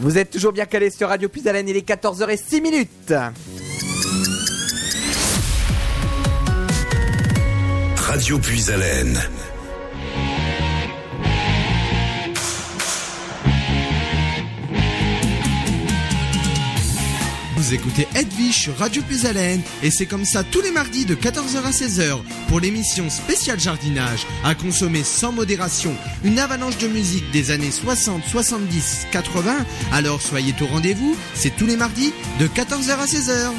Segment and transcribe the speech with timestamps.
[0.00, 3.14] Vous êtes toujours bien calé sur Radio Puisalène, il est 14h06 minutes.
[7.96, 9.18] Radio Puisalène.
[17.68, 21.66] Vous écoutez Edwige sur Radio Puisalène et c'est comme ça tous les mardis de 14h
[21.66, 25.94] à 16h pour l'émission spéciale jardinage à consommer sans modération,
[26.24, 29.66] une avalanche de musique des années 60, 70, 80.
[29.92, 33.52] Alors soyez au rendez-vous, c'est tous les mardis de 14h à 16h.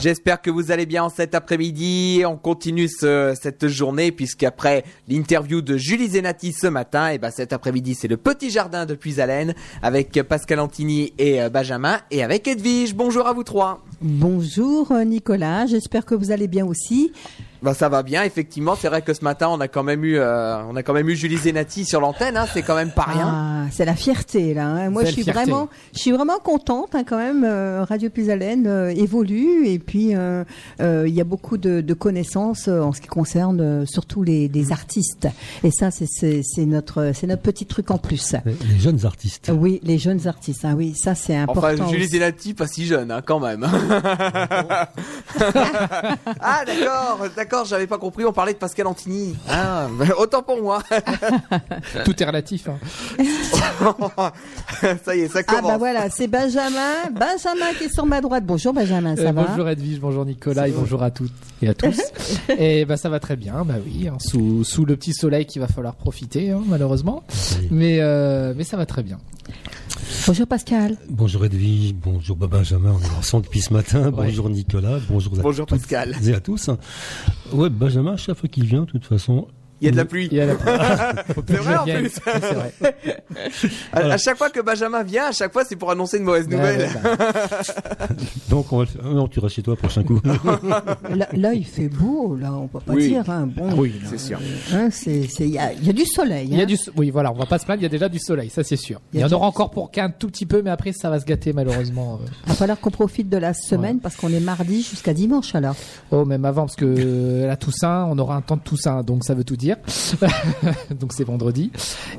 [0.00, 2.22] J'espère que vous allez bien en cet après-midi.
[2.26, 7.52] On continue ce- cette journée puisqu'après l'interview de Julie Zenati ce matin, et ben cet
[7.52, 12.48] après-midi c'est le petit jardin de Puisalène avec Pascal Antini et euh, Benjamin et avec
[12.48, 12.94] Edwige.
[12.94, 13.84] Bonjour à vous trois.
[14.00, 17.12] Bonjour euh, Nicolas, j'espère que vous allez bien aussi.
[17.62, 18.74] Ben ça va bien effectivement.
[18.74, 21.08] C'est vrai que ce matin on a quand même eu euh, on a quand même
[21.08, 22.36] eu Julie Zenati sur l'antenne.
[22.36, 23.28] Hein, c'est quand même pas rien.
[23.32, 24.66] Ah, c'est la fierté là.
[24.66, 24.90] hein.
[24.90, 25.42] Moi, je suis fierté.
[25.44, 27.44] vraiment, je suis vraiment contente hein, quand même.
[27.44, 30.44] euh, Radio Puisalène euh, évolue et puis euh,
[30.80, 34.22] euh, il y a beaucoup de, de connaissances euh, en ce qui concerne euh, surtout
[34.22, 35.28] les, les artistes.
[35.62, 36.06] Et ça, c'est-
[36.66, 38.34] notre, c'est notre petit truc en plus.
[38.46, 39.50] Les- Les jeunes artistes.
[39.54, 40.66] Oui, les jeunes artistes.
[40.76, 41.68] Oui, ça c'est important.
[41.74, 42.12] Enfin, Julie aussi.
[42.12, 43.66] Zenati, pas si jeune, hein, quand même.
[46.40, 49.34] ah, d'accord, d'accord, j'avais pas compris, on parlait de Pascal Antini.
[49.48, 50.82] Ah, autant pour moi.
[52.04, 52.68] Tout est relatif.
[52.68, 52.78] hein.
[55.04, 55.70] ça y est, ça Ah commence.
[55.70, 58.44] bah voilà, c'est Benjamin, Benjamin qui est sur ma droite.
[58.46, 61.74] Bonjour Benjamin, ça Euh, va bonjour Edwige, bonjour Nicolas et bonjour à toutes et à
[61.74, 61.98] tous.
[62.48, 65.60] et bah ça va très bien, bah oui, hein, sous, sous le petit soleil qu'il
[65.60, 67.22] va falloir profiter hein, malheureusement.
[67.70, 69.18] Mais euh, mais ça va très bien.
[70.26, 70.96] Bonjour Pascal.
[71.08, 74.10] Bonjour Edwige, bonjour Benjamin, on est ensemble depuis ce matin.
[74.10, 76.16] Bonjour Nicolas, bonjour à Bonjour toutes Pascal.
[76.24, 76.70] et à tous.
[77.52, 79.48] Ouais, Benjamin, chaque fois qu'il vient, de toute façon,
[79.80, 80.28] Il y a de la pluie.
[80.30, 82.12] Il y a la que C'est vrai, en plus.
[82.24, 82.72] Vrai.
[83.92, 86.48] À, à chaque fois que Benjamin vient, à chaque fois c'est pour annoncer une mauvaise
[86.48, 86.88] nouvelle.
[87.02, 87.10] bah.
[88.50, 89.04] donc on va le faire.
[89.04, 90.20] Non, tu restes chez toi, prochain coup.
[91.14, 93.08] Là, là, il fait beau, là, on peut pas Oui.
[93.08, 93.28] dire.
[93.28, 93.48] Hein.
[93.54, 94.38] Bon, Oui, C'est sûr.
[94.72, 96.48] hein, c'est, c'est, il y a, il y a du soleil.
[96.50, 96.66] Il y a hein.
[96.66, 98.50] du so- oui voilà, on va pas se plaindre, il y a déjà du soleil,
[98.50, 99.00] ça c'est sûr.
[99.12, 101.24] Il y en aura encore pour qu'un tout petit peu, mais après ça va se
[101.24, 102.18] gâter malheureusement.
[102.22, 102.26] euh.
[102.44, 105.76] Il va falloir qu'on profite de la semaine parce qu'on est mardi jusqu'à dimanche alors.
[106.10, 109.24] Oh, même avant, parce que euh, la Toussaint, on aura un temps de Toussaint, donc
[109.24, 109.69] ça veut tout dire.
[111.00, 111.70] donc c'est vendredi.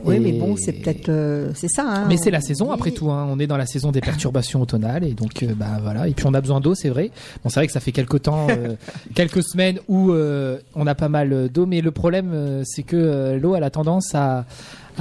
[0.06, 1.86] Oui, Et- mais bon, c'est peut-être, euh, c'est ça.
[1.88, 3.12] Hein, Mais c'est la saison après tout.
[3.12, 3.28] Hein.
[3.30, 6.08] On est dans la saison des perturbations automnales et donc euh, bah voilà.
[6.08, 7.12] Et puis on a besoin d'eau, c'est vrai.
[7.44, 8.76] Bon, c'est vrai que ça fait quelques temps, euh,
[9.16, 13.56] quelques semaines où euh, on a pas mal d'eau, mais le problème c'est que l'eau
[13.56, 14.46] elle a tendance à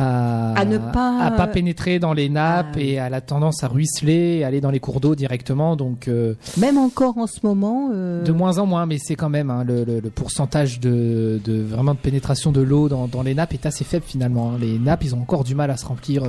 [0.00, 2.80] à, À ne pas- à pas pénétrer dans les nappes Ah.
[2.80, 5.76] et elle a tendance à ruisseler, et aller dans les cours d'eau directement.
[5.76, 7.90] Donc euh, Même encore en ce moment.
[7.92, 11.40] euh, de moins en moins, mais c'est quand même hein, le, le- le pourcentage de,
[11.44, 14.52] de vraiment de pénétration de l'eau dans, dans les nappes est assez faible finalement.
[14.52, 14.58] hein.
[14.60, 16.28] Les nappes, ils ont encore du mal à se remplir, euh,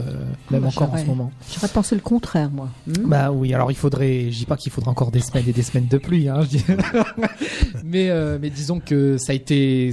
[0.51, 1.31] même bah, encore en ce moment.
[1.53, 2.69] J'aurais pensé le contraire, moi.
[2.87, 5.53] Hmm Bah oui, alors il faudrait, je dis pas qu'il faudra encore des semaines et
[5.53, 6.41] des semaines de pluie, hein,
[7.83, 9.91] mais mais disons que ça a été,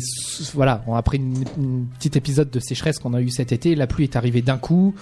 [0.55, 3.87] voilà, bon, après une, une petite épisode de sécheresse qu'on a eu cet été, la
[3.87, 4.95] pluie est arrivée d'un coup.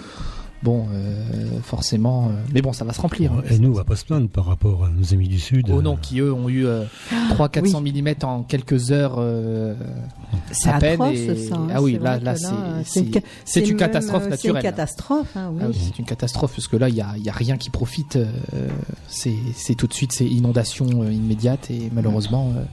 [0.63, 1.23] Bon, euh,
[1.61, 3.31] forcément, euh, mais bon, ça va se remplir.
[3.31, 3.43] hein.
[3.47, 5.67] Et nous, on va pas se plaindre par rapport à nos amis du Sud.
[5.71, 6.83] Oh Euh, non, qui eux ont eu euh,
[7.37, 9.75] 300-400 mm en quelques heures euh,
[10.51, 10.99] c'est à peine.
[10.99, 11.55] atroce, et- ça.
[11.57, 11.67] hein.
[11.71, 14.39] Ah oui, C'est là, là, c'est une ca- catastrophe naturelle.
[14.39, 15.61] C'est une catastrophe, hein, oui.
[15.63, 17.69] Ah oui, c'est une catastrophe parce que là, il y a, y a rien qui
[17.69, 18.15] profite.
[18.15, 18.25] euh,
[19.07, 22.51] c'est c'est tout de suite, c'est inondation euh, immédiate et malheureusement.
[22.57, 22.63] euh,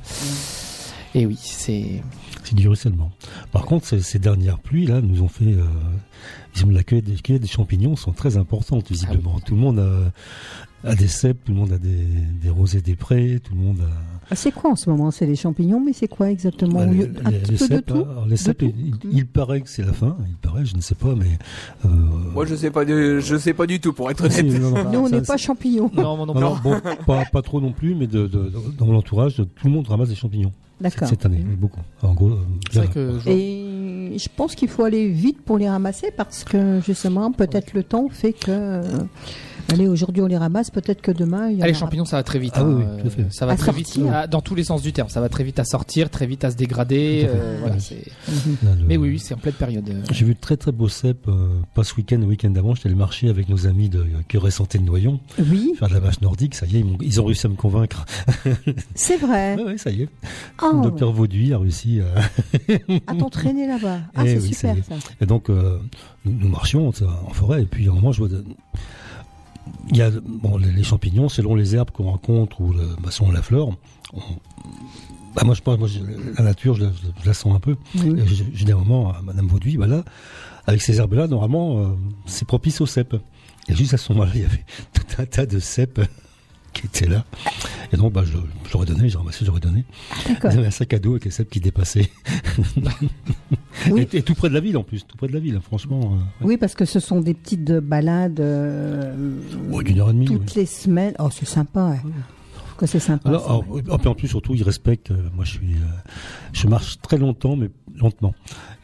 [1.14, 2.02] et oui, c'est.
[2.44, 3.10] C'est du ruissellement.
[3.52, 5.54] Par contre, ces, ces dernières pluies là nous ont fait.
[5.54, 5.64] Euh,
[6.54, 9.40] disons, la cueillette des, des champignons sont très importantes visiblement.
[9.40, 10.12] Tout le monde a,
[10.88, 12.04] a des cèpes, tout le monde a des,
[12.42, 14.13] des rosés des prés, tout le monde a.
[14.30, 15.10] Ah, C'est quoi en ce moment?
[15.10, 16.80] C'est les champignons, mais c'est quoi exactement?
[16.80, 19.26] Bah, les, Un les- petit les peu de cèpes, tout les cèpes, tout il, il
[19.26, 20.16] paraît que c'est la fin.
[20.28, 21.38] Il paraît, je ne sais pas, mais.
[21.84, 24.44] Euh, Moi je sais pas, du- je sais pas du tout pour être honnête.
[24.60, 25.90] non, non, Nous, on n'est pas champignons.
[25.94, 28.96] Non, Non, non, bon, pas, pas trop non plus, mais de, de- de- dans mon
[28.96, 31.08] entourage, tout le monde ramasse des champignons D'accord.
[31.08, 31.80] cette année, beaucoup.
[32.02, 32.38] En gros, euh,
[32.72, 36.44] C'est vrai que je- Et je pense qu'il faut aller vite pour les ramasser parce
[36.44, 38.80] que justement, peut-être le temps fait que.
[39.70, 41.80] Euh, allez, aujourd'hui on les ramasse, peut-être que demain il y en Ah, les aura-
[41.80, 42.52] champignons, ça va très vite.
[42.56, 43.26] Ah hein, oui, oui, euh, tout à fait.
[43.30, 44.28] Ça va À très vite, sortir.
[44.28, 45.08] dans tous les sens du terme.
[45.08, 47.26] Ça va très vite à sortir, très vite à se dégrader.
[47.28, 47.80] Euh, voilà, Ouais.
[48.28, 48.56] Mhm.
[48.80, 49.88] Le- Mais oui, oui, c'est en pleine période.
[49.88, 50.02] euh.
[50.12, 52.88] J'ai vu de très très beaux cèpes, euh, pas ce week-end, le week-end d'avant, j'étais
[52.88, 56.00] allé marcher avec nos amis de Cœur et Santé de Noyon, Oui, faire de la
[56.00, 58.04] vache nordique, ça y est, ils, ont réussi à me convaicre.
[58.94, 59.56] c'est vrai.
[59.56, 60.08] Ouais, ouais, ça y est.
[60.58, 62.72] Ah, Le docteur Vauduit a réussi à...
[63.06, 63.98] à t'entraîner là-bas.
[64.16, 64.94] Ah, Eh c'est oui, super ça.
[65.20, 65.78] Et donc, euh,
[66.24, 68.44] nous, nous marchions en forêt, et puis à un moment, je vois de-
[69.90, 73.30] il y a bon, les, champignons, selon les herbes qu'on rencontre ou le, bah, selon
[73.30, 73.68] la fleur.
[74.12, 74.20] on-
[75.34, 75.88] bah, moi, je pense, moi,
[76.38, 76.90] la nature, je la,
[77.22, 77.76] je la sens un peu.
[77.96, 78.22] Oui.
[78.72, 80.04] Moment à Madame Vauduit, bah là,
[80.66, 81.86] avec ces herbes-là, normalement, euh,
[82.26, 83.16] c'est propice aux cèpes.
[83.68, 86.00] Et juste à ce moment-là, il y avait tout un tas de cèpes
[86.74, 87.24] qui étaient là.
[87.92, 88.32] Et donc, bah, je,
[88.68, 89.84] je leur ai donné, j'ai ramassé, j'aurais donné.
[90.42, 92.10] J'avais un sac à dos avec les cèpes qui dépassaient.
[93.90, 94.06] Oui.
[94.12, 96.00] et, et tout près de la ville, en plus, tout près de la ville, franchement.
[96.02, 96.52] euh, ouais.
[96.52, 99.14] Oui, parce que ce sont des petites balades euh,
[99.70, 100.26] Ouais, d'une heure et demie.
[100.26, 101.14] toutes les semaines.
[101.18, 101.96] Oh, c'est sympa.
[102.84, 103.28] Que c'est sympa.
[103.30, 105.10] Alors, et puis en plus, surtout, ils respectent.
[105.10, 106.10] euh, moi, je suis, euh,
[106.52, 108.34] je marche très longtemps, mais lentement.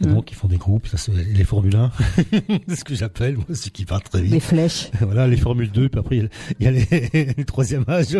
[0.02, 0.14] Et Mm.
[0.14, 0.87] donc, ils font des groupes.
[0.87, 1.91] Ça, c'est les Formule 1,
[2.69, 4.32] c'est ce que j'appelle, moi, ceux qui partent très vite.
[4.32, 4.91] Les flèches.
[5.00, 6.29] Voilà, les Formule 2, puis après, il y a-
[6.61, 8.17] il y a les, troisième âge,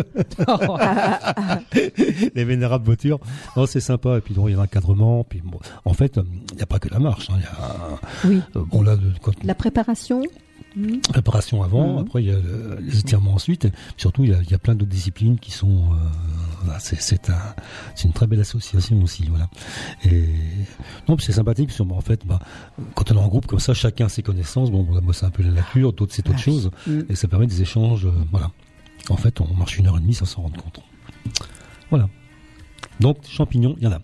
[2.35, 3.19] les vénérables voitures.
[3.57, 4.17] Non, c'est sympa.
[4.17, 5.23] Et puis, donc, il y a l'encadrement.
[5.23, 7.29] Puis, bon, en fait, euh, il n'y a pas que la marche.
[7.29, 7.35] hein.
[7.37, 8.41] Il y a, Oui.
[8.55, 10.21] euh, bon, là, quand- La préparation?
[10.73, 10.99] Hmm.
[11.01, 11.97] préparation avant, Mhm.
[11.99, 14.53] après il y a le- les étirements ensuite, et surtout il y a, il y
[14.53, 17.39] a plein d'autres disciplines qui sont, euh, c'est c'est un,
[17.93, 19.49] c'est une très belle association aussi, voilà.
[20.05, 20.23] Et
[21.09, 22.39] non, c'est sympathique parce que en fait, bah,
[22.95, 24.71] quand on est en groupe comme ça, chacun a ses connaissances.
[24.71, 27.05] Bon, moi c'est un peu la nature, d'autres c'est autre Ah chose, Mhm.
[27.09, 28.49] et ça permet des échanges, euh, voilà.
[29.09, 30.79] En fait, on marche une heure et demie sans s'en rendre compte.
[31.89, 32.07] Voilà.
[33.01, 33.99] Donc champignons, il y en a.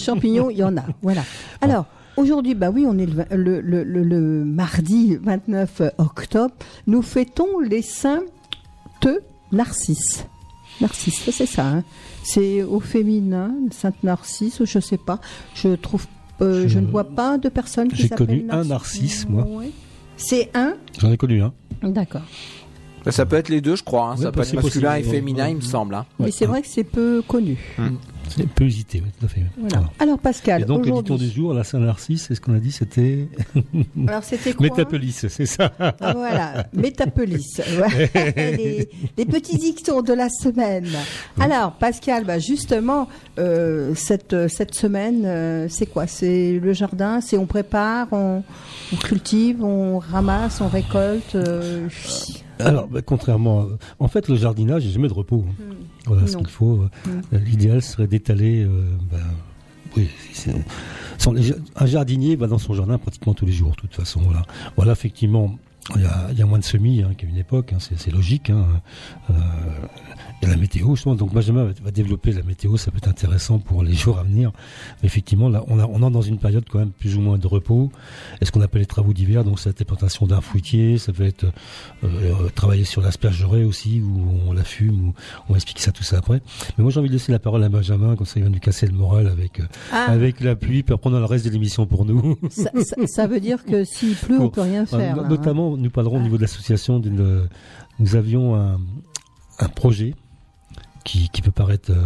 [0.00, 0.84] Champignons, il y en a.
[1.02, 1.22] Voilà.
[1.60, 1.86] Alors,
[2.18, 6.54] aujourd'hui, bah oui, on est le, vingt- le, le, le- le mardi 29 octobre.
[6.86, 8.22] Nous fêtons les saints
[9.02, 9.20] de
[9.52, 10.26] Narcisse.
[10.80, 11.66] Narcisse, c'est ça.
[11.66, 11.84] hein.
[12.22, 15.20] C'est au féminin, Sainte Narcisse, ou je sais pas.
[15.54, 16.06] Je trouve,
[16.42, 19.44] euh, je, Je- ne vois pas de personnes qui J'ai connu un Narcisse, moi.
[19.44, 19.70] Ouais.
[20.16, 21.52] C'est un J'en ai connu un.
[21.82, 22.22] D'accord.
[23.10, 24.10] Ça, peut être les deux, je crois.
[24.10, 24.16] hein.
[24.16, 25.08] Ouais, ça peut bah, être c'est masculin possible.
[25.08, 25.50] et féminin, Ouais.
[25.52, 25.94] il me semble.
[25.94, 26.04] hein.
[26.18, 27.56] Mais c'est vrai que c'est peu connu.
[27.76, 27.82] C'est
[28.54, 29.42] peu hésité, oui, tout à fait.
[29.56, 29.76] Voilà.
[29.78, 29.92] Voilà.
[29.98, 33.28] Alors Pascal, Et donc l'édition du jour, la Saint-Narcisse, c'est ce qu'on a dit, c'était
[34.08, 35.72] Alors c'était quoi Métapolis, c'est ça.
[36.00, 37.60] Voilà, Métapolis.
[38.36, 40.88] Les, les petits dictons de la semaine.
[41.40, 43.08] Alors, Pascal, bah justement,
[43.38, 46.06] euh, cette, cette semaine, euh, c'est quoi?
[46.06, 48.42] C'est le jardin C'est on prépare, on,
[48.92, 51.88] on cultive, on ramasse, on récolte euh,
[52.58, 53.66] Alors, bah, contrairement, à-
[54.00, 55.44] en fait, le jardinage, a jamais de repos.
[55.48, 55.62] hein.
[56.06, 56.82] Voilà ce qu'il faut.
[57.06, 58.64] euh, L'idéal serait d'étaler.
[58.64, 59.18] euh, bah,
[59.96, 60.08] oui,
[61.34, 64.20] les un jardinier va dans son jardin pratiquement tous les jours, de toute façon.
[64.20, 64.42] Voilà,
[64.76, 65.56] voilà effectivement.
[65.96, 68.10] Il y, a, il y a moins de semis hein, qu'à une époque, hein, c'est
[68.12, 68.50] logique.
[68.50, 68.66] Hein.
[69.30, 69.34] Euh,
[70.42, 71.14] y a la météo, justement.
[71.14, 74.52] Donc Benjamin va, développer la météo, ça peut être intéressant pour les jours à venir.
[75.02, 77.38] Mais effectivement, là, on, a, on est dans une période quand même plus ou moins
[77.38, 77.90] de repos.
[78.40, 81.24] Et ce qu'on appelle les travaux d'hiver, donc c'est la plantation d'arbres fruitiers, ça peut
[81.24, 81.50] être euh,
[82.04, 85.14] euh, travailler sur l'aspergeraie aussi, où on la fume, où
[85.48, 86.40] on va expliquer ça tout ça après.
[86.76, 88.58] Mais moi j'ai envie de laisser la parole à Benjamin, comme ça il va nous
[88.60, 91.44] casser le moral avec, euh, Ah, avec la pluie, puis après on a le reste
[91.46, 92.38] de l'émission pour nous.
[92.50, 95.18] ça, ça- ça veut dire que s'il pleut, on Bon, peut rien faire.
[95.18, 95.28] Hein.
[95.28, 97.48] Notamment, nous parlerons au niveau de l'association d'une.
[97.98, 98.78] Nous avions un,
[99.58, 100.14] un projet
[101.08, 101.90] qui, qui peut paraître.
[101.90, 102.02] euh,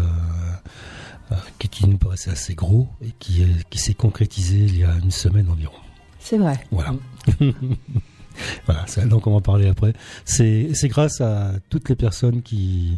[1.33, 4.95] euh, qui, nous paraissait assez gros et qui, est- qui s'est concrétisé il y a
[5.03, 5.75] une semaine environ.
[6.21, 6.59] C'est vrai.
[6.71, 6.95] Voilà.
[8.67, 9.93] voilà, ça, donc on va en parler après.
[10.25, 12.97] C'est c'est grâce à toutes les personnes qui,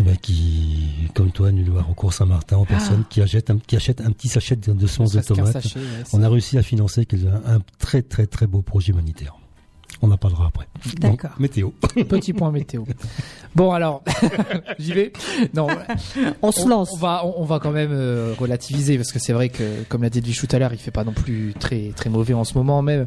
[0.00, 3.76] eh ben, qui comme toi, Nuloir, au cours Saint-Martin, aux personnes qui achètent un, qui
[3.76, 5.52] achètent un petit sachet de, de semences de un tomates.
[5.52, 8.92] sachet, ouais, c'est- On a réussi à financer quel- un, très très très beau projet
[8.92, 9.36] humanitaire.
[10.06, 10.66] On en parlera après.
[11.00, 11.38] Donc, D'accord.
[11.40, 11.70] météo.
[12.08, 12.82] Petit point météo.
[13.54, 14.02] Bon alors,
[14.78, 15.12] j'y vais.
[15.54, 15.66] Non,
[16.42, 16.90] On se lance.
[16.92, 20.02] On va, on, on va quand même euh, relativiser parce que c'est vrai que, comme
[20.02, 22.44] l'a dit Edwige tout à l'heure, il fait pas non plus très très mauvais en
[22.44, 22.82] ce moment.
[22.82, 23.06] Même.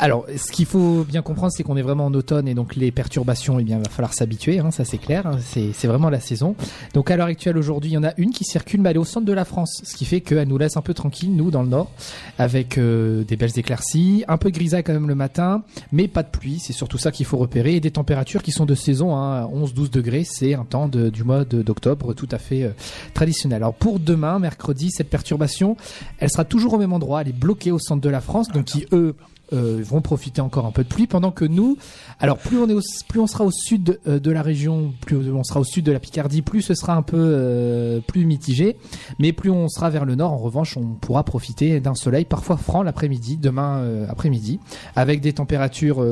[0.00, 2.90] Alors, ce qu'il faut bien comprendre, c'est qu'on est vraiment en automne et donc les
[2.92, 4.58] perturbations, eh bien, il va falloir s'habituer.
[4.58, 5.26] Hein, ça c'est clair.
[5.26, 6.56] hein, c'est c'est vraiment la saison.
[6.94, 9.00] Donc à l'heure actuelle, aujourd'hui, il y en a une qui circule, mais elle est
[9.00, 11.50] au centre de la France, ce qui fait qu'elle nous laisse un peu tranquille, nous,
[11.50, 11.90] dans le nord,
[12.38, 16.28] avec euh, des belles éclaircies, un peu grisaille quand même le matin, mais pas de
[16.28, 16.58] pluie.
[16.60, 19.90] C'est surtout ça qu'il faut repérer et des températures qui sont de saison, hein, 11-12
[19.90, 20.24] degrés.
[20.24, 22.70] C'est un temps du mois d'octobre tout à fait euh,
[23.14, 23.62] traditionnel.
[23.62, 25.76] Alors pour demain, mercredi, cette perturbation,
[26.18, 27.22] elle sera toujours au même endroit.
[27.22, 29.14] Elle est bloquée au centre de la France, donc qui eux
[29.52, 31.76] euh, vont profiter encore un peu de pluie, pendant que nous,
[32.20, 35.16] alors plus on est au- plus on sera au sud euh, de la région, plus
[35.32, 38.76] on sera au sud de la Picardie, plus ce sera un peu euh, plus mitigé,
[39.18, 42.56] mais plus on sera vers le nord, en revanche, on pourra profiter d'un soleil parfois
[42.56, 44.60] franc l'après-midi, demain après-midi,
[44.96, 46.04] avec des températures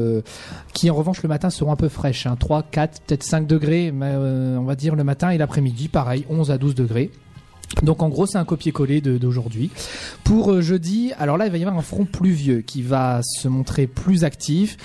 [0.73, 3.93] qui en revanche le matin seront un peu fraîches, hein, 3, 4, peut-être 5 degrés,
[3.93, 7.11] on va dire le matin et l'après-midi, pareil, 11 à 12 degrés.
[7.83, 9.71] Donc en gros c'est un copier-coller d'aujourd'hui.
[10.25, 13.49] Pour euh, jeudi, alors là il va y avoir un front pluvieux qui va se
[13.49, 14.77] montrer plus actif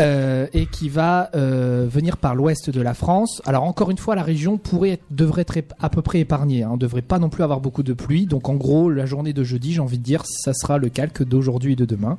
[0.00, 3.40] euh, et qui va euh, venir par l'ouest de la France.
[3.46, 6.64] Alors encore une fois la région pourrait devrait être à peu près épargnée.
[6.64, 6.70] Hein.
[6.72, 8.26] On devrait pas non plus avoir beaucoup de pluie.
[8.26, 11.22] Donc en gros la journée de jeudi j'ai envie de dire ça sera le calque
[11.22, 12.18] d'aujourd'hui et de demain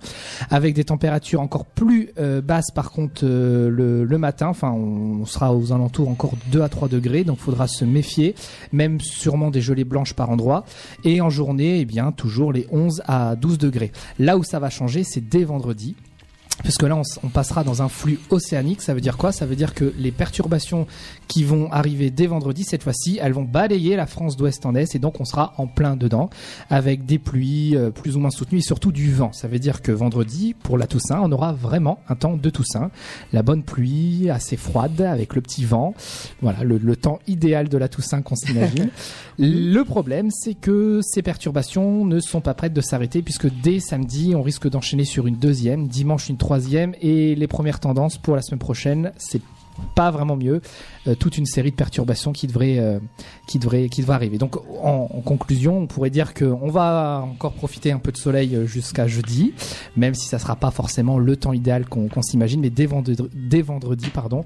[0.50, 2.12] avec des températures encore plus
[2.44, 4.48] basses par contre le, matin.
[4.48, 8.36] Enfin on sera aux alentours encore 2 à 3 degrés donc faudra se méfier
[8.72, 10.66] même sûrement des gelées blanches par endroit.
[11.04, 13.92] Et en journée, eh bien, toujours les 11 à 12 degrés.
[14.20, 15.96] Là où ça va changer, c'est dès vendredi.
[16.62, 18.82] Parce que là, on, on passera dans un flux océanique.
[18.82, 19.32] Ça veut dire quoi?
[19.32, 20.86] Ça veut dire que les perturbations
[21.28, 24.96] qui vont arriver dès vendredi, cette fois-ci, elles vont balayer la France d'ouest en est.
[24.96, 26.30] Et donc, on sera en plein dedans,
[26.70, 29.34] avec des pluies euh, plus ou moins soutenues et surtout du vent.
[29.34, 32.92] Ça veut dire que vendredi, pour la Toussaint, on aura vraiment un temps de Toussaint.
[33.32, 35.96] La bonne pluie, assez froide, avec le petit vent.
[36.42, 38.90] Voilà, le, le temps idéal de la Toussaint qu'on s'imagine.
[39.40, 44.36] Le problème, c'est que ces perturbations ne sont pas prêtes de s'arrêter puisque dès samedi,
[44.36, 46.94] on risque d'enchaîner sur une deuxième, dimanche une troisième.
[47.02, 49.42] Et les premières tendances pour la semaine prochaine, c'est
[49.96, 50.62] pas vraiment mieux.
[51.08, 53.00] Euh, toute une série de perturbations qui devraient, euh,
[53.48, 54.38] qui devraient, qui devraient arriver.
[54.38, 58.18] Donc, en, en conclusion, on pourrait dire que on va encore profiter un peu de
[58.18, 59.54] soleil euh, jusqu'à jeudi,
[59.98, 63.22] même si ça sera pas forcément le temps idéal qu'on qu'on s'imagine, mais dès vendredi,
[63.34, 64.44] dès vendredi, pardon,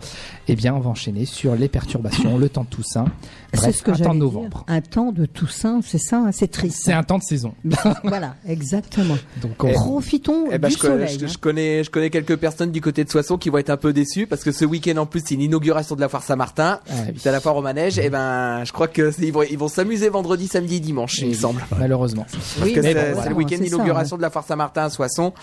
[0.48, 3.06] eh bien, on va enchaîner sur les perturbations, le temps de Toussaint,
[3.54, 4.14] C'est bref, ce que un temps de dire.
[4.20, 4.64] novembre.
[4.68, 6.82] Un temps de Toussaint, c'est ça, hein, c'est triste.
[6.84, 7.54] C'est un temps de saison.
[8.04, 9.18] voilà, exactement.
[9.42, 11.20] Donc, on- Profitons Eh ben, du je, connais, soleil.
[11.20, 11.28] je- hein.
[11.28, 13.94] je connais, je connais quelques personnes du côté de Soissons qui vont être un peu
[13.94, 16.80] déçues parce que ce week-end en plus c'est une inauguration de la foire Saint-Martin.
[16.90, 17.14] Ah oui.
[17.18, 17.98] C'est à la foire au manège.
[18.00, 21.30] Et ben, je crois que ils vont, ils vont s'amuser vendredi, samedi, et dimanche, il
[21.30, 21.64] me semble.
[21.78, 22.26] malheureusement.
[22.32, 24.90] Parce Oui, que c'est bon, c'est voilà, le week-end d'inauguration de la foire Saint-Martin à
[24.90, 25.34] Soissons.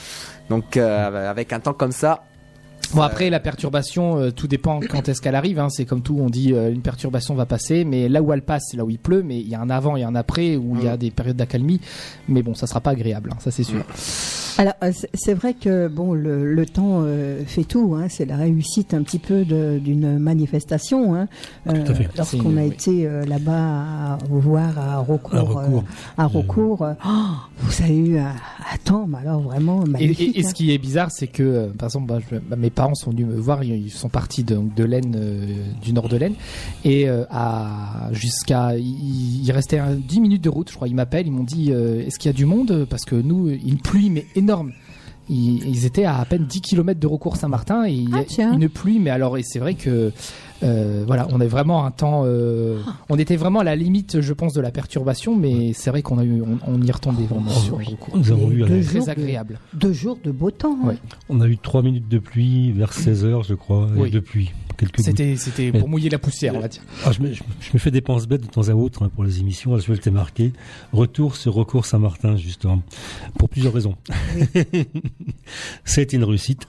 [0.51, 2.25] Donc euh, avec un temps comme ça.
[2.93, 5.59] Bon après la perturbation, euh, tout dépend quand est-ce qu'elle arrive.
[5.59, 5.69] hein.
[5.71, 8.65] C'est comme tout, on dit euh, une perturbation va passer, mais là où elle passe,
[8.71, 9.23] c'est là où il pleut.
[9.23, 11.37] Mais il y a un avant et un après où il y a des périodes
[11.37, 11.81] d'accalmie.
[12.29, 13.83] Mais bon, ça sera pas agréable, hein, ça c'est sûr.
[14.57, 17.97] Alors, euh, c'est- vrai que bon, le, le temps euh, fait tout.
[17.99, 21.17] Hein, c'est la réussite un petit peu d'une manifestation.
[21.17, 21.27] Hein,
[21.67, 22.09] Tout à fait.
[22.17, 22.69] Lorsqu'on a oui.
[22.69, 23.53] été euh, là-bas
[24.13, 25.79] à voir à Recourt, À Recours.
[25.85, 29.89] euh, à Recours, euh, oh, vous avez eu un, un temps, mais alors vraiment Et,
[29.89, 30.37] magnifique.
[30.37, 32.71] et- et ce qui est bizarre, c'est que, euh, par exemple, bah, je- bah, mes
[32.75, 33.63] parents sont venus me voir.
[33.65, 35.47] Ils sont partis de, de l'Aisne, euh,
[35.83, 36.35] du nord de l'Aisne,
[36.85, 40.71] et euh, à jusqu'à, il, il restait un- 10 minutes de route.
[40.71, 40.89] Je crois.
[40.89, 42.87] Ils m'appellent, ils m'ont dit, euh, est-ce qu'il y a du monde?
[42.91, 44.73] Parce que nous, une pluie mais énorme.
[45.31, 48.25] Ils, ils étaient à à peine 10 km de recours Saint-Martin et il y a
[48.51, 50.13] Ah, une pluie, mais alors et c'est vrai que
[50.65, 54.33] euh, voilà, on est vraiment un temps, euh, on était vraiment à la limite, je
[54.33, 57.51] pense, de la perturbation, mais c'est vrai qu'on a eu, on, on y retombait vraiment
[57.51, 58.17] sur recours.
[58.17, 59.59] Nous avons Et eu, deux Très de- agréable.
[59.75, 60.77] Deux jours de beau temps.
[60.83, 60.89] hein.
[60.89, 60.97] Ouais.
[61.29, 64.11] on a eu trois minutes de pluie vers 16 heures, je crois, et Oui.
[64.11, 64.53] de pluie.
[64.99, 66.83] C'était, c'était pour mouiller la poussière, on va dire.
[67.07, 69.11] Ah, je, me, je, je me fais des penses bêtes de temps à autre hein,
[69.15, 69.79] pour les émissions.
[69.79, 70.53] Je vais le marqué.
[70.93, 72.83] Retour sur recours Saint-Martin, justement.
[73.39, 73.95] Pour plusieurs raisons.
[75.85, 76.67] Ça a été une réussite.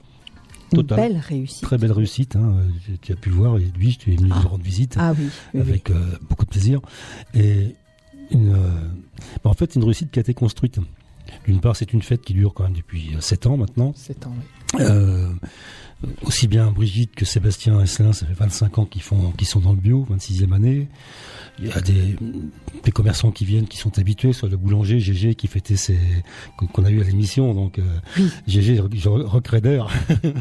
[0.76, 1.14] Une Totale.
[1.14, 1.62] belle réussite.
[1.64, 2.36] Très belle réussite.
[2.36, 2.56] Hein.
[3.02, 5.26] Tu- as pu le voir, Edwige, tu es venu nous rendre visite Ah oui.
[5.26, 5.60] oui, oui.
[5.62, 5.96] avec euh,
[6.30, 6.82] beaucoup de plaisir.
[7.34, 7.76] Et
[8.32, 8.70] une, euh,
[9.44, 10.80] bah, en fait, une réussite qui a été construite.
[11.48, 13.94] D'une part, c'est une fête qui dure quand même depuis 7 ans maintenant.
[13.96, 14.82] C'est un, oui.
[14.82, 15.30] Euh,
[16.24, 19.72] aussi bien Brigitte que Sébastien Esselin, ça fait 25 ans qu'ils font, qu'ils sont dans
[19.74, 20.88] le bio, 26e année.
[21.60, 22.18] Il y a des,
[22.84, 25.98] des commerçants qui viennent, qui sont habitués, soit le boulanger GG qui fêtait ses,
[26.74, 27.84] qu'on a eu à l'émission, donc euh,
[28.48, 29.84] GG Rockreader,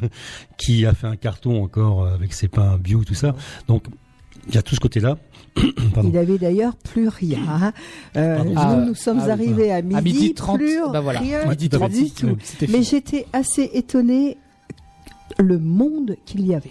[0.59, 3.35] qui a fait un carton encore avec ses pains bio, tout ça.
[3.69, 3.85] Donc
[4.49, 5.17] il y a tout ce côté-là.
[5.95, 6.11] Pardon.
[6.13, 7.39] Il avait d'ailleurs plus rien.
[7.49, 7.73] hein.
[8.17, 11.01] Euh, nous, Ah, nous sommes ah oui, arrivés à midi, à midi 30, plus bah
[11.01, 11.21] voilà.
[11.21, 12.37] rien Midi du 30, tout.
[12.69, 14.37] Mais j'étais assez étonnée
[15.39, 16.71] le monde qu'il y avait.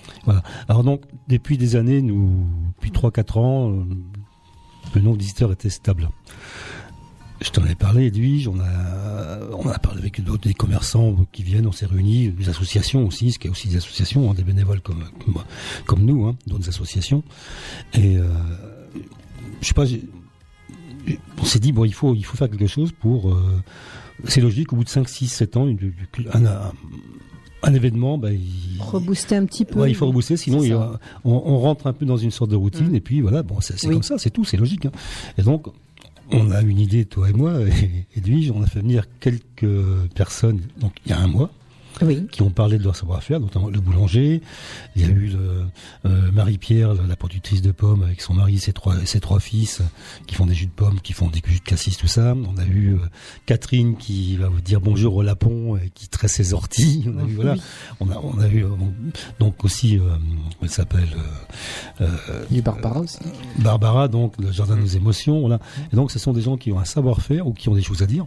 [0.67, 2.45] Alors donc, depuis des années, nous,
[2.75, 3.83] depuis 3-4 ans, euh,
[4.99, 6.09] le nombre de visiteurs était stable.
[7.41, 11.43] Je t'en ai parlé, Edwige, on a, on a parlé avec d'autres des commerçants qui
[11.43, 14.43] viennent, on s'est réunis, des associations aussi, ce qui est aussi des associations, hein, des
[14.43, 15.03] bénévoles comme,
[15.85, 17.21] comme, nous, hein, d'autres associations.
[17.95, 18.27] Et euh,
[19.61, 19.83] je sais pas,
[21.37, 23.33] on s'est dit, bon, il faut, il faut faire quelque chose pour...
[23.33, 23.61] euh,
[24.25, 25.91] c'est logique, au bout de 5, 6, 7 ans, une-
[26.33, 26.71] un, un,
[27.63, 28.41] un événement, bah, il,
[28.79, 29.79] Rebooster un petit peu.
[29.79, 30.89] Ouais, il faut rebooster, sinon il on,
[31.23, 32.95] on rentre un peu dans une sorte de routine Mm.
[32.95, 33.93] et puis voilà, bon, c'est c'est Oui.
[33.93, 34.85] comme ça, c'est tout, c'est logique.
[34.85, 34.91] hein.
[35.37, 35.67] Et donc,
[36.31, 39.65] on a une idée, toi et moi, et Edwige, on a fait venir quelques
[40.15, 41.49] personnes, donc il y a un mois,
[42.01, 42.27] Oui.
[42.31, 44.41] qui ont parlé de leur savoir-faire, notamment le boulanger.
[44.95, 48.95] Il y a eu euh, Marie-Pierre, la, productrice de pommes, avec son mari, ses trois,
[49.05, 49.81] ses trois fils,
[50.27, 52.35] qui font des jus de pommes, qui font des jus de cassis, tout ça.
[52.35, 52.97] On a eu euh,
[53.45, 57.05] Catherine qui va vous dire bonjour au lapon, et qui tresse ses orties.
[57.07, 57.55] On a eu, voilà.
[57.99, 58.69] On a, on a eu, euh,
[59.39, 60.01] donc aussi, euh,
[60.61, 61.09] elle s'appelle,
[62.51, 63.19] eu Barbara aussi.
[63.59, 65.59] Barbara, donc le jardin des émotions, voilà.
[65.91, 68.01] Et donc ce sont des gens qui ont un savoir-faire ou qui ont des choses
[68.01, 68.25] à dire.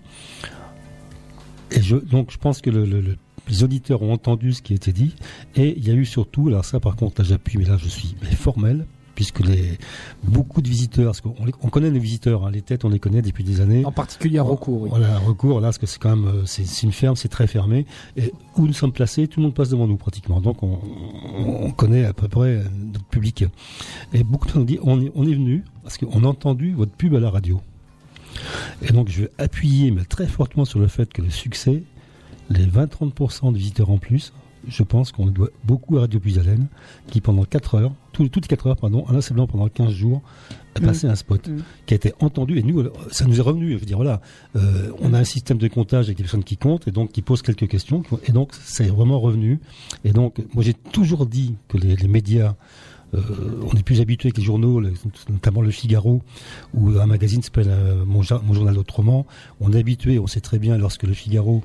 [1.71, 3.17] Et je, donc je pense que le, le- le-
[3.49, 5.15] les auditeurs ont entendu ce qui a été dit.
[5.55, 7.89] Et il y a eu surtout, alors ça par contre là j'appuie, mais là je
[7.89, 9.79] suis mais formel, puisque les
[10.25, 12.99] beaucoup de visiteurs, parce qu'on les- on connaît les visiteurs, hein, les têtes on les
[12.99, 13.83] connaît depuis des années.
[13.87, 14.91] En particulier à recours, oui.
[14.91, 17.47] Voilà, recours, là, parce que c'est quand même, euh, c'est c'est une ferme, c'est très
[17.47, 17.87] fermé.
[18.19, 20.41] Et où nous sommes placés, tout le monde passe devant nous pratiquement.
[20.43, 20.79] Donc on,
[21.39, 22.63] on connaît à peu près
[22.93, 23.45] notre public.
[24.13, 26.73] Et beaucoup de gens nous disent, on est, on est venu parce qu'on a entendu
[26.75, 27.61] votre pub à la radio.
[28.83, 31.85] Et donc je vais appuyer mais très fortement sur le fait que le succès,
[32.51, 34.33] les 20-30% de visiteurs en plus,
[34.69, 36.67] je pense qu'on le doit beaucoup à Radio Puisalène,
[37.09, 40.23] qui pendant 4 heures, tout- toutes les 4 heures, pardon, un blanc pendant 15 jours,
[40.75, 41.59] a passé un spot Mm.
[41.87, 43.73] qui a été entendu et nous, ça nous est revenu.
[43.73, 44.21] Je veux dire, voilà,
[44.57, 47.23] euh, on a un système de comptage avec des personnes qui comptent et donc qui
[47.23, 49.61] posent quelques questions et donc c'est vraiment revenu.
[50.05, 52.57] Et donc, moi j'ai toujours dit que les, les médias,
[53.15, 53.21] euh,
[53.73, 54.93] on est plus habitué avec les journaux, le-
[55.31, 56.23] notamment le Figaro
[56.75, 59.27] ou un magazine qui s'appelle euh, mon, journal autrement.
[59.61, 61.63] On est habitué, on sait très bien lorsque le Figaro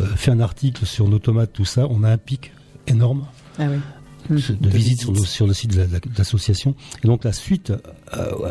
[0.00, 2.52] euh, fait un article sur nos tomates, tout ça, on a un pic
[2.86, 3.24] énorme
[3.58, 4.40] Ah oui.
[4.60, 6.74] de visite sur le, sur le site de la- de la- de l'association.
[7.02, 7.72] Et donc la suite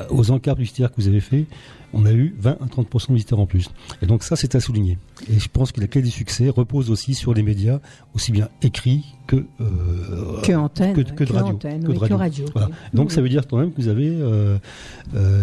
[0.10, 1.46] aux encarts publicitaires que vous avez fait,
[1.94, 3.70] on a eu 20 à 30% de visiteurs en plus.
[4.02, 4.98] Et donc ça, c'est à souligner.
[5.32, 7.80] Et je pense que la clé du succès repose aussi sur les médias,
[8.16, 10.94] aussi bien écrits que, euh, Que antenne.
[10.96, 11.54] que, que de radio.
[11.56, 12.18] antenne, que oui, de que radio.
[12.18, 12.68] radio, Voilà.
[12.68, 12.74] oui.
[12.94, 13.16] Donc Oui.
[13.16, 14.58] ça veut dire quand même que vous avez euh,
[15.16, 15.42] euh,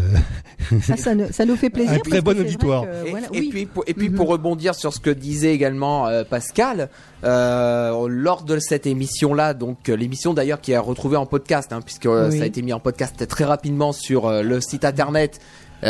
[0.90, 1.92] Ah, ça, nous- ça nous fait plaisir.
[1.95, 2.83] Un très bon auditoire.
[2.85, 3.49] que, Et, voilà, et oui.
[3.50, 4.16] puis, pour, et puis Mhm.
[4.16, 6.90] pour rebondir sur ce que disait également euh, Pascal,
[7.25, 11.80] euh, lors de cette émission-là, donc euh, l'émission d'ailleurs qui est retrouvée en podcast, hein,
[11.85, 12.37] puisque Oui.
[12.37, 15.45] ça a été mis en podcast très rapidement sur euh, le site internet euh,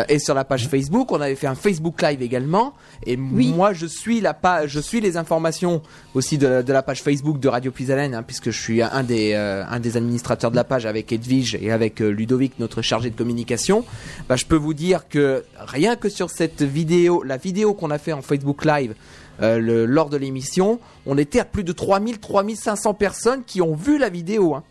[0.09, 1.11] et sur la page Facebook.
[1.13, 2.75] On avait fait un Facebook Live également.
[3.07, 3.53] Et Oui.
[3.53, 5.83] moi, je suis la page, je suis les informations
[6.15, 9.33] aussi de, de la page Facebook de Radio Puisalène, hein, puisque je suis un des
[9.35, 13.11] euh, un des administrateurs de la page avec Edwige et avec euh, Ludovic, notre chargé
[13.11, 13.85] de communication.
[14.29, 17.99] Bah, je peux vous dire que rien que sur cette vidéo, la vidéo qu'on a
[17.99, 18.95] fait en Facebook Live.
[19.43, 23.75] euh, le- lors de l'émission, on était à plus de 3000, 3500 personnes qui ont
[23.75, 24.63] vu la vidéo, hein,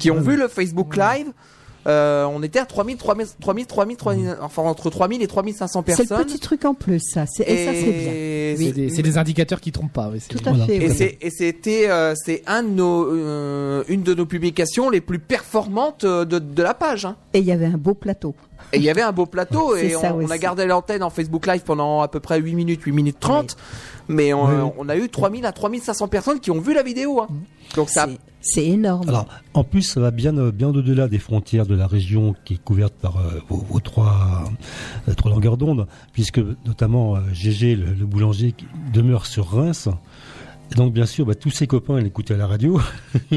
[0.00, 1.26] qui ont vu le Facebook Live.
[1.86, 5.96] Euh, on était à 3000, 3000, 3000, 3000, 3000, enfin entre 3000 et 3500 C'est
[5.96, 6.18] personnes.
[6.18, 7.26] le petit truc en plus, ça.
[7.26, 8.12] C'est- Et, ça, c'est bien.
[8.12, 10.08] Et C'est des, c'est des indicateurs qui trompent pas.
[10.12, 10.66] oui, c'est- Tout à Voilà.
[10.66, 10.76] fait.
[10.76, 10.94] et oui.
[10.96, 15.18] c'est et c'était euh, c'est un de nos euh, une de nos publications les plus
[15.18, 17.04] performantes euh, de, de la page.
[17.04, 17.16] Hein.
[17.34, 18.34] Et il y avait un beau plateau.
[18.74, 21.62] Et il y avait un beau plateau et on, a gardé l'antenne en Facebook Live
[21.64, 23.56] pendant à peu près 8 minutes, 8 minutes 30.
[24.08, 24.72] Mais on, Oui.
[24.78, 27.20] on a eu 3000 à 3500 personnes qui ont vu la vidéo.
[27.22, 27.28] Hein.
[27.76, 28.06] Donc ça
[28.42, 29.08] C'est- énorme.
[29.08, 32.54] Alors, en plus, ça va bien, euh, bien au-delà des frontières de la région qui
[32.54, 34.44] est couverte par euh, vos, vos trois,
[35.08, 39.88] euh, trois longueurs d'onde, puisque notamment euh, GG, le, le boulanger, qui demeure sur Reims.
[40.76, 42.80] Donc, bien sûr, bah, tous ses copains l'écoutaient à la radio.
[43.32, 43.36] Ah,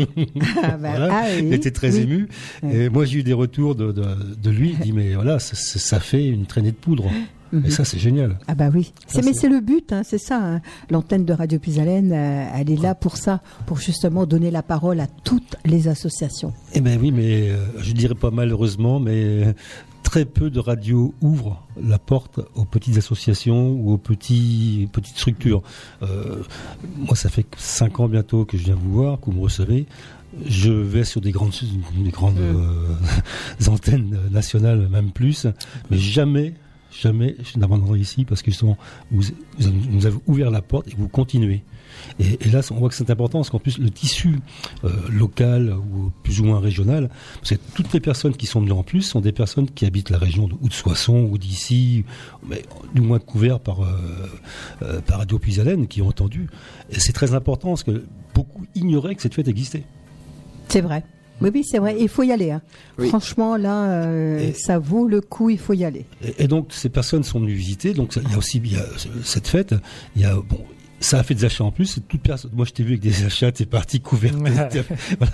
[0.72, 1.10] bah, Voilà.
[1.12, 2.02] ah oui, Il était très oui.
[2.02, 2.28] ému.
[2.64, 2.76] Oui.
[2.76, 4.04] Et moi, j'ai eu des retours de, de,
[4.42, 4.72] de lui.
[4.72, 7.06] Il dit, mais voilà, ça, fait une traînée de poudre.
[7.54, 7.66] Mhm.
[7.66, 8.40] Et ça, c'est génial.
[8.48, 10.38] Ah bah oui, Ça, mais c'est- le but, hein, c'est ça.
[10.44, 10.62] hein.
[10.90, 15.00] L'antenne de Radio Puisalène, euh, elle est là pour ça, pour justement donner la parole
[15.00, 16.52] à toutes les associations.
[16.74, 19.56] Eh ben oui, mais euh, je dirais pas malheureusement, mais
[20.08, 25.62] très peu de radios ouvrent la porte aux petites associations ou aux petits, petites structures.
[26.02, 26.44] Euh,
[26.96, 29.86] moi, ça fait cinq ans bientôt que je viens vous voir, que vous me recevez.
[30.46, 31.52] Je vais sur des grandes,
[31.94, 32.96] des grandes euh,
[33.68, 35.46] antennes nationales, même plus,
[35.92, 36.54] mais jamais,
[36.90, 38.78] jamais je n'abandonnerai ici parce que justement,
[39.12, 39.24] vous,
[39.60, 41.64] vous nous avez ouvert la porte et vous continuez.
[42.20, 44.40] Et, et là, on voit que c'est important parce qu'en plus, le tissu
[44.84, 47.10] euh, local ou plus ou moins régional,
[47.42, 50.10] parce que toutes les personnes qui sont venues en plus sont des personnes qui habitent
[50.10, 52.04] la région de, ou de Soissons ou d'ici,
[52.48, 52.62] mais
[52.94, 53.88] du moins couverts par, euh,
[54.84, 56.48] euh, par Radio Puisalène, qui ont entendu.
[56.92, 59.84] Et c'est très important parce que beaucoup ignoraient que cette fête existait.
[60.70, 61.04] C'est vrai.
[61.40, 61.96] Oui, oui, c'est vrai.
[62.00, 62.50] Il faut y aller.
[62.50, 62.62] hein.
[62.98, 63.10] Oui.
[63.10, 65.52] Franchement, là, euh, Et- ça vaut le coup.
[65.52, 66.06] Il faut y aller.
[66.24, 67.94] Et, et donc ces personnes sont venues visiter.
[67.94, 69.76] Donc il y a aussi il y a ce- cette fête.
[70.16, 70.60] Il y a bon.
[71.00, 72.00] Ça a fait des achats en plus.
[72.08, 72.50] Toute personne.
[72.56, 74.34] Moi, je t'ai vu avec des achats, t'es parti couvert.
[74.36, 74.70] voilà.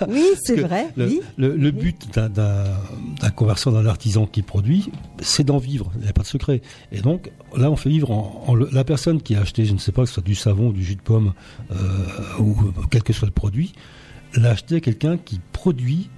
[0.08, 0.88] Oui, c'est vrai.
[0.96, 1.20] Le, oui.
[1.38, 5.90] le- le but d'un- commerçant, d'un artisan qui produit, c'est d'en vivre.
[5.96, 6.60] Il n'y a pas de secret.
[6.92, 9.72] Et donc, là, on fait vivre en, en le- la personne qui a acheté, je
[9.72, 11.32] ne sais pas, que ce soit du savon, du jus de pomme,
[11.72, 11.76] euh,
[12.40, 12.54] ou
[12.90, 13.72] quel que soit le produit,
[14.34, 16.10] l'a acheté à quelqu'un qui produit,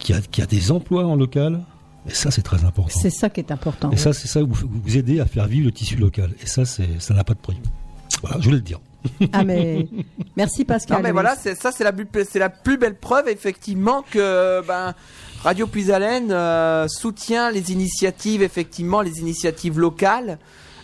[0.00, 1.60] qui a, qui a des emplois en local.
[2.08, 2.98] Et ça, c'est très important.
[3.00, 3.90] C'est ça qui est important.
[3.92, 6.32] Et ça, c'est ça, vous, vous aidez à faire vivre le tissu local.
[6.42, 6.82] Et ça, ça
[7.14, 7.58] n'a pas de prix.
[8.22, 8.80] Voilà, je voulais le dire.
[9.32, 9.88] Ah mais
[10.36, 10.98] merci Pascal.
[10.98, 14.60] Non mais voilà, c'est ça c'est la plus c'est la plus belle preuve effectivement que
[14.66, 14.94] ben
[15.42, 20.38] Radio Puisalène euh, soutient les initiatives effectivement les initiatives locales.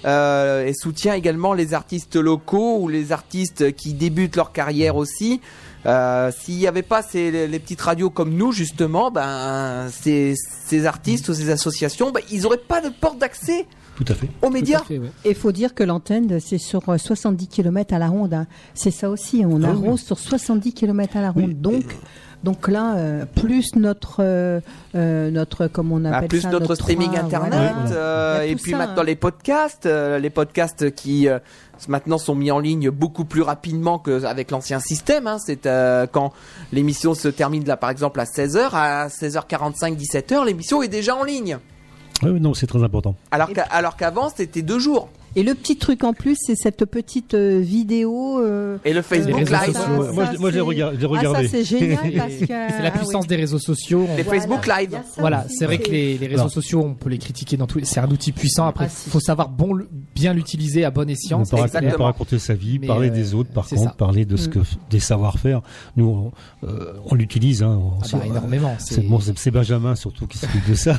[0.07, 5.40] euh, et soutient également les artistes locaux ou les artistes qui débutent leur carrière aussi.
[5.85, 10.35] Euh, S'il n'y avait pas ces, les, les petites radios comme nous justement, ben ces,
[10.66, 14.28] ces artistes ou ces associations, ben, ils n'auraient pas de porte d'accès Tout à fait.
[14.42, 14.80] aux médias.
[14.85, 15.11] fait, ouais.
[15.24, 18.35] Il faut dire que l'antenne, c'est sur euh, 70 km à la ronde.
[18.35, 18.46] hein.
[18.74, 19.87] C'est ça aussi, on Ah oui.
[19.87, 21.44] arrose sur 70 km à la ronde.
[21.48, 21.54] Oui.
[21.54, 21.85] Donc,
[22.44, 24.61] donc là, euh, plus notre, euh,
[24.94, 27.90] euh, notre, comme on Ah, appelle plus ça, notre streaming internet voilà.
[27.92, 29.04] euh, et puis ça, maintenant hein.
[29.06, 31.38] les podcasts, euh, les podcasts qui euh,
[31.88, 35.26] maintenant sont mis en ligne beaucoup plus rapidement qu'avec l'ancien système.
[35.26, 35.38] Hein.
[35.44, 36.32] C'est euh, quand
[36.70, 41.24] l'émission se termine là par exemple à 16h, à 16h45, 17h, l'émission est déjà en
[41.24, 41.59] ligne.
[42.22, 43.14] Oui, non, c'est très important.
[43.31, 45.09] Alors qu'avant c'était deux jours.
[45.37, 48.40] Et le petit truc en plus, c'est cette petite euh, vidéo.
[48.40, 50.92] euh, Et le Facebook réseaux Live, ça, moi, ça, je- moi, je l'ai c'est- regard-
[50.94, 51.46] je l'ai Ah, regardé.
[51.49, 52.46] ça, c'est génial parce que.
[52.46, 53.29] C'est la ah, puissance oui.
[53.29, 54.07] des réseaux sociaux.
[54.16, 54.66] Les Facebook.
[54.66, 54.90] Live.
[54.92, 57.79] Il Voilà, c'est vrai que les, les réseaux sociaux, on peut les critiquer dans tous.
[57.81, 58.66] les- C'est un outil puissant.
[58.66, 59.11] Après, Ah, si.
[59.11, 59.79] faut savoir bon,
[60.14, 61.40] bien l'utiliser à bon escient.
[61.40, 62.05] on, c'est peut, Exactement.
[62.07, 63.90] raconter sa vie, Mais, parler euh, des autres, par contre, ça.
[63.90, 64.53] parler de ce Mm.
[64.53, 64.59] que
[64.90, 65.61] des savoir-faire.
[65.96, 67.62] Nous, on, euh, on l'utilise.
[67.62, 68.75] Hein, Ah bah, énormément.
[68.79, 69.18] c'est bon,
[69.53, 70.99] Benjamin surtout qui s'occupe de ça.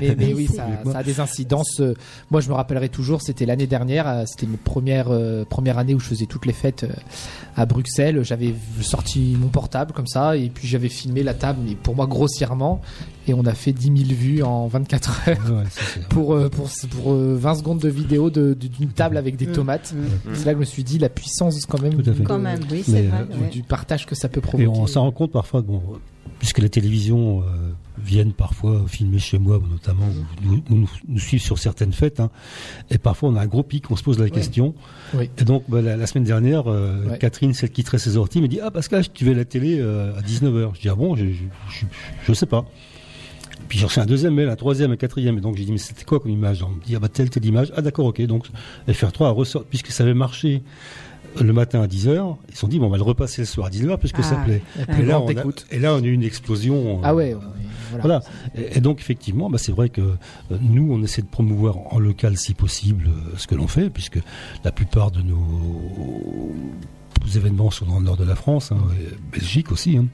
[0.00, 1.78] mais, oui, ça, a des incidences.
[1.80, 1.94] euh,
[2.32, 3.19] Moi, je me rappellerai toujours.
[3.20, 4.08] C'était l'année dernière.
[4.08, 6.92] euh, C'était mes première euh, première année où je faisais toutes les fêtes euh,
[7.56, 8.22] à Bruxelles.
[8.24, 12.06] J'avais sorti mon portable comme ça et puis j'avais filmé la table, mais pour moi
[12.06, 12.80] grossièrement.
[13.28, 15.64] Et on a fait 10 000 vues en 24 heures Ouais,
[16.08, 19.46] pour euh, pour pour euh, 20 secondes de vidéo de- de- d'une table avec des
[19.46, 19.52] Mm.
[19.52, 19.94] tomates.
[19.94, 20.34] Mm.
[20.34, 21.94] C'est là que je me suis dit la puissance quand même.
[22.02, 22.22] Tout à fait.
[22.22, 23.20] de- Quand même, oui, Mais, c'est vrai.
[23.42, 23.48] ouais.
[23.50, 24.66] du partage que ça peut Et provoquer.
[24.68, 25.80] on s'en rend compte parfois, bon,
[26.38, 27.44] puisque les télévisions euh,
[28.02, 32.30] viennent parfois filmer chez moi, notamment, ou nous, nous, nous suivent sur certaines fêtes, hein,
[32.90, 34.74] et parfois on a un gros pic, on se pose la question.
[35.14, 35.30] Oui.
[35.38, 37.18] Et donc, bah, la, la semaine dernière, euh, Ouais.
[37.18, 39.78] Catherine, celle qui traite ses orties, me dit Ah, Pascal, tu vais à la télé
[39.80, 40.74] euh, à 19h.
[40.74, 41.86] Je dis Ah bon, je, je, je,
[42.26, 42.64] je sais pas.
[43.68, 45.38] Puis j'ai reçu un deuxième mail, un troisième, un quatrième.
[45.38, 46.62] Et donc j'ai dit, mais c'était quoi comme image?
[46.62, 47.72] On me dit, ah bah telle, telle image.
[47.76, 48.20] Ah d'accord, ok.
[48.22, 48.46] Donc
[48.88, 50.62] FR3 a ressort, puisque ça avait marché
[51.38, 53.66] le matin à 10h, ils se sont dit, bon, on va le repasser le soir
[53.66, 54.44] à 19h, puisque ça Ah.
[54.44, 54.62] plaît.
[54.88, 55.66] La Et là, on a, écoute.
[55.70, 56.98] et là, on a eu une explosion.
[56.98, 57.34] euh, Ah ouais.
[57.34, 57.54] voilà.
[58.02, 58.22] Voilà.
[58.56, 60.14] Et, et donc, effectivement, bah, c'est vrai que euh,
[60.60, 64.18] nous, on essaie de promouvoir en local, si possible, euh, ce que l'on fait, puisque
[64.64, 66.52] la plupart de nos,
[67.36, 69.96] événements sont dans le nord de la France, hein, et Belgique aussi.
[69.96, 70.06] hein.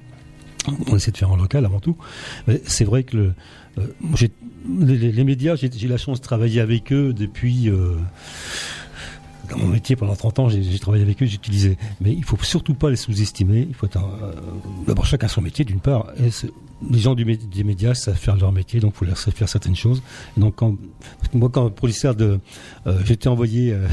[0.91, 1.97] On essaie de faire en local avant tout.
[2.65, 3.35] C'est vrai que le,
[3.79, 3.87] euh,
[4.81, 7.71] les, les- médias, j'ai j'ai la chance de travailler avec eux depuis.
[9.49, 11.77] Euh, dans mon métier pendant 30 ans, j'ai travaillé avec eux, j'utilisais.
[12.01, 13.67] Mais il faut surtout pas les sous-estimer.
[13.69, 14.33] Il faut euh,
[14.87, 16.07] d'abord chacun son métier d'une part.
[16.19, 16.31] Et
[16.91, 19.77] les gens du des médias savent faire leur métier, donc il faut leur faire certaines
[19.77, 20.03] choses.
[20.37, 20.77] Et donc quand
[21.19, 22.39] parce que moi quand producteur de,
[22.87, 23.87] euh, j'étais envoyé euh,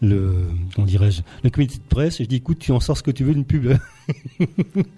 [0.00, 0.32] le,
[0.74, 3.10] comment dirais-je, le comité de presse, et je dis écoute, tu en sors ce que
[3.10, 3.72] tu veux d'une pub.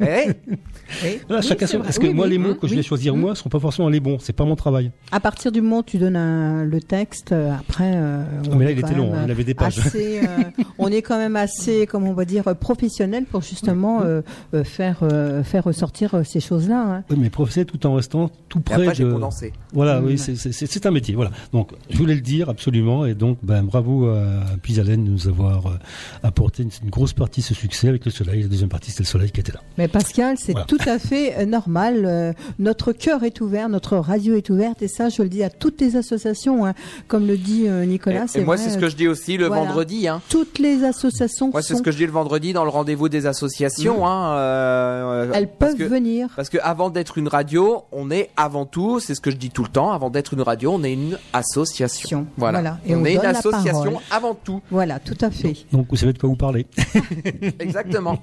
[0.01, 1.21] Eh, eh.
[1.29, 2.83] Voilà, Oui, chacun son- parce que Oui, moi oui, les mots oui, que je vais
[2.83, 3.21] choisir Mm.
[3.21, 4.19] moi sont pas forcément les bons.
[4.21, 4.91] C'est pas mon travail.
[5.11, 7.93] À partir du moment où tu donnes un- le texte, euh, après.
[7.95, 9.79] euh, on mais là il était long, hein, il avait des pages.
[9.99, 14.23] Assez, euh, on est quand même assez, comment on va dire, professionnel pour justement euh,
[14.55, 16.81] euh, faire euh, faire ressortir ces choses-là.
[16.99, 17.05] hein.
[17.11, 19.13] Oui, mais professeur tout en restant tout Et près après j'ai de.
[19.13, 19.53] condensé.
[19.73, 20.05] Voilà, Mm.
[20.07, 21.15] oui, c'est- un métier.
[21.15, 21.31] Voilà.
[21.53, 25.79] Donc, je voulais le dire absolument, et donc, ben, bravo à Puisalène de nous avoir
[26.23, 28.43] apporté une, une grosse partie de ce succès avec le soleil.
[28.43, 29.61] La deuxième partie, c'était le soleil qui était là.
[29.79, 30.67] Mais Pascal, c'est Voilà.
[30.67, 32.05] tout à fait normal.
[32.05, 35.51] euh, notre cœur est ouvert, notre radio est ouverte, et ça, je le dis à
[35.51, 36.75] toutes les associations, hein.
[37.09, 38.27] comme le dit euh, Nicolas.
[38.35, 39.65] Et, moi c'est ce que je dis aussi le voilà.
[39.65, 39.82] vendredi.
[40.09, 40.21] Hein.
[40.29, 43.09] toutes les associations Moi c'est sont, ce que je dis le vendredi dans le rendez-vous
[43.09, 44.07] des associations.
[44.07, 46.29] Hein, euh, elles peuvent que- venir.
[46.37, 49.51] Parce que avant d'être une radio, on est avant tout, c'est ce que je dis
[49.51, 52.27] tout le temps, avant d'être une radio, on est une association.
[52.37, 52.61] Voilà.
[52.61, 52.79] Voilà.
[52.87, 54.61] Et on, on est une association avant tout.
[54.71, 55.55] Voilà, tout à fait.
[55.73, 56.67] Donc, vous savez de quoi vous parlez.
[57.59, 58.19] Exactement.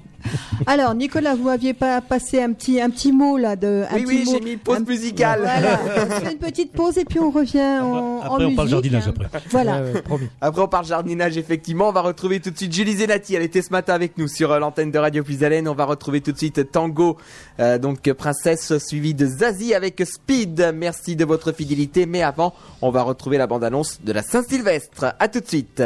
[0.66, 3.84] Alors, Nicolas, vous m'aviez pas passé un petit, un petit mot là de.
[3.90, 5.40] un oui, petit oui, j'ai mis pause un- musicale.
[5.42, 8.68] Voilà, on fait une petite pause et puis on revient en, Après, en on parle
[8.68, 9.12] jardinage hein.
[9.16, 9.40] après.
[9.50, 9.80] Voilà.
[9.82, 10.28] Ouais, ouais, promis.
[10.40, 11.49] Après, on parle jardinage, effectivement.
[11.80, 13.34] On va retrouver tout de suite Julie Zenati.
[13.34, 15.66] Elle était ce matin avec nous sur euh, l'antenne de Radio Plus Haleine.
[15.66, 17.16] On va retrouver tout de suite Tango,
[17.58, 20.72] euh, donc euh, Princesse, suivie de Zazie avec Speed.
[20.72, 22.06] Merci de votre fidélité.
[22.06, 25.16] Mais avant, on va retrouver la bande-annonce de la Saint-Sylvestre.
[25.18, 25.82] À tout de suite.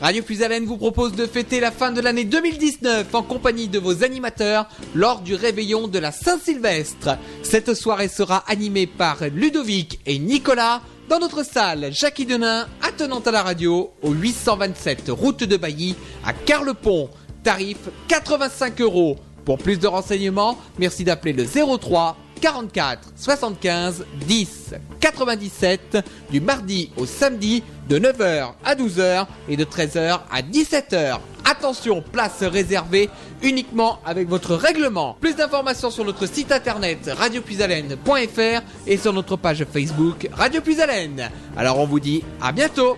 [0.00, 4.04] Radio Puisalène vous propose de fêter la fin de l'année 2019 en compagnie de vos
[4.04, 7.18] animateurs lors du réveillon de la Saint-Sylvestre.
[7.42, 13.32] Cette soirée sera animée par Ludovic et Nicolas dans notre salle Jackie Denain, attenante à
[13.32, 17.10] la radio, au 827 route de Bailly à Carlepont.
[17.42, 19.16] Tarif 85 euros.
[19.44, 25.98] Pour plus de renseignements, merci d'appeler le 03 44 75 10 97
[26.30, 31.18] du mardi au samedi de 9h à 12h et de 13h à 17h.
[31.44, 33.08] Attention, place réservée
[33.42, 35.16] uniquement avec votre règlement.
[35.20, 41.30] Plus d'informations sur notre site internet radiopuisalène.fr et sur notre page Facebook Radio Puisalène.
[41.56, 42.96] Alors on vous dit à bientôt.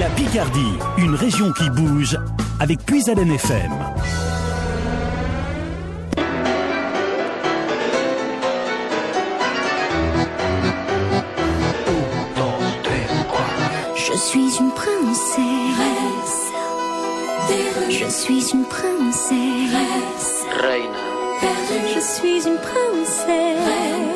[0.00, 2.18] La Picardie, une région qui bouge
[2.58, 3.70] avec Puisalène FM.
[13.94, 15.38] Je suis une princesse.
[17.88, 20.44] Je suis une princesse.
[20.60, 20.90] Reine.
[21.94, 24.13] Je suis une princesse.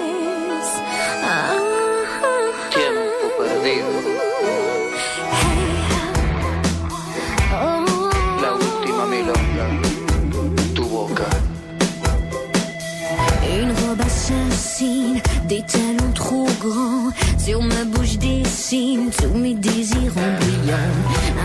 [17.38, 20.74] Sur ma bouche dessine tous mes désirs embryons.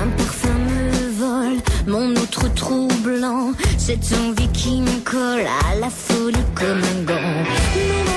[0.02, 3.52] Un parfum me vole, mon autre troublant.
[3.78, 8.13] Cette envie qui me colle à la folie comme un gant.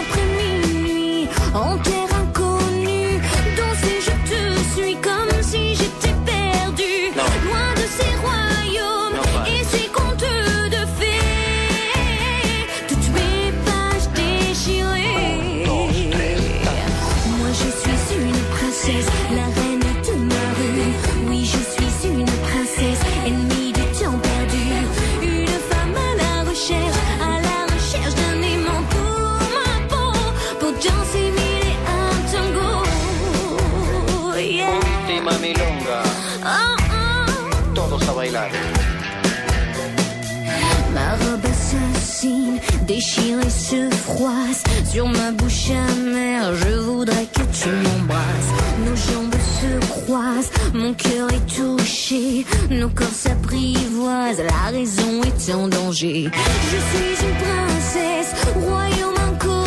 [42.97, 46.55] déchirer se froisse sur ma bouche amère.
[46.55, 48.53] Je voudrais que tu m'embrasses.
[48.87, 55.69] Nos jambes se croisent, mon cœur est touché, nos corps s'apprivoisent, la raison est en
[55.69, 56.31] danger.
[56.71, 59.66] Je suis une princesse, royaume inconnu.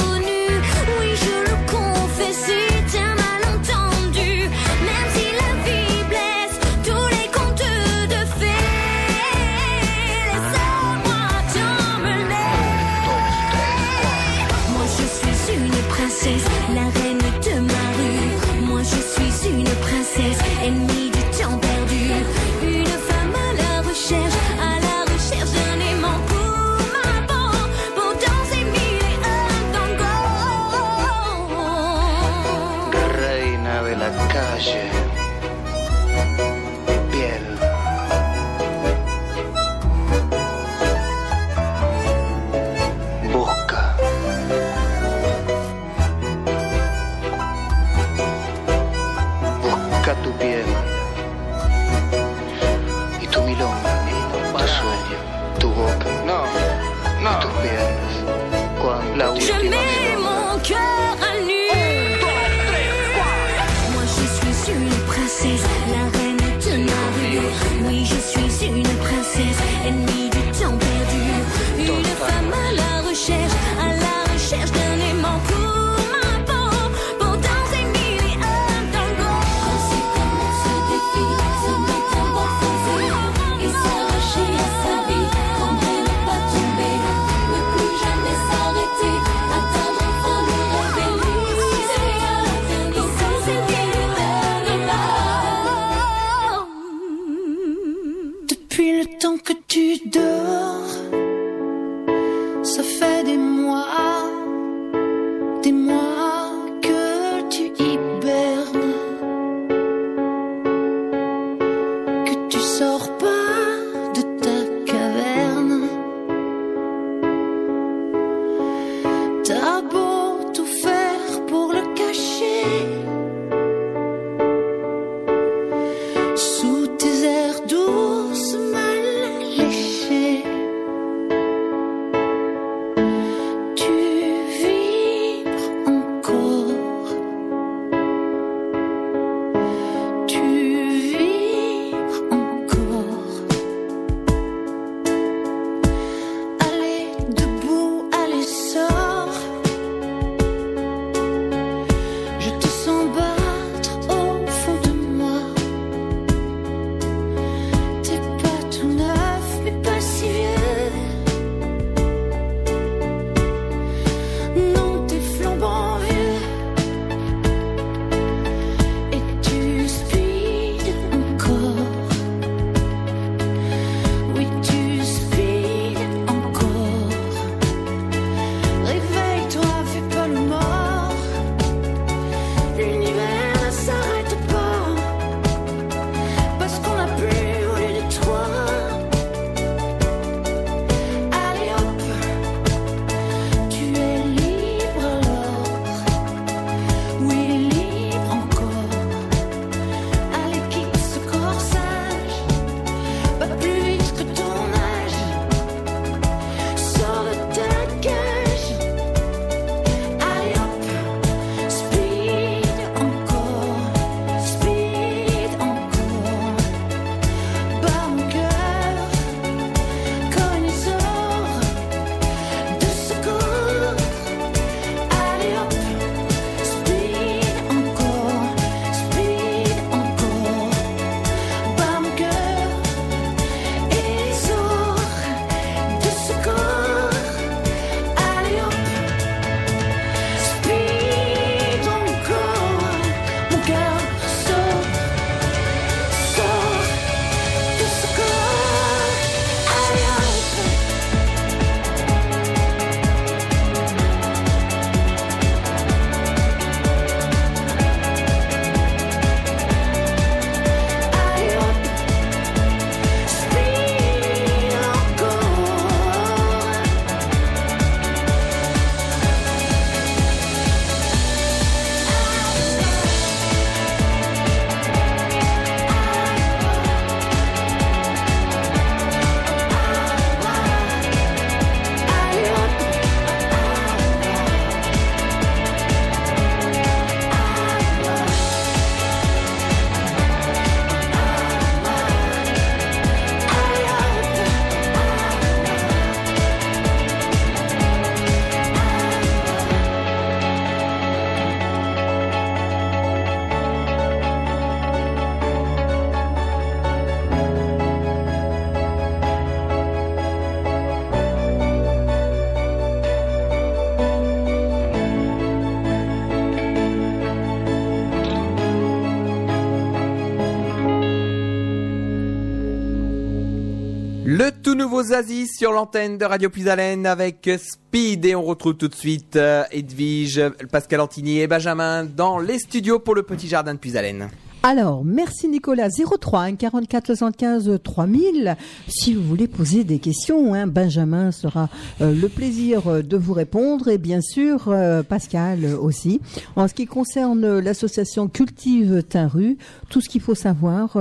[324.79, 329.35] Nouveau Zazie sur l'antenne de Radio Puisalène avec Speed et on retrouve tout de suite
[329.35, 334.29] euh, Edwige, Pascal Antini et Benjamin dans les studios pour le petit jardin de Puisalène.
[334.61, 335.87] Alors, merci Nicolas.
[335.89, 338.57] 03 hein, 44 75 3000.
[338.89, 341.69] Si vous voulez poser des questions, hein, Benjamin sera
[342.01, 346.19] euh, le plaisir euh, de vous répondre et bien sûr euh, Pascal aussi.
[346.57, 349.57] En ce qui concerne l'association Cultive Tinru,
[349.89, 350.97] tout ce qu'il faut savoir,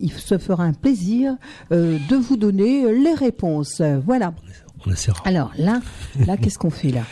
[0.00, 1.36] il se fera un plaisir
[1.70, 3.82] de vous donner les réponses.
[4.06, 4.32] Voilà.
[4.86, 5.20] On essaiera.
[5.24, 5.80] Alors là,
[6.26, 7.02] là, qu'est-ce qu'on fait là?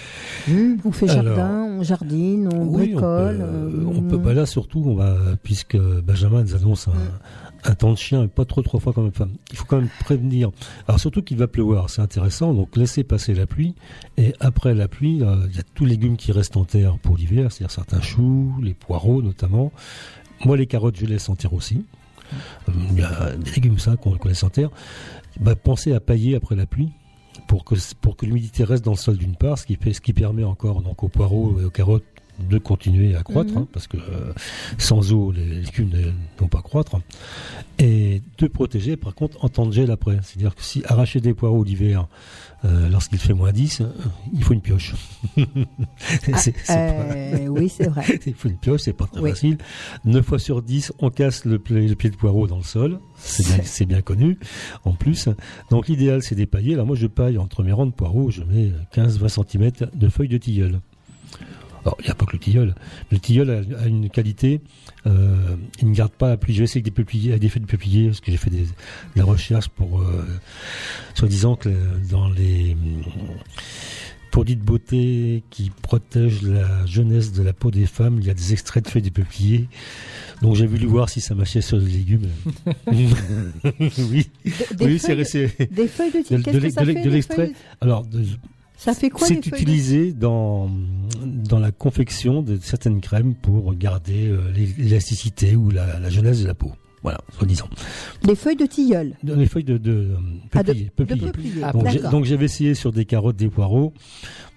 [0.48, 3.36] Hmm, On fait Alors, jardin, on jardine, on Oui, on bricole.
[3.38, 7.74] peut, euh, on peut- bah là surtout, on va, puisque Benjamin nous annonce un, un
[7.74, 9.10] temps de chien, pas trop trois fois quand même.
[9.14, 10.50] Enfin, il faut quand même prévenir.
[10.86, 12.52] Alors surtout qu'il va pleuvoir, c'est intéressant.
[12.54, 13.74] Donc laissez passer la pluie.
[14.18, 16.96] Et après la pluie, euh, il y a tous les légumes qui restent en terre
[17.02, 19.72] pour l'hiver, c'est-à-dire certains choux, les poireaux notamment.
[20.44, 21.84] Moi, les carottes, je laisse en terre aussi.
[22.68, 24.70] Euh, Il y a des légumes ça qu'on laisse en terre.
[25.40, 26.90] Bah, pensez à pailler après la pluie
[27.46, 30.00] pour que pour que l'humidité reste dans le sol d'une part, ce qui fait ce
[30.00, 32.04] qui permet encore donc aux poireaux et aux carottes
[32.38, 33.58] de continuer à croître, Mhm.
[33.58, 34.32] hein, parce que euh,
[34.78, 36.96] sans eau les légumes ne vont pas croître,
[37.78, 41.34] et de protéger par contre en temps de gel après, c'est-à-dire que si arracher des
[41.34, 42.06] poireaux l'hiver
[42.64, 43.86] euh, lorsqu'il fait moins 10, euh,
[44.32, 44.94] il faut une pioche.
[45.36, 48.04] Pas- Euh, oui, c'est vrai.
[48.26, 49.30] il faut une pioche, c'est pas très Oui.
[49.30, 49.58] facile.
[50.04, 53.00] 9 fois sur 10, on casse le, pied de poireau dans le sol.
[53.18, 54.38] C'est bien, c'est bien connu.
[54.84, 55.28] En plus,
[55.70, 56.74] donc l'idéal, c'est d'épailler.
[56.74, 60.28] Alors moi, je paille entre mes rangs de poireaux, je mets 15-20 cm de feuilles
[60.28, 60.80] de tilleul.
[61.84, 62.74] Alors, il n'y a pas que le tilleul.
[63.10, 64.60] Le tilleul a, a une qualité,
[65.06, 66.54] euh, il ne garde pas la pluie.
[66.54, 68.50] Je vais essayer avec des peupliers, avec des feuilles de peuplier, parce que j'ai fait
[68.50, 68.66] des, de
[69.16, 70.24] la recherche pour, euh,
[71.14, 71.68] soi-disant que
[72.10, 73.02] dans les hum,
[74.30, 78.34] produits de beauté qui protègent la jeunesse de la peau des femmes, il y a
[78.34, 79.68] des extraits de feuilles de peuplier.
[80.42, 82.28] Donc j'ai voulu voir si ça marchait sur les légumes.
[82.88, 84.26] oui,
[84.74, 85.14] Des oui, c'est
[85.70, 87.52] Des feuilles de de, de de- l'extrait?
[87.80, 88.24] Alors, de-
[88.84, 90.68] Ça fait quoi les c'est utilisé dans,
[91.24, 96.42] dans la confection de certaines crèmes pour garder euh, l'é- l'élasticité ou la, la jeunesse
[96.42, 96.72] de la peau.
[97.02, 97.68] Voilà, soi-disant.
[98.22, 99.16] Des feuilles de tilleul.
[99.22, 100.16] Les feuilles de, de,
[100.54, 101.20] Ah, de- peuplier, de peuplier.
[101.20, 102.00] peuplier.
[102.04, 103.92] Ah, donc j'avais essayé sur des carottes, des poireaux.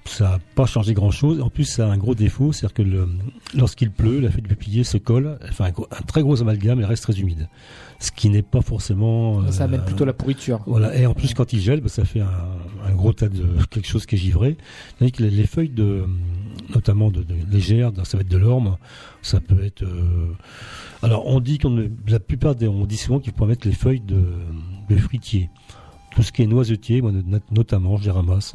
[0.08, 1.41] Ça n'a pas changé grand-chose.
[1.41, 3.08] En plus, ça a un gros défaut, c'est-à-dire que
[3.58, 6.41] lorsqu'il pleut, la feuille de peuplier se colle, elle fait un, gros- un très gros
[6.41, 7.47] amalgame et reste très humide.
[7.99, 9.49] Ce qui n'est pas forcément...
[9.51, 10.62] Ça euh, amène plutôt la pourriture.
[10.68, 12.30] Voilà, et en plus quand il gèle, bah, ça fait un,
[12.86, 14.55] un gros tas de quelque chose qui est givré.
[14.99, 16.05] Tandis que les, les feuilles de,
[16.74, 18.78] notamment de, de légères, ça va être de l'orme,
[19.22, 19.84] ça peut être.
[19.84, 20.28] euh,
[21.01, 23.99] alors on dit qu'on la plupart des, on dit souvent qu'il faut mettre les feuilles
[24.01, 24.24] de,
[24.89, 25.49] de fruitier.
[26.12, 28.53] Tout ce qui est noisetier, moi, not- notamment, je les ramasse.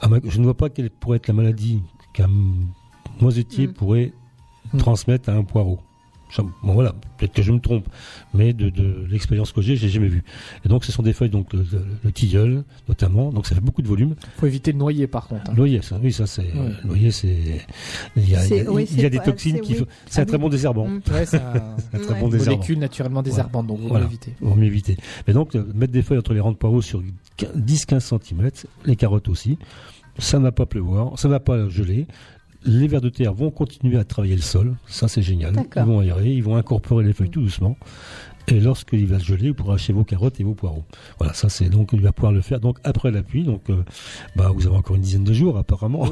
[0.00, 1.82] Ah, ma- je ne vois pas quelle pourrait être la maladie
[2.12, 2.30] qu'un
[3.20, 3.72] noisetier Mm.
[3.72, 4.12] pourrait
[4.72, 4.78] Mm.
[4.78, 5.78] transmettre à un poireau.
[6.62, 7.88] Bon voilà, peut-être que je me trompe,
[8.34, 10.22] mais de, de l'expérience que j'ai, j'ai jamais vu.
[10.64, 13.60] Et donc ce sont des feuilles, donc le, le- le tilleul notamment, donc ça fait
[13.60, 14.14] beaucoup de volume.
[14.36, 15.50] Faut éviter de noyer par contre.
[15.50, 15.54] hein.
[15.56, 16.70] L'oyer, ça, oui, ça c'est, Ouais.
[16.84, 17.66] l'oyer c'est,
[18.14, 19.60] il y a, C'est- il y a- oui, il y a c'est des pas- toxines
[19.60, 19.84] qui, oui.
[20.06, 20.42] c'est Ah un très oui.
[20.42, 21.00] bon désherbant, Mm.
[21.12, 21.52] Ouais, c'est un
[21.94, 22.20] un très Ouais.
[22.20, 22.56] bon désherbant.
[22.58, 24.04] molécule naturellement désherbante, donc vous Voilà.
[24.04, 24.32] l'évitez.
[24.40, 24.96] Vaut mieux éviter.
[25.26, 27.02] Mais donc, euh, mettre des feuilles entre les rangs de poireaux sur
[27.44, 28.50] 10-15 cm,
[28.84, 29.58] les carottes aussi,
[30.18, 32.06] ça ne va pas pleuvoir, ça ne va pas geler.
[32.64, 35.54] Les vers de terre vont continuer à travailler le sol, ça c'est génial.
[35.76, 37.76] Ils vont aérer, ils vont incorporer les feuilles tout doucement.
[38.50, 40.82] Et lorsqu'il va geler, vous pourrez acheter vos carottes et vos poireaux.
[41.18, 42.58] Voilà, ça c'est donc il va pouvoir le faire.
[42.60, 43.76] Donc après la pluie, donc euh,
[44.36, 46.06] bah vous avez encore une dizaine de jours apparemment.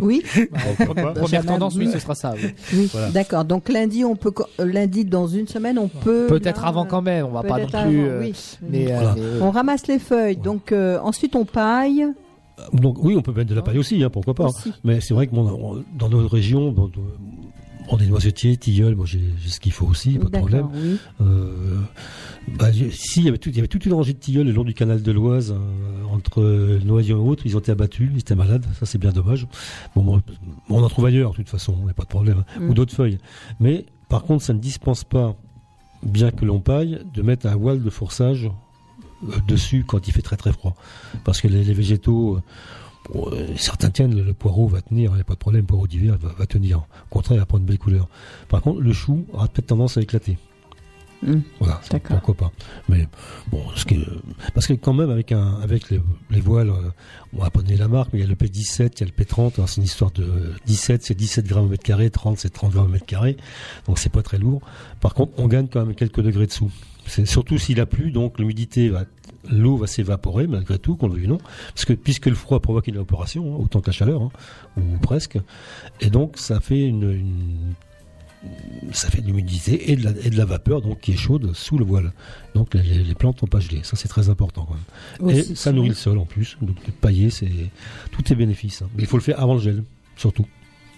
[0.00, 0.22] Oui,
[0.76, 2.34] Première Jamais tendance, oui, ce sera ça.
[2.36, 2.48] oui.
[2.74, 2.88] oui.
[2.92, 3.10] Voilà.
[3.10, 3.44] d'accord.
[3.44, 7.26] Donc lundi, on peut euh, lundi dans une semaine, on peut Peut-être avant quand même,
[7.26, 7.76] on va pas non plus.
[7.76, 8.34] avant, euh, oui.
[8.68, 9.14] Mais, Voilà.
[9.16, 12.04] mais- On ramasse les feuilles, donc euh, ensuite on paille.
[12.74, 14.46] Donc oui, on peut mettre de la paille aussi, hein, pourquoi pas.
[14.48, 14.72] Aussi.
[14.84, 16.90] Mais c'est vrai que bon, on- dans notre région, dans,
[17.92, 20.68] on est noisetiers, tilleuls, moi j'ai ce qu'il faut aussi, pas de problème.
[20.72, 20.96] Oui.
[21.20, 21.80] Euh,
[22.56, 24.52] bah, si, il y, avait tout, il y avait toute une rangée de tilleuls le
[24.52, 26.42] long du canal de l'Oise, euh, entre
[26.84, 29.46] Noyon et autres, ils ont été abattus, ils étaient malades, ça c'est bien dommage.
[29.94, 30.22] Bon, bon,
[30.68, 32.60] on en trouve ailleurs, de toute façon, il n'y a pas de problème, hein.
[32.60, 32.70] Mm.
[32.70, 33.18] ou d'autres feuilles.
[33.58, 35.36] Mais par contre, ça ne dispense pas,
[36.02, 38.48] bien que l'on paille, de mettre un voile de forçage
[39.24, 40.74] euh, dessus quand il fait très très froid.
[41.24, 42.42] Parce que les, les végétaux, bon,
[43.56, 45.86] certains tiennent, le, le poireau va tenir, il n'y a pas de problème, le poireau
[45.86, 46.78] d'hiver va, va tenir.
[46.78, 48.08] Au contraire, il va prendre une belle couleur.
[48.48, 50.36] Par contre, le chou aura peut-être tendance à éclater.
[51.22, 51.40] Mm.
[51.58, 52.52] Voilà, pourquoi pas.
[52.88, 53.06] Mais
[53.50, 54.02] bon, ce qui
[54.54, 56.00] parce que quand même avec un, avec les,
[56.30, 56.90] les voiles, euh,
[57.34, 59.06] on va pas donner la marque, mais il y a le P17, il y a
[59.06, 59.54] le P30.
[59.54, 62.72] alors C'est une histoire de 17, c'est 17 grammes au mètre carré, 30 c'est 30
[62.72, 63.36] grammes au mètre carré,
[63.86, 64.62] donc c'est pas très lourd.
[65.00, 66.70] Par contre, on gagne quand même quelques degrés dessous.
[67.06, 69.04] C'est surtout s'il a plu, donc l'humidité va,
[69.50, 71.38] l'eau va s'évaporer malgré tout, qu'on le veuille ou non,
[71.74, 74.30] parce que puisque le froid provoque une évaporation, hein, autant que la chaleur, hein,
[74.76, 75.38] ou presque,
[76.00, 77.74] et donc ça fait une, une-
[78.92, 81.52] ça fait de l'humidité et, de la- et de la vapeur donc qui est chaude
[81.54, 82.12] sous le voile.
[82.54, 83.80] Donc les, plantes n'ont pas gelé.
[83.82, 84.76] Ça c'est très important quand
[85.28, 85.36] même.
[85.36, 86.56] Et ça nourrit le sol en plus.
[86.62, 87.50] Donc pailler, c'est
[88.12, 88.80] tout est bénéfice.
[88.82, 88.88] hein.
[88.96, 89.84] Mais il faut le faire avant le gel,
[90.16, 90.46] surtout.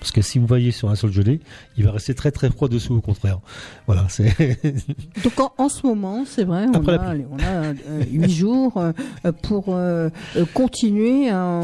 [0.02, 1.38] Parce que si vous voyez sur un sol gelé,
[1.76, 3.38] il va rester très très froid dessous au contraire.
[3.86, 4.34] Voilà, c'est
[5.22, 7.72] Donc en, en ce moment, c'est vrai, on Après la a, allez, on a euh,
[8.10, 10.10] huit jours euh, pour euh,
[10.54, 11.60] continuer à,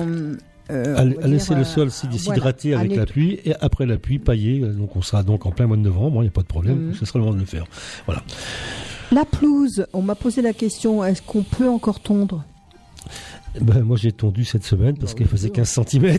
[0.71, 4.61] euh, à, laisser le sol voilà, s'hydrater avec la pluie et après la pluie pailler.
[4.61, 6.91] Donc on sera donc en plein mois de novembre, il n'y a pas de problème.
[6.91, 6.95] Mhm.
[6.95, 7.65] Ce sera le moment de le faire.
[8.07, 8.23] Voilà.
[9.11, 12.45] La pelouse, on m'a posé la question, est-ce qu'on peut encore tondre?
[13.61, 15.55] Ben, moi j'ai tondu cette semaine parce Bah qu'elle oui, faisait oui.
[15.55, 16.19] 15 cm.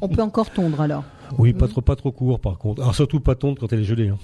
[0.00, 1.04] On peut encore tondre alors.
[1.38, 2.82] Oui, pas trop, pas trop court par contre.
[2.82, 4.08] Alors surtout pas tondre quand elle est gelée.
[4.08, 4.18] hein.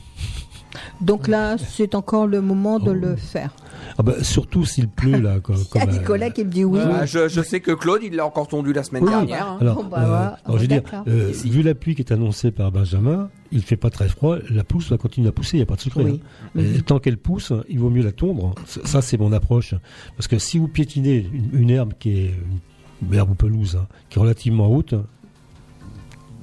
[1.01, 2.95] Donc là, c'est encore le moment de Oh.
[2.95, 3.55] le faire.
[3.97, 5.41] Ah bah, surtout s'il pleut là.
[5.41, 6.79] Comme, Il y a comme, euh, Nicolas qui me dit oui.
[6.83, 9.47] Ah, je, je sais que Claude, il l'a encore tondu la semaine Oui, dernière.
[9.49, 9.59] hein.
[9.61, 12.51] Alors, Bon, bah, euh, alors, je veux dire, euh, vu la pluie qui est annoncée
[12.51, 15.63] par Benjamin, il fait pas très froid, la pousse va continuer à pousser, il n'y
[15.63, 16.05] a pas de secret.
[16.05, 16.21] Oui.
[16.57, 16.61] hein.
[16.61, 18.55] Et tant qu'elle pousse, il vaut mieux la tondre.
[18.67, 19.75] Ça, ça, c'est mon approche.
[20.17, 22.59] Parce que si vous piétinez une, une herbe qui est une
[23.13, 24.95] herbe ou pelouse, hein, qui est relativement haute,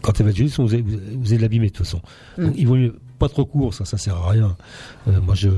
[0.01, 2.01] quand elle va être gelée, vous allez, vous allez l'abîmer de toute façon.
[2.38, 2.45] Mm.
[2.45, 4.55] Donc, il vaut mieux pas trop court, ça, ça sert à rien.
[5.07, 5.49] Euh, moi, je,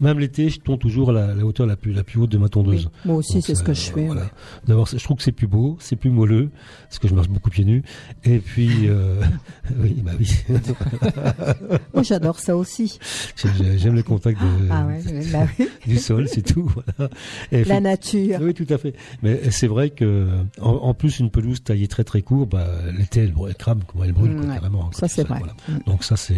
[0.00, 2.38] même l'été, je tonds toujours à la, la hauteur la plus, la plus haute de
[2.38, 2.86] ma tondeuse.
[2.86, 3.00] Oui.
[3.06, 4.06] Moi aussi, c'est ce que je fais.
[4.06, 4.22] voilà.
[4.22, 4.28] ouais.
[4.66, 6.50] D'abord, je trouve que c'est plus beau, c'est plus moelleux,
[6.88, 7.82] parce que je marche beaucoup pieds nus.
[8.24, 9.20] Et puis, euh,
[9.78, 10.28] oui, bah oui,
[12.02, 12.98] j'adore ça aussi.
[13.36, 15.00] J'ai- j'aime le contact de- Ah ouais,
[15.32, 15.68] bah oui.
[15.86, 16.70] du sol, c'est tout.
[16.96, 17.10] Voilà.
[17.52, 18.38] Et La nature.
[18.42, 18.94] oui, tout à fait.
[19.22, 20.28] Mais c'est vrai que,
[20.60, 24.04] en, en plus, une pelouse taillée très très court, bah, l'été, elle, elle crame, comment
[24.04, 24.54] elle brûle, quoi, Mm, ouais.
[24.56, 24.90] carrément.
[24.92, 25.38] Ça, c'est vrai.
[25.38, 25.54] voilà.
[25.68, 25.90] Mm.
[25.90, 26.34] Donc ça, c'est.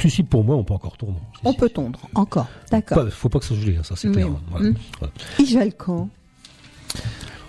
[0.00, 0.94] Si, si, pour moi, on peut encore.
[1.00, 1.06] Si,
[1.44, 1.56] On si.
[1.58, 2.48] peut tondre encore.
[2.70, 3.04] D'accord.
[3.04, 4.14] Pas- faut pas que ça gelé, ça c'est Oui.
[4.14, 4.28] clair.
[4.50, 4.70] voilà.
[4.98, 5.12] Voilà.
[5.38, 6.08] Il gèle quand?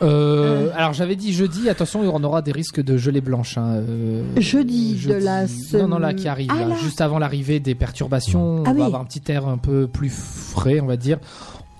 [0.03, 3.57] Euh, alors j'avais dit jeudi, attention, il y en aura des risques de gelée blanche.
[3.57, 6.75] hein, euh, Jeudi de la Non, non, là qui arrive, Ah, là, là.
[6.75, 8.79] juste avant l'arrivée des perturbations, Ah on oui.
[8.79, 11.17] va avoir un petit air un peu plus frais, on va dire.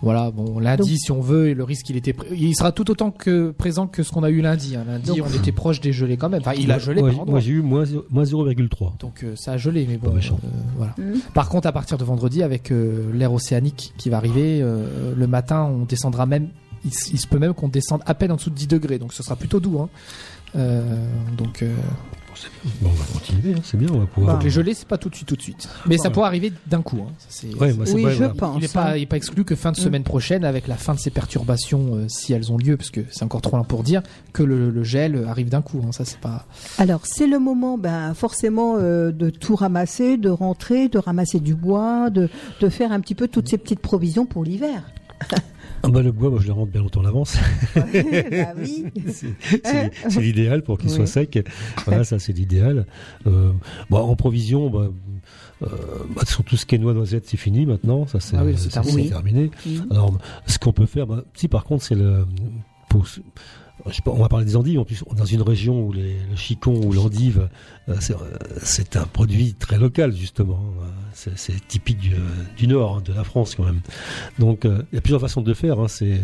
[0.04, 2.92] Voilà, bon, lundi, Donc- si on veut, et le risque, il était, il sera tout
[2.92, 4.76] autant que présent que ce qu'on a eu lundi.
[4.76, 4.84] hein.
[4.88, 6.42] Lundi, Donc- on était proche des gelées quand même.
[6.42, 7.32] Enfin, il a gelé Moi, par j'ai- endroits.
[7.32, 8.94] moi, j'ai eu moins, moins 0,3.
[9.00, 10.10] Donc euh, ça a gelé, mais bon.
[10.10, 10.40] Pas méchant.
[10.44, 10.94] euh, voilà.
[11.00, 11.20] Mm.
[11.34, 15.28] Par contre, à partir de vendredi, avec euh, l'air océanique qui va arriver, euh, le
[15.28, 16.50] matin, on descendra même.
[16.86, 19.24] Il, se peut même qu'on descende à peine en dessous de 10 degrés, donc ce
[19.24, 19.80] sera plutôt doux.
[19.80, 19.90] Hein.
[20.56, 20.82] Euh,
[22.46, 24.36] euh, Bon, on va continuer, hein, c'est bien, on va pouvoir.
[24.36, 25.68] donc les gelées, c'est pas tout de suite, tout de suite.
[25.88, 26.98] Mais ça pourrait arriver d'un coup.
[27.02, 27.12] Hein.
[27.20, 28.34] Ça, c'est- Ouais, moi, c'est Oui, je voilà.
[28.34, 28.56] pense.
[28.58, 28.72] il n'est hein.
[28.74, 29.84] pas, il est pas exclu que fin de Mm.
[29.84, 33.02] semaine prochaine, avec la fin de ces perturbations, euh, si elles ont lieu, parce que
[33.12, 34.02] c'est encore trop loin pour dire,
[34.34, 35.82] que le, le gel arrive d'un coup.
[35.86, 35.92] hein.
[35.92, 36.46] Ça, c'est pas.
[36.78, 41.56] Alors, c'est le moment, ben, forcément, euh, de tout ramasser, de rentrer, de ramasser du
[41.56, 42.30] bois, de,
[42.62, 44.84] de faire un petit peu toutes ces petites provisions pour l'hiver.
[45.84, 47.38] Ah bah, le bois, moi, je le rentre bien longtemps en avance.
[47.76, 47.84] bah
[48.58, 48.86] oui.
[49.14, 50.96] c'est l'idéal pour qu'il Oui.
[50.96, 51.40] soit sec.
[51.86, 52.86] Voilà, ça c'est l'idéal.
[53.28, 53.52] Euh,
[53.90, 54.90] bon, en provision, bah,
[55.64, 55.68] euh,
[56.16, 58.08] bah, sur tout ce qui est noix, noisettes, c'est fini maintenant.
[58.08, 58.56] Ça c'est Ah oui,
[59.10, 59.52] terminé.
[59.92, 60.18] Alors,
[60.48, 62.26] ce qu'on peut faire, bah, si par contre c'est le
[62.90, 63.06] pour,
[64.06, 64.80] on va parler des endives.
[64.80, 67.50] En plus, dans une région où le chicon ou l'endive,
[67.90, 70.60] euh, c'est, euh, c'est un produit très local justement.
[70.82, 72.00] Euh, C'est, typique
[72.58, 73.82] du, nord, hein, de la France quand même.
[74.40, 75.80] Donc, euh, il y a plusieurs façons de faire.
[75.80, 75.88] Hein.
[75.88, 76.22] C'est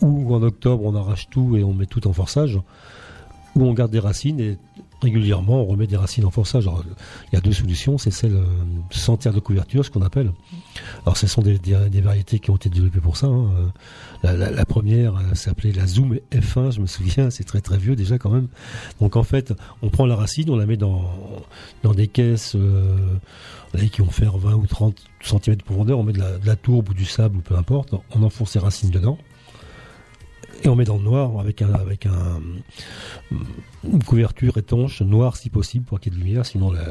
[0.00, 2.58] ou en octobre on arrache tout et on met tout en forçage,
[3.54, 4.58] ou on garde des racines et
[5.02, 6.68] régulièrement, on remet des racines en forçage.
[7.32, 8.44] Il y a deux solutions, c'est celle euh,
[8.90, 10.32] sans terre de couverture, ce qu'on appelle.
[11.04, 11.58] Alors, ce sont des,
[12.00, 13.26] variétés qui ont été développées pour ça.
[13.26, 13.50] hein.
[13.58, 13.66] Euh,
[14.22, 17.76] La, la- la première euh, s'appelait la Zoom F1, je me souviens, c'est très très
[17.78, 18.48] vieux déjà quand même.
[19.00, 21.02] Donc en fait, on prend la racine, on la met dans,
[21.82, 22.56] dans des caisses
[23.92, 26.56] qui vont faire 20 ou 30 cm de profondeur, on met de la, de la
[26.56, 29.18] tourbe ou du sable ou peu importe, on enfonce les racines dedans.
[30.64, 32.40] Et on met dans le noir avec un avec un
[33.84, 36.82] une couverture étanche, noire si possible pour qu'il y ait de lumière, sinon la-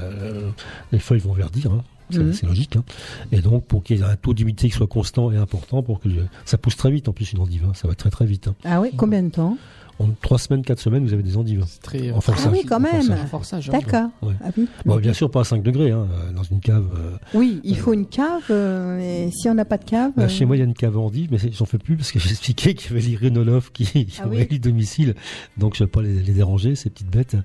[0.91, 1.72] les feuilles vont verdir.
[1.72, 1.84] hein.
[2.09, 2.34] C'est Mhm.
[2.34, 2.76] c'est logique.
[2.76, 2.84] hein.
[3.32, 6.01] Et donc pour qu'il y ait un taux d'humidité qui soit constant et important, pour
[6.01, 6.09] que
[6.43, 7.72] ça pousse très vite en plus une endive, hein.
[7.74, 8.49] ça va très très vite.
[8.49, 8.55] hein.
[8.65, 9.57] Ah oui, combien de temps?
[10.02, 11.64] En trois semaines, quatre semaines, vous avez des endives.
[11.82, 12.47] Très, euh, En forçage.
[12.47, 13.12] Ah oui, quand même.
[13.12, 13.70] hein.
[13.72, 14.10] D'accord.
[14.24, 14.34] Ouais.
[14.43, 14.68] Ah oui.
[14.86, 16.86] Bon, bien sûr, pas à 5 degrés, hein, euh, dans une cave.
[16.97, 18.41] euh, Oui, il faut une cave.
[18.49, 20.12] euh, et si on n'a pas de cave.
[20.18, 22.12] Bah, euh, chez moi, il y a une cave endive, mais j'en fais plus parce
[22.12, 24.47] que j'ai expliqué qu'il y avait les rhinolophes qui, qui Ah ont oui.
[24.49, 25.14] élu domicile.
[25.58, 27.36] Donc, je ne vais pas les, les déranger, ces petites bêtes.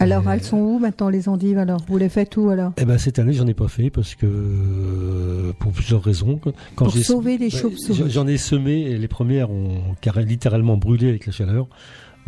[0.00, 2.72] Alors, elles sont où maintenant les endives Alors, vous les faites où alors?
[2.78, 6.40] Eh ben, cette année, j'en ai pas fait parce que, euh, pour plusieurs raisons.
[6.74, 8.10] Quand Pour sauver les bah, chauves-souris.
[8.10, 11.66] J'en ai semé et les premières ont carré- littéralement brûlé avec la chaleur.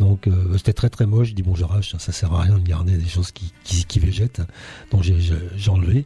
[0.01, 1.27] Donc euh, c'était très très moche.
[1.27, 3.99] Je dis bon j'arrache, ça, sert à rien de garder des choses qui, qui, qui
[3.99, 4.41] végètent.
[4.89, 6.05] Donc j'ai enlevé.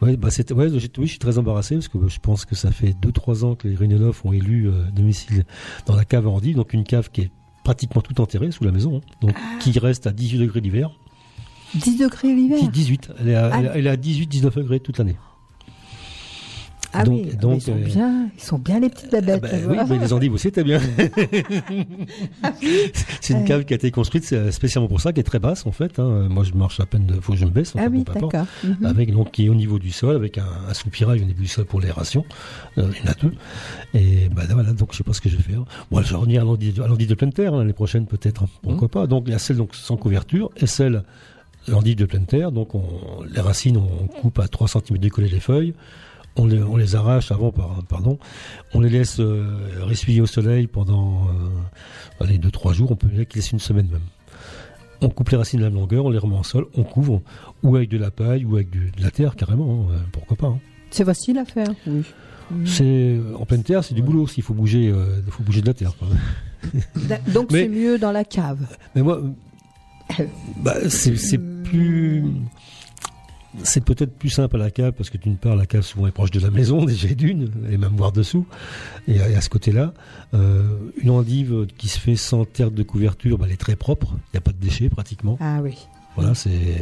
[0.00, 2.72] Ouais, bah c'était ouais, oui, je suis très embarrassé parce que je pense que ça
[2.72, 5.44] fait 2-3 ans que les rhinolophes ont élu euh, domicile
[5.84, 7.30] dans la cave endive, donc une cave qui est
[7.64, 9.00] pratiquement tout enterrée sous la maison, hein.
[9.20, 9.58] donc Ah.
[9.60, 10.90] qui reste à 18 degrés l'hiver.
[11.74, 12.66] 10 degrés l'hiver?
[12.70, 13.58] 18, elle est à, Ah.
[13.60, 15.16] elle elle est à 18-19 degrés toute l'année.
[16.96, 19.42] Ah donc- oui, ah, donc, ils, sont euh, bien, ils sont bien les petites babettes.
[19.42, 20.80] bah oui, mais les endives aussi, t'as bien.
[23.20, 25.66] c'est une cave qui a été construite euh, spécialement pour ça, qui est très basse
[25.66, 25.98] en fait.
[25.98, 26.26] hein.
[26.30, 27.14] Moi, je marche à peine, de...
[27.20, 27.72] faut que je me baisse.
[27.76, 28.32] Ah oui, peu importe.
[28.32, 28.46] d'accord.
[28.64, 28.86] Mhm.
[28.86, 31.48] Avec donc qui est au niveau du sol, avec un, un soupirail au niveau du
[31.48, 32.24] sol pour l'aération.
[32.78, 33.32] Euh, il y en a deux.
[33.94, 35.64] Et bah voilà, donc je sais pas ce que je vais faire.
[35.90, 38.44] Bon, je vais revenir à l'endive de pleine terre hein, l'année prochaine peut-être.
[38.62, 39.06] Pourquoi pas.
[39.06, 41.02] Donc il y a celle donc sans couverture et celle
[41.68, 42.52] l'endive de pleine terre.
[42.52, 42.82] Donc on,
[43.32, 45.74] les racines, on coupe à 3 cm décoller les feuilles.
[46.36, 48.18] On les, on les arrache avant, par- pardon.
[48.74, 52.90] On les laisse euh, ressuyer au soleil pendant euh, allez, 2-3 jours.
[52.90, 54.00] On peut les laisser une semaine même.
[55.00, 57.20] On coupe les racines de la même longueur, on les remet en sol, on couvre,
[57.62, 60.36] ou avec de la paille, ou avec du- de la terre carrément, hein, euh, pourquoi
[60.36, 60.46] pas.
[60.48, 60.58] hein.
[60.90, 62.02] C'est facile à faire, oui.
[62.66, 64.36] C'est euh, en pleine terre, c'est du boulot aussi.
[64.40, 65.92] Il faut bouger, euh, faut bouger de la terre.
[67.32, 68.60] Donc c'est mieux dans la cave.
[68.94, 69.20] Mais moi,
[70.62, 72.22] bah, c'est plus,
[73.62, 76.10] c'est peut-être plus simple à la cave parce que d'une part la cave souvent est
[76.12, 78.46] proche de la maison déjà d'une et même voir dessous.
[79.08, 79.94] Et à, ce côté-là,
[80.34, 80.62] euh,
[81.00, 84.08] une endive qui se fait sans terre de couverture, bah, elle est très propre.
[84.32, 85.36] Il n'y a pas de déchets pratiquement.
[85.40, 85.86] Ah oui.
[86.16, 86.80] Voilà, c'est,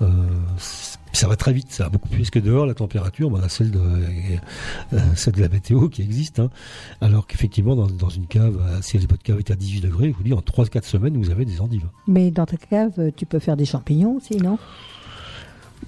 [0.00, 0.08] euh,
[0.56, 3.70] c'est- ça va très vite, ça va beaucoup plus que dehors la température, bah, celle
[3.70, 6.40] de, euh, celle de la météo qui existe.
[6.40, 6.48] hein.
[7.02, 10.22] Alors qu'effectivement, dans, dans une cave, si votre cave est à 18 degrés, je vous
[10.22, 11.86] dis, en 3-4 semaines, vous avez des endives.
[12.08, 14.58] Mais dans ta cave, tu peux faire des champignons aussi, non?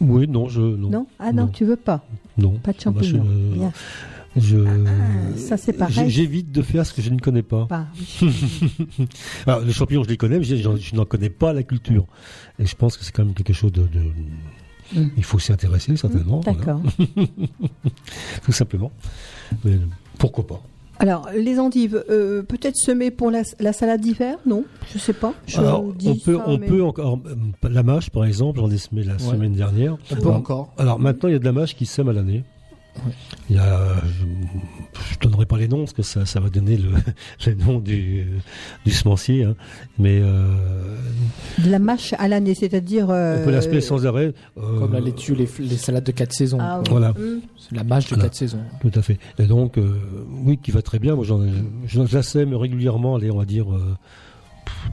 [0.00, 0.90] Oui, non, je, non.
[0.90, 2.04] Non Ah non, tu veux pas
[2.38, 2.52] Non.
[2.62, 3.52] Pas de Moi, je- champignons.
[3.54, 3.72] Bien.
[4.38, 6.10] Je, Ah, ça, c'est pareil.
[6.10, 7.64] J'évite de faire ce que je ne connais pas.
[7.66, 7.86] Pas.
[9.46, 12.04] Alors, les champignons, je les connais, mais je, n'en connais pas la culture.
[12.58, 13.82] Et je pense que c'est quand même quelque chose de.
[13.82, 14.12] de-
[14.94, 15.06] Mm.
[15.16, 16.40] Il faut s'y intéresser, certainement.
[16.44, 16.58] voilà.
[16.60, 16.80] D'accord.
[18.44, 18.92] Tout simplement.
[19.64, 19.78] Mais
[20.16, 20.62] pourquoi pas
[20.98, 24.64] Alors, les endives, euh, peut-être semées pour la, la salade d'hiver Non?
[24.92, 25.34] Je sais pas.
[25.46, 27.20] Je Alors, dis on peut, ça, on mais- peut encore.
[27.26, 29.96] euh, La mâche, par exemple, j'en ai semé la semaine dernière.
[30.10, 30.72] On peut Alors- encore.
[30.78, 32.44] Alors maintenant, il y a de la mâche qui sème à l'année.
[33.50, 34.24] Il y a, je,
[35.12, 36.90] je donnerai pas les noms parce que ça, ça va donner le,
[37.46, 38.26] le nom du,
[38.84, 39.54] du semencier, hein.
[39.98, 40.96] mais euh,
[41.58, 43.10] De la mâche à l'année, c'est-à-dire.
[43.10, 44.32] euh, on peut l'aspect sans arrêt.
[44.58, 46.58] euh, Comme la laitue, les, les salades de 4 saisons.
[46.60, 46.86] Ah oui.
[46.90, 47.10] Voilà.
[47.12, 47.40] Mm.
[47.58, 48.24] C'est la mâche de Voilà.
[48.24, 48.60] 4 saisons.
[48.80, 49.18] Tout à fait.
[49.38, 49.98] Et donc, euh,
[50.44, 51.14] oui, qui va très bien.
[51.14, 51.40] Moi, j'en,
[51.86, 53.94] je, je la sème régulièrement, allez, on va dire, euh,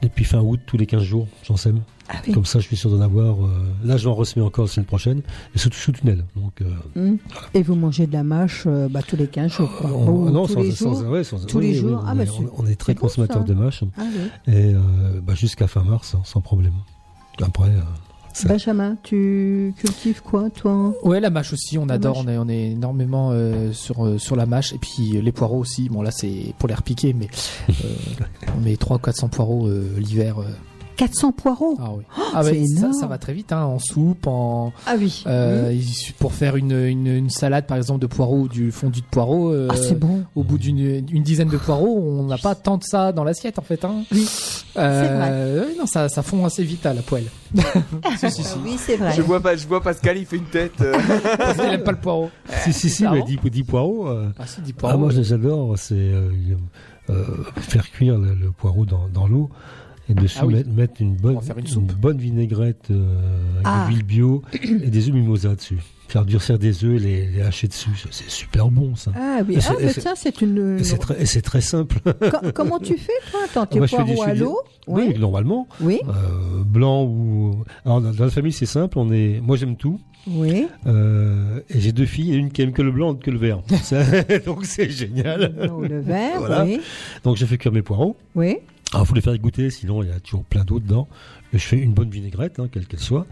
[0.02, 1.80] depuis fin août, tous les 15 jours, j'en sème.
[2.08, 2.32] Ah oui.
[2.34, 3.36] Comme ça, je suis sûr d'en avoir.
[3.44, 3.48] euh,
[3.82, 5.22] là, je vais en ressemer encore la semaine prochaine,
[5.54, 6.24] et sous, sous tunnel.
[6.36, 6.66] Donc, euh,
[7.12, 7.16] Mm.
[7.54, 9.70] Et vous mangez de la mâche euh, bah, tous les 15 jours.
[9.78, 9.90] Quoi.
[9.90, 11.10] on- Ou ah non, tous sans, les sans- jours.
[11.10, 12.04] ouais, sans- tous oui, les oui, jours.
[12.06, 12.24] Ah, on, bah,
[12.58, 13.82] on est très consommateur de mâche.
[13.96, 14.02] Ah
[14.46, 14.52] oui.
[14.54, 14.78] Et euh,
[15.22, 16.74] bah, jusqu'à fin mars, hein, sans problème.
[17.42, 17.80] Après, euh,
[18.34, 20.92] ça- Benjamin, tu cultives quoi, toi?
[21.04, 24.18] Ouais, la mâche aussi, on La adore, on est, on est énormément euh, sur, euh,
[24.18, 24.72] sur la mâche.
[24.74, 27.28] Et puis euh, les poireaux aussi, bon là c'est pour les repiquer, mais
[27.70, 27.72] euh,
[28.56, 30.36] on met 300 400 poireaux euh, l'hiver.
[30.94, 30.96] Euh.
[30.96, 32.04] 400 poireaux Ah oui.
[32.18, 32.92] Oh, Ah ça, énorme.
[32.92, 34.72] ça va très vite, hein, en soupe, en...
[34.86, 35.22] Ah oui.
[35.26, 35.80] Euh, Mm.
[35.80, 39.06] suffit- pour faire une, une, une salade par exemple de poireaux ou du fondu de
[39.06, 40.24] poireaux, euh, Ah, c'est bon.
[40.34, 40.78] au bout d'une
[41.10, 43.84] une dizaine de poireaux, on n'a pas tant de ça dans l'assiette en fait.
[43.84, 44.04] Hein.
[44.12, 44.26] Oui.
[44.76, 47.24] Euh, oui, non, ça, ça fond assez vite à la poêle.
[48.18, 48.54] si, si, si.
[48.64, 49.12] Oui, c'est vrai.
[49.12, 50.80] Je vois, pas, je vois Pascal, il fait une tête.
[50.80, 50.94] euh.
[51.38, 52.30] Parce qu'il aime pas le poireau.
[52.64, 54.08] si, si, si, Ah mais bon 10, 10 poireaux.
[54.08, 55.74] euh, Ah si, dis ah, moi, j'adore.
[55.78, 56.30] C'est euh,
[57.10, 57.24] euh,
[57.56, 59.50] faire cuire le, le poireau dans, dans l'eau
[60.08, 60.54] Et dessus, Ah oui.
[60.54, 61.92] mettre, mettre une bonne, en faire une une soupe.
[61.94, 63.06] bonne vinaigrette euh,
[63.54, 63.86] avec Ah.
[63.86, 65.78] de l'huile bio et des œufs mimosa dessus.
[66.08, 69.10] Faire durcir des œufs et les, les hacher dessus, ça, c'est super bon ça.
[69.16, 70.84] Ah oui, Et c'est- ah, mais c'est- une.
[70.84, 71.96] C'est très, et c'est très simple.
[72.04, 74.58] Co- Comment tu fais, toi Attends, tes je fais des- poireaux je à fais l'eau?
[74.86, 75.66] Oui, normalement.
[75.80, 76.00] Oui.
[76.06, 77.64] Euh, blanc ou.
[77.86, 78.98] Alors, dans dans la famille, c'est simple.
[78.98, 79.40] On est.
[79.40, 79.98] Moi, j'aime tout.
[80.26, 80.66] Oui.
[80.86, 83.62] Euh, et j'ai deux filles, et une qui aime que le blanc, que le vert.
[83.82, 84.04] Ça-
[84.44, 85.70] Donc c'est génial.
[85.74, 86.64] Ou le vert, Voilà.
[86.64, 86.80] oui.
[87.24, 88.16] Donc j'ai fait cuire mes poireaux.
[88.34, 88.58] Oui.
[88.94, 91.08] Alors il faut les faire goûter, sinon il y a toujours plein d'eau dedans.
[91.52, 93.26] Je fais une bonne vinaigrette, hein, quelle qu'elle soit,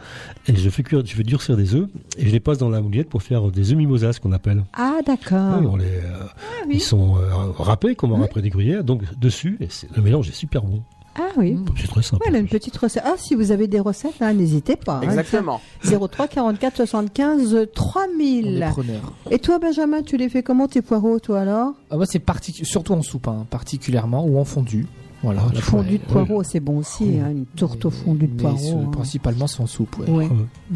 [0.47, 1.89] et je fais cuire, je fais durcir des œufs
[2.19, 4.65] et je les passe dans la mouliette pour faire des œufs mimosas, ce qu'on appelle.
[4.75, 5.59] Ah, d'accord.
[5.61, 6.25] Oui, on les, euh,
[6.69, 6.75] oui.
[6.75, 10.33] Ils sont euh, râpés comme on râperait des gruyères, donc dessus, et le mélange est
[10.35, 10.83] super bon.
[11.15, 11.59] Ah oui.
[11.77, 12.23] C'est très simple.
[12.25, 13.03] Voilà, une petite recette.
[13.05, 14.97] Ah, si vous avez des recettes, hein, n'hésitez pas.
[14.99, 15.03] hein.
[15.03, 15.61] Exactement.
[15.85, 18.67] 03 44 75 On est 3000.
[18.71, 19.13] preneur.
[19.31, 21.73] Et toi, Benjamin, tu les fais comment tes poireaux, toi alors?
[21.91, 22.23] Ah, moi, c'est
[22.65, 24.87] surtout en soupe, hein, particulièrement, ou en fondu.
[25.23, 25.43] Voilà.
[25.55, 27.19] la Fondu de poireaux, c'est bon aussi.
[27.21, 28.81] hein, une tourte au fondu de poireaux.
[28.87, 28.91] hein.
[28.91, 30.11] principalement, c'est en soupe, ouais.
[30.11, 30.29] Ouais.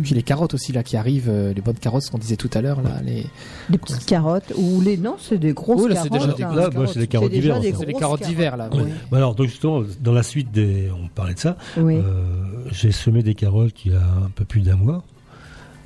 [0.02, 2.50] Puis les carottes aussi, là, qui arrivent, euh, les bonnes carottes, ce qu'on disait tout
[2.54, 3.26] à l'heure, là, les...
[3.70, 4.52] Des petites carottes.
[4.56, 4.96] Ou les.
[4.96, 6.26] Non, c'est des grosses Oui, là, c'est carottes.
[6.28, 6.54] déjà des hein.
[6.54, 7.60] Là, moi, c'est des carottes d'hiver.
[7.60, 7.72] des.
[7.72, 8.68] C'est carottes d'hiver, là.
[8.72, 8.82] Ouais.
[8.82, 8.88] ouais.
[9.10, 11.96] Bah alors, donc justement, dans la suite des, on parlait de ça, Oui.
[11.96, 12.22] euh,
[12.70, 15.02] j'ai semé des carottes il y a un peu plus d'un mois.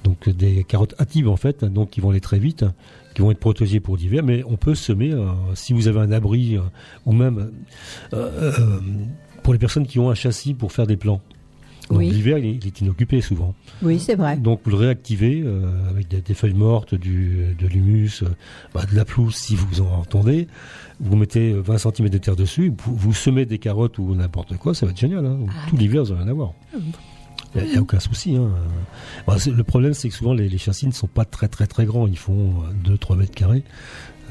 [0.04, 2.64] Donc des carottes hâtives en fait, donc qui vont aller très vite,
[3.20, 6.10] qui vont être protégées pour l'hiver, mais on peut semer euh, si vous avez un
[6.10, 6.60] abri euh,
[7.04, 7.50] ou même
[8.14, 8.50] euh,
[9.42, 11.20] pour les personnes qui ont un châssis pour faire des plants.
[11.90, 12.08] Donc, Oui.
[12.10, 13.54] L'hiver, il, est- il est inoccupé souvent.
[13.82, 14.36] Oui, c'est vrai.
[14.38, 15.44] Donc vous le réactivez
[15.90, 18.22] avec des, des feuilles mortes, du, de l'humus,
[18.72, 20.46] bah, de la pelouse si vous en entendez.
[21.00, 24.72] Vous mettez 20 cm de terre dessus, vous, vous semez des carottes ou n'importe quoi,
[24.72, 25.26] ça va être génial.
[25.26, 25.38] hein.
[25.48, 26.52] Ah, Tout l'hiver, vous allez en avoir.
[27.56, 28.36] Il n'y a, aucun souci.
[28.36, 28.50] Hein.
[29.26, 31.84] Bah, le problème, c'est que souvent les, les châssis ne sont pas très très très
[31.84, 32.06] grands.
[32.06, 33.64] Ils font 2-3 mètres carrés.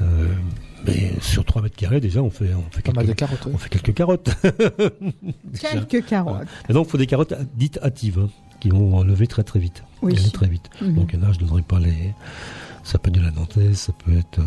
[0.00, 0.26] Euh,
[0.86, 3.52] mais sur 3 mètres carrés, déjà, on fait, on fait, de quelques, carottes, ouais.
[3.54, 4.30] on fait quelques carottes.
[5.60, 6.48] Quelques carottes.
[6.68, 9.82] Et donc, il faut des carottes dites hâtives, hein, qui vont lever très très vite.
[10.00, 10.16] Oui.
[10.16, 10.70] Aller très vite.
[10.80, 10.94] Mhm.
[10.94, 12.14] Donc, il y en a, je ne donnerai pas les.
[12.82, 14.38] Ça peut être de la nantaise, ça peut être.
[14.38, 14.44] euh,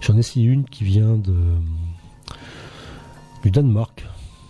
[0.00, 1.36] J'en ai essayé une qui vient de
[3.42, 4.06] du Danemark,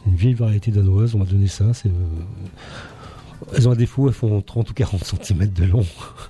[0.06, 1.16] une vieille variété danoise.
[1.16, 1.74] On m'a donné ça.
[1.74, 1.88] C'est.
[1.88, 1.92] euh,
[3.54, 5.84] Elles ont un défaut, elles font 30 ou 40 cm de long.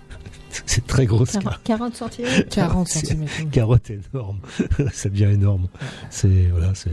[0.67, 1.33] c'est très grosse.
[1.33, 2.45] car- 40 cm.
[2.49, 3.27] 40 C'est- cm.
[3.51, 4.39] Carotte énorme.
[4.93, 5.69] ça devient énorme.
[6.11, 6.91] C'est voilà, c'est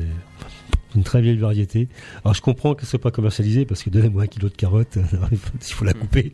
[0.95, 1.87] une très vieille variété.
[2.25, 4.97] Alors je comprends que ce soit pas commercialisé parce que donnez-moi un kilo de carotte,
[5.31, 6.31] il faut la couper.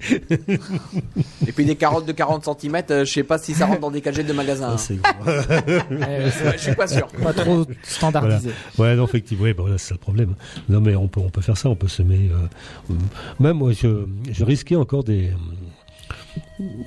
[1.48, 4.02] Et puis des carottes de 40 cm, je sais pas si ça rentre dans des
[4.02, 4.70] cagettes de magasin.
[4.74, 5.14] Ah, c'est gros.
[5.98, 7.08] Ouais, je suis pas sûr.
[7.08, 8.50] pas trop standardisé.
[8.78, 10.36] Ouais, non, effectivement, ouais, bah, voilà, c'est ça le problème.
[10.70, 12.30] Non, mais on peut, on peut faire ça, on peut semer.
[12.32, 12.94] euh,
[13.40, 15.32] même moi, je, je risquais encore des,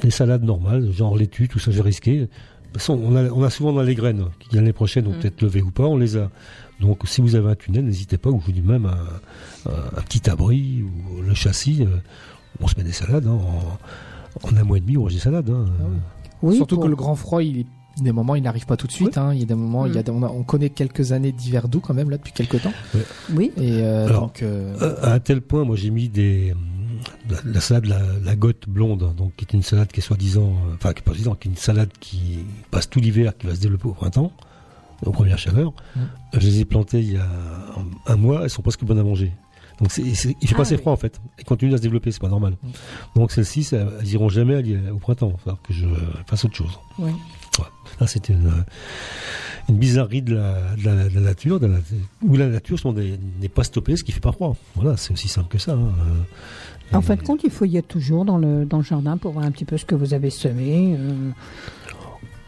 [0.03, 2.19] des salades normales, genre laitue, tout ça, j'ai risqué.
[2.21, 5.11] De toute façon, on a, on a souvent dans les graines qui l'année prochaine vont
[5.13, 5.19] Mm.
[5.21, 6.31] peut-être lever ou pas, on les a.
[6.81, 9.99] Donc, si vous avez un tunnel, n'hésitez pas, ou je vous dis même un, un-
[9.99, 11.97] un petit abri ou le châssis, euh,
[12.61, 13.27] on se met des salades.
[13.27, 13.39] hein,
[14.45, 15.51] en, en un mois et demi, on mange des salades.
[15.51, 15.67] hein.
[15.81, 15.85] Ah
[16.43, 16.57] oui.
[16.57, 17.67] Surtout pour- que le grand froid, il est
[18.03, 19.19] des moments, il n'arrive pas tout de suite.
[19.19, 19.35] hein.
[19.35, 20.05] Il y a des moments, il y a Mm.
[20.05, 22.73] des- on, a- on connaît quelques années d'hiver doux quand même là depuis quelques temps.
[23.35, 23.53] Oui.
[23.59, 26.55] Et euh, Alors, donc, euh, à un tel point, moi j'ai mis des
[27.29, 30.53] la, la salade la, la gotte blonde, donc qui est une salade qui est soi-disant,
[30.75, 32.39] enfin qui est pas soi-disant, qui est une salade qui
[32.71, 34.33] passe tout l'hiver, qui va se développer au printemps,
[35.07, 35.73] aux premières chaleurs.
[35.97, 36.01] Mm.
[36.35, 39.03] Je les ai plantées il y a un, un mois, elles sont presque bonnes à
[39.03, 39.33] manger.
[39.81, 40.81] Donc c'est, c'est- il fait Ah pas assez oui.
[40.83, 41.21] froid en fait.
[41.39, 42.57] Elles continuent à se développer, c'est pas normal.
[43.17, 45.33] Donc celles-ci, elles iront jamais au printemps.
[45.47, 45.87] Il va que je
[46.27, 46.79] fasse autre chose.
[46.99, 47.13] Oui.
[47.99, 48.53] Là, c'était une,
[49.69, 51.79] une bizarrerie de la, de la- de la nature, de la,
[52.23, 52.79] où la nature
[53.41, 54.55] n'est pas stoppée, ce qui fait pas froid.
[54.77, 55.73] Voilà, c'est aussi simple que ça.
[55.73, 55.93] hein.
[56.93, 59.33] En fin de compte, il faut y être toujours dans le, dans le jardin pour
[59.33, 61.31] voir un petit peu ce que vous avez semé, euh,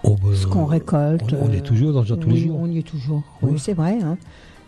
[0.04, 1.32] oh, bah, ce qu'on récolte.
[1.32, 2.58] on, on est euh, toujours dans le jardin tous les jours.
[2.60, 3.22] On y est toujours.
[3.42, 3.58] Oui, Ouais.
[3.58, 3.98] c'est vrai.
[4.02, 4.16] hein.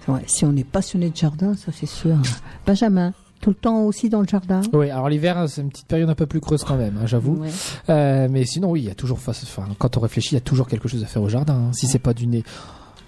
[0.05, 0.23] C'est vrai.
[0.27, 2.17] Si on est passionné de jardin, ça c'est sûr.
[2.67, 4.61] Benjamin, tout le temps aussi dans le jardin?
[4.73, 4.91] Oui.
[4.91, 7.37] Alors l'hiver, c'est une petite période un peu plus creuse quand même, hein, j'avoue.
[7.37, 7.49] Ouais.
[7.91, 9.33] Euh, mais sinon, oui, il y a toujours, enfin,
[9.79, 11.55] quand on réfléchit, il y a toujours quelque chose à faire au jardin.
[11.55, 11.73] hein.
[11.73, 12.27] Si c'est pas du,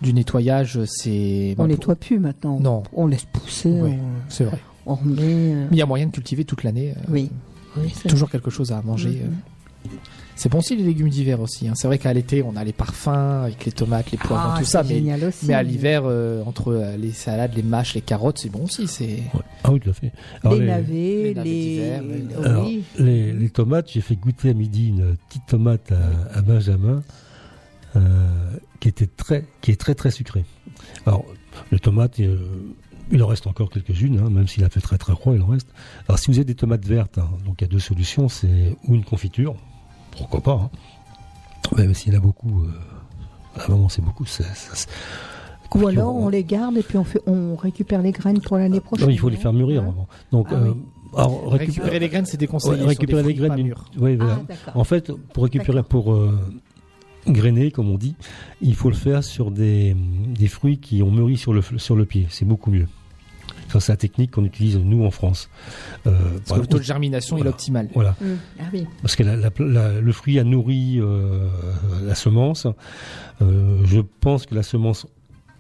[0.03, 1.55] nettoyage, c'est.
[1.59, 2.59] On bon, nettoie plus maintenant.
[2.61, 2.83] Non.
[2.93, 3.71] On laisse pousser.
[3.71, 3.93] Oui.
[3.93, 4.59] on- C'est vrai.
[4.87, 5.23] On, remet.
[5.23, 6.93] euh, Mais il y a moyen de cultiver toute l'année.
[6.97, 7.31] euh, Oui.
[7.79, 9.23] Oui, toujours quelque chose à manger.
[9.25, 9.35] Mhm.
[9.87, 9.89] euh.
[10.39, 11.67] C'est bon aussi les légumes d'hiver aussi.
[11.67, 11.73] hein.
[11.75, 13.09] C'est vrai qu'à l'été, on a les parfums
[13.45, 14.83] avec les tomates, les poivrons, Ah, tout ça.
[14.83, 15.47] c'est Mais, génial aussi.
[15.47, 18.87] mais à l'hiver, euh, entre euh, les salades, les mâches, les carottes, c'est bon aussi.
[18.87, 19.41] C'est Ouais.
[19.65, 20.13] Ah oui, tout à fait.
[20.45, 21.35] Alors, les, les, navets, les les.
[21.35, 22.45] navets d'hiver, oui.
[22.45, 22.85] alors, oui.
[22.99, 27.03] les- les tomates, j'ai fait goûter à midi une petite tomate à, à Benjamin
[27.97, 28.01] euh,
[28.81, 30.45] qui était très, qui est très très sucrée.
[31.07, 31.25] Alors,
[31.73, 32.37] les tomates, euh,
[33.11, 35.47] il en reste encore quelques-unes, hein, même s'il a fait très très froid, il en
[35.47, 35.69] reste.
[36.09, 38.77] Alors, si vous avez des tomates vertes, hein, donc il y a deux solutions, c'est
[38.87, 39.57] ou une confiture,
[40.17, 40.53] pourquoi pas.
[40.53, 40.71] Hein.
[41.77, 44.89] Même s'il y en a beaucoup, euh, à un moment c'est beaucoup, c'est- c'est-
[45.75, 48.81] Ou alors on les garde et puis on, fait, on récupère les graines pour l'année
[48.81, 49.07] prochaine.
[49.09, 49.83] Non, il faut les faire mûrir.
[49.83, 50.07] Hein avant.
[50.33, 50.81] Donc, Ah euh, oui.
[51.17, 52.81] alors, Récupérer les graines, c'est déconseillé.
[52.83, 53.75] Ouais, récupérer des les graines.
[53.97, 54.41] voilà.
[54.69, 54.73] Ah.
[54.79, 56.39] En fait, pour récupérer, pour euh,
[57.27, 58.15] grainer, comme on dit,
[58.63, 59.95] il faut le faire sur des,
[60.39, 62.27] des fruits qui ont mûri sur le, sur le pied.
[62.31, 62.87] C'est beaucoup mieux.
[63.81, 65.49] C'est la technique qu'on utilise nous en France.
[66.07, 66.13] Euh,
[66.47, 67.89] Parce que le taux de germination est optimal.
[67.95, 68.17] Voilà.
[68.21, 68.25] Mm.
[68.61, 68.87] Ah oui.
[69.03, 71.49] Parce que la- la- la- le fruit a nourri euh,
[72.05, 72.67] la semence.
[73.43, 75.07] Euh, je pense que la semence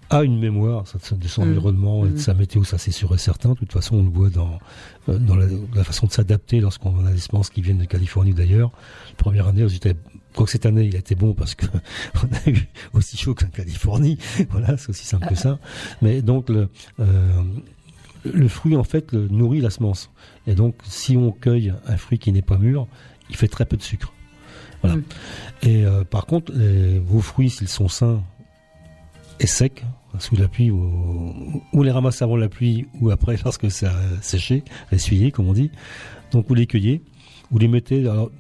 [0.09, 1.49] a une mémoire de son Mm.
[1.51, 2.19] environnement et de Mm.
[2.19, 3.51] sa météo, ça c'est sûr et certain.
[3.51, 4.59] De toute façon, on le voit dans,
[5.09, 8.33] euh, dans la, la façon de s'adapter lorsqu'on a des semences qui viennent de Californie
[8.33, 8.71] d'ailleurs.
[9.11, 9.95] La première année, j'étais
[10.35, 11.64] Quoique cette année, il a été bon parce que
[12.23, 14.19] on a eu aussi chaud qu'en Californie.
[14.51, 15.59] Voilà, c'est aussi simple que ça.
[16.03, 16.69] Mais donc, le,
[17.01, 17.43] euh,
[18.33, 20.11] le fruit, en fait, le- nourrit la semence.
[20.47, 22.87] Et donc, si on cueille un fruit qui n'est pas mûr,
[23.31, 24.12] il fait très peu de sucre.
[24.83, 24.97] Voilà.
[24.97, 25.03] Mm.
[25.62, 28.22] Et euh, par contre, les- vos fruits, s'ils sont sains
[29.41, 29.85] et secs,
[30.18, 34.22] sous la pluie, ou, ou les ramassez avant la pluie, ou après lorsque ça a
[34.22, 34.62] séché,
[34.93, 35.70] essuyé, comme on dit.
[36.33, 37.03] Donc, vous les cueillez,
[37.51, 38.01] vous les mettez.
[38.09, 38.31] Alors,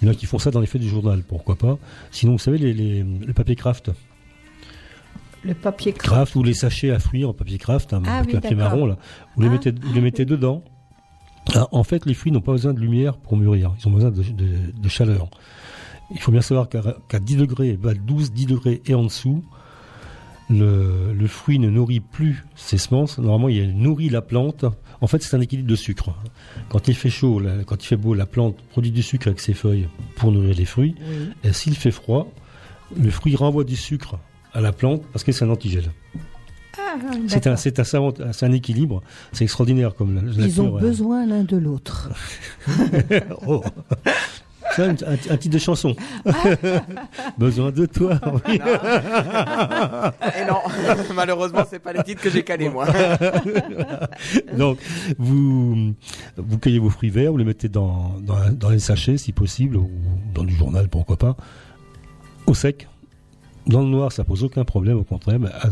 [0.00, 1.78] il y en a qui font ça dans les fêtes du journal, pourquoi pas.
[2.10, 3.90] Sinon, vous savez, les, les, le papier craft.
[5.44, 6.06] Le papier craft.
[6.12, 8.86] Craft ou les sachets à fruits en papier craft, hein, Ah oui, un papier marron,
[8.86, 8.96] là.
[9.36, 10.62] Vous les Ah, mettez, vous les mettez dedans.
[11.54, 13.74] Ah, en fait, les fruits n'ont pas besoin de lumière pour mûrir.
[13.80, 15.28] Ils ont besoin de, de- de chaleur.
[16.12, 19.44] Il faut bien savoir qu'à qu'à 10 degrés, bah 12, 10 degrés et en dessous,
[20.48, 23.18] le, le fruit ne nourrit plus ses semences.
[23.18, 24.64] Normalement, il nourrit la plante.
[25.00, 26.10] En fait, c'est un équilibre de sucre.
[26.68, 29.40] Quand il fait chaud, la- quand il fait beau, la plante produit du sucre avec
[29.40, 30.94] ses feuilles pour nourrir les fruits.
[31.00, 31.28] Oui.
[31.44, 32.30] Et s'il fait froid,
[32.96, 34.18] le fruit renvoie du sucre
[34.56, 35.84] à la plante parce que c'est un antigel.
[36.78, 36.94] Ah,
[37.28, 37.58] C'est un, d'accord.
[37.58, 39.02] c'est un, savant- c'est un équilibre.
[39.32, 42.10] C'est extraordinaire comme la, la Ils ont euh, besoin l'un de l'autre.
[43.46, 43.62] oh.
[44.74, 45.94] C'est un, un- un titre de chanson.
[47.38, 48.20] Besoin de toi.
[48.46, 48.56] oui.
[50.38, 50.58] Et non,
[51.14, 52.86] malheureusement, c'est pas les titres que j'ai calés, moi.
[54.56, 54.78] Donc,
[55.18, 55.94] vous,
[56.36, 58.16] vous cueillez vos fruits verts, vous les mettez dans,
[58.52, 59.90] dans les sachets, si possible, ou
[60.34, 61.36] dans du journal, pourquoi pas,
[62.46, 62.88] au sec.
[63.66, 65.40] Dans le noir, ça pose aucun problème, au contraire.
[65.40, 65.68] mais, euh,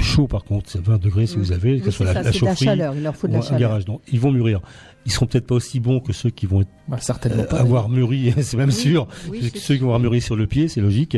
[0.00, 1.40] chaud, par contre, c'est 20 degrés si Mm.
[1.40, 2.94] vous avez, que Oui, ce soit c'est la, de la chaufferie chaleur.
[2.94, 3.60] Il leur faut de ou la un chaleur.
[3.60, 3.84] garage.
[3.84, 4.60] Donc, ils vont mûrir.
[5.04, 7.58] Ils seront peut-être pas aussi bons que ceux qui vont être, Bah, certainement euh, pas.
[7.58, 9.08] avoir mûri, c'est même Oui, sûr.
[9.30, 11.16] oui, Ceux- qui vont avoir mûri sur le pied, c'est logique.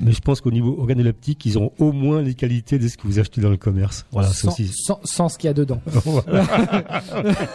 [0.00, 3.02] Mais je pense qu'au niveau organoleptique, ils auront au moins les qualités de ce que
[3.08, 4.06] vous achetez dans le commerce.
[4.12, 4.68] Voilà, sans, aussi.
[4.72, 5.80] sans, sans ce qu'il y a dedans.
[6.04, 6.46] voilà.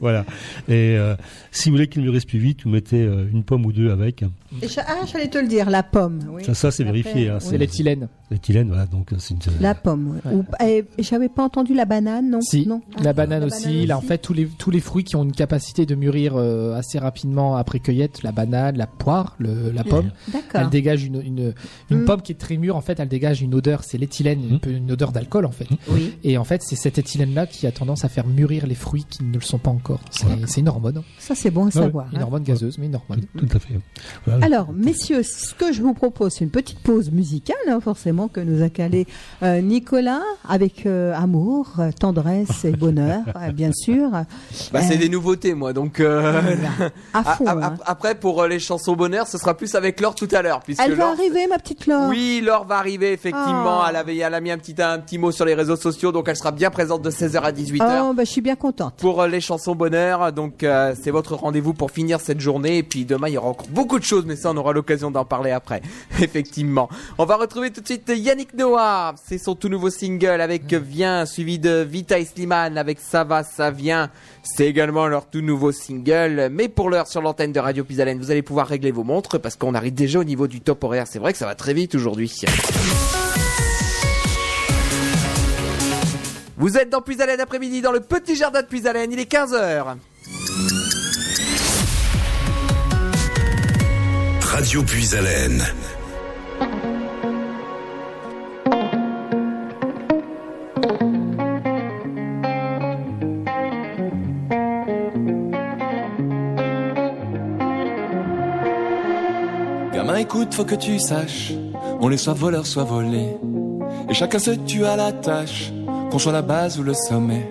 [0.00, 0.24] Voilà.
[0.68, 1.16] Et euh,
[1.50, 4.24] si vous voulez qu'il mûrisse plus vite, vous mettez euh, une pomme ou deux avec.
[4.60, 6.20] Et ah, j'allais te le dire, la pomme.
[6.30, 6.44] Oui.
[6.44, 7.28] Ça, ça c'est vérifié.
[7.30, 7.46] Hein, oui.
[7.48, 8.08] C'est l'éthylène.
[8.30, 8.86] l'éthylène, voilà.
[8.86, 9.40] Donc euh, c'est une.
[9.60, 10.20] La pomme.
[10.26, 10.32] oui.
[10.34, 12.40] Ou- et, et j'avais pas entendu la banane, non?
[12.42, 12.82] Si, non.
[13.02, 13.86] la Ah, banane aussi.
[13.86, 14.08] Là, en aussi.
[14.08, 17.56] fait, tous les, tous les fruits qui ont une capacité de mûrir euh, assez rapidement
[17.56, 20.10] après cueillette, la banane, la poire, le, la pomme,
[20.54, 21.54] elle dégage une, une,
[21.90, 22.04] une Mm.
[22.04, 22.76] pomme qui est très mûre.
[22.76, 24.54] En fait, elle dégage une odeur, c'est l'éthylène, Mm.
[24.54, 25.66] un peu une odeur d'alcool en fait.
[25.88, 26.14] Oui.
[26.24, 29.22] Et en fait, c'est cette éthylène-là qui a tendance à faire mûrir les fruits qui
[29.24, 30.00] ne le sont pas encore.
[30.10, 31.02] C'est une hormone.
[31.18, 32.06] Ça, c'est bon à ouais, savoir.
[32.12, 32.22] Une hein.
[32.22, 33.22] hormone gazeuse, mais une hormone.
[33.36, 33.74] Tout à fait.
[34.26, 34.41] Voilà.
[34.46, 38.40] Alors, messieurs, ce que je vous propose, c'est une petite pause musicale, hein, forcément, que
[38.40, 39.06] nous a calé
[39.42, 41.68] euh, Nicolas, avec euh, amour,
[42.00, 43.20] tendresse et bonheur,
[43.54, 44.10] bien sûr.
[44.72, 46.00] Bah, c'est Euh, des nouveautés, moi, donc.
[46.00, 46.40] euh,
[47.14, 47.46] À a- fond.
[47.46, 47.74] a- hein.
[47.86, 50.82] Après, pour euh, les chansons bonheur, ce sera plus avec Laure tout à l'heure, puisque
[50.82, 52.08] Elle va Laure- arriver, ma petite Laure.
[52.08, 53.82] Oui, Laure va arriver effectivement.
[53.82, 53.86] Ah.
[53.90, 56.28] Elle avait, elle a mis un petit, un petit mot sur les réseaux sociaux, donc
[56.28, 58.00] elle sera bien présente de 16h à 18h.
[58.10, 58.94] Oh, bah, je suis bien contente.
[58.98, 62.78] Pour euh, les chansons bonheur, donc euh, c'est votre rendez-vous pour finir cette journée.
[62.78, 65.10] Et puis demain, il y aura encore beaucoup de choses, mais ça, on aura l'occasion
[65.10, 65.82] d'en parler après.
[66.22, 66.88] Effectivement.
[67.18, 69.14] On va retrouver tout de suite Yannick Noah.
[69.22, 73.44] C'est son tout nouveau single avec Viens, suivi de Vita et Slimane avec Ça va,
[73.44, 74.10] ça vient.
[74.42, 76.48] C'est également leur tout nouveau single.
[76.50, 79.56] Mais pour l'heure, sur l'antenne de Radio Pisalène, vous allez pouvoir régler vos montres parce
[79.56, 81.06] qu'on arrive déjà au niveau du top horaire.
[81.06, 82.32] C'est vrai que ça va très vite aujourd'hui.
[86.56, 89.12] Vous êtes dans Puisalène après-midi dans le petit jardin de Puisalène.
[89.12, 89.96] Il est 15h.
[94.52, 95.64] Radio Puisalène.
[109.94, 111.52] Gamin, écoute, faut que tu saches,
[112.00, 113.28] on est soit voleur, soit volé.
[114.10, 115.72] Et chacun se tue à la tâche,
[116.10, 117.50] qu'on soit la base ou le sommet.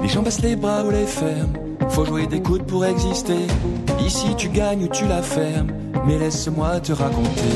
[0.00, 1.52] Les gens baissent les bras ou les ferment,
[1.92, 3.46] faut jouer des coudes pour exister.
[4.04, 5.70] Ici tu gagnes ou tu la fermes,
[6.06, 7.54] mais laisse-moi te raconter.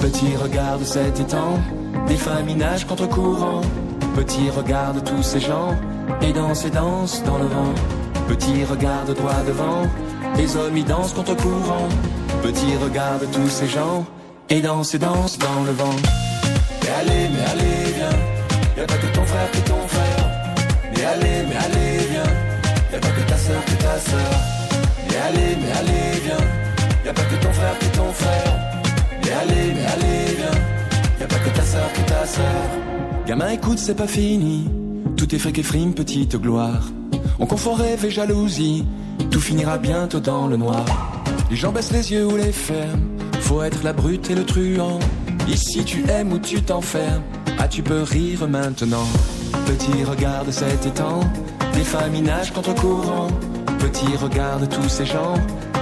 [0.00, 1.58] Petit regarde cet étang,
[2.08, 3.62] des femmes nagent contre courant.
[4.16, 5.76] Petit regarde tous ces gens,
[6.22, 7.74] et dansent et dansent dans le vent.
[8.28, 9.82] Petit regarde droit devant,
[10.36, 11.88] les hommes y dansent contre courant.
[12.42, 14.04] Petit regarde tous ces gens,
[14.50, 15.98] et dansent et dansent dans le vent.
[16.82, 18.18] Mais allez, mais allez, viens.
[18.76, 20.24] Y'a pas que ton frère qui est ton frère.
[20.94, 22.07] Mais allez, mais allez,
[23.48, 24.34] pas que ta que soeur.
[25.08, 26.44] Mais allez, mais allez, viens.
[27.04, 28.52] Y'a pas que ton frère qui est ton frère.
[29.22, 30.60] Mais allez, mais allez, viens.
[31.20, 32.64] Y'a pas que ta soeur que ta soeur.
[33.26, 34.68] Gamin, écoute, c'est pas fini.
[35.16, 36.88] Tout est fric et frime, petite gloire.
[37.38, 38.84] On confond rêve et jalousie.
[39.30, 40.84] Tout finira bientôt dans le noir.
[41.50, 43.02] Les gens baissent les yeux ou les ferment.
[43.40, 44.98] Faut être la brute et le truand.
[45.48, 47.22] Ici tu aimes ou tu t'enfermes.
[47.58, 49.08] Ah, tu peux rire maintenant.
[49.66, 51.20] Petit, regarde cet étang.
[51.78, 53.28] Des familles nagent contre courant.
[53.78, 55.34] Petit, regarde tous ces gens.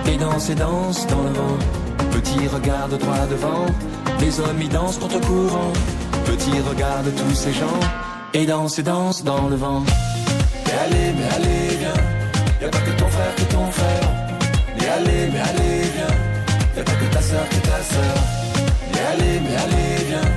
[0.07, 1.59] Et dansent et dansent dans le vent.
[2.13, 3.65] Petit, regarde droit devant.
[4.21, 5.73] Les hommes y dansent contre courant.
[6.27, 7.81] Petit, regarde tous ces gens.
[8.35, 9.83] Et dansent et dansent dans le vent.
[10.67, 12.01] Mais allez, mais allez, viens.
[12.61, 14.09] Y'a pas que ton frère que ton frère.
[14.77, 16.17] Mais allez, mais allez, viens.
[16.77, 18.19] Y'a pas que ta soeur que ta soeur.
[18.93, 20.31] Mais allez, mais allez, viens.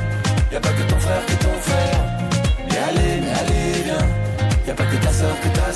[0.53, 1.38] Y'a pas que ton frère que
[5.19, 5.73] Pas que ta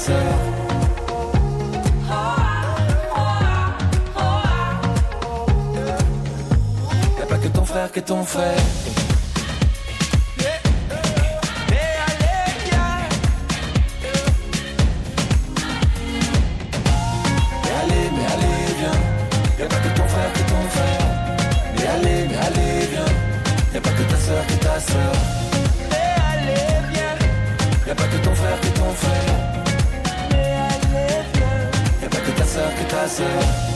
[7.42, 8.64] ta ton frère que ton frère.
[19.70, 20.34] Pas que ton frère
[28.94, 29.24] ton frère.
[30.32, 32.02] Mais allez, viens.
[32.02, 33.73] Y'a pas que ta soeur que ta soeur.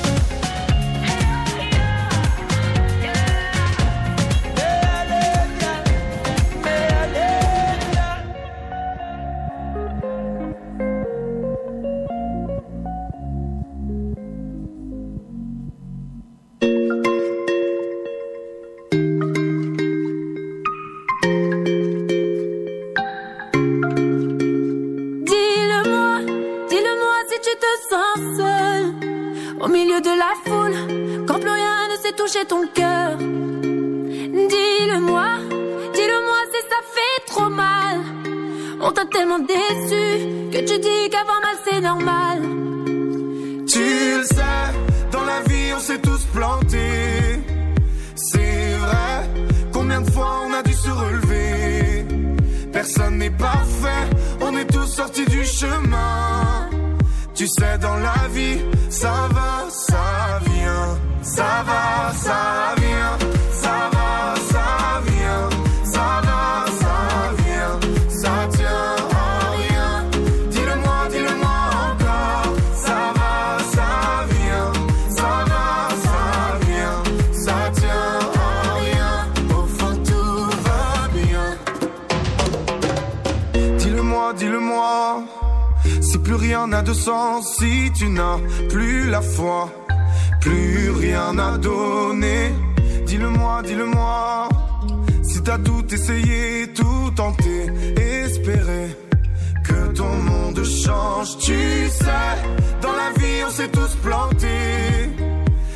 [103.57, 105.09] S'est tous plantés.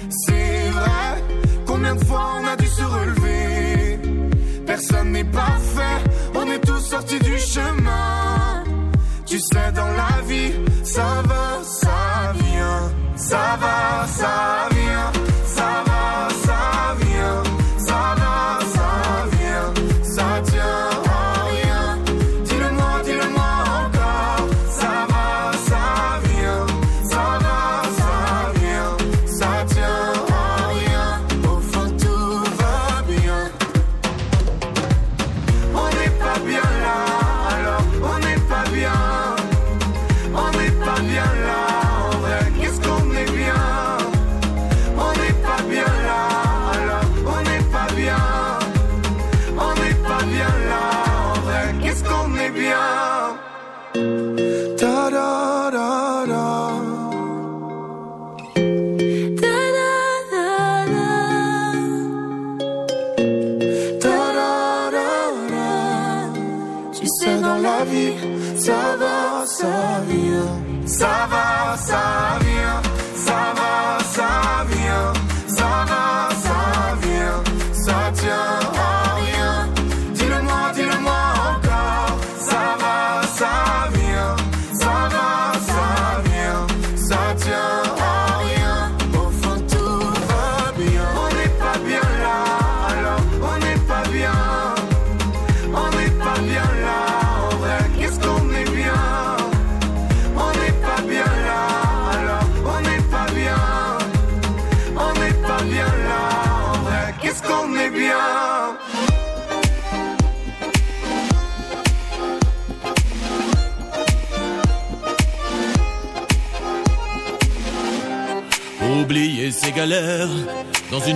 [0.10, 1.24] C'est vrai,
[1.66, 4.00] combien de fois on a dû se relever?
[4.68, 5.98] Personne n'est parfait,
[6.36, 8.64] on est tous sortis du chemin.
[9.26, 10.54] Tu sais, dans la vie,
[10.84, 12.84] ça va, ça vient.
[13.16, 14.71] Ça va, ça vient.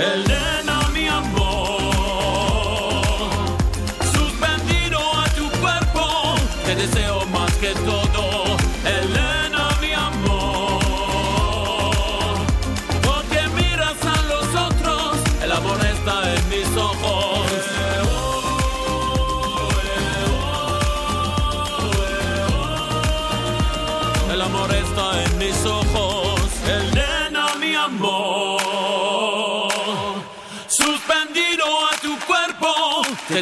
[0.00, 1.82] Elena, mi amor,
[4.14, 6.34] suspendido a tu cuerpo,
[6.64, 8.29] te deseo más que todo.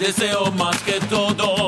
[0.01, 1.68] Deseo más que todo,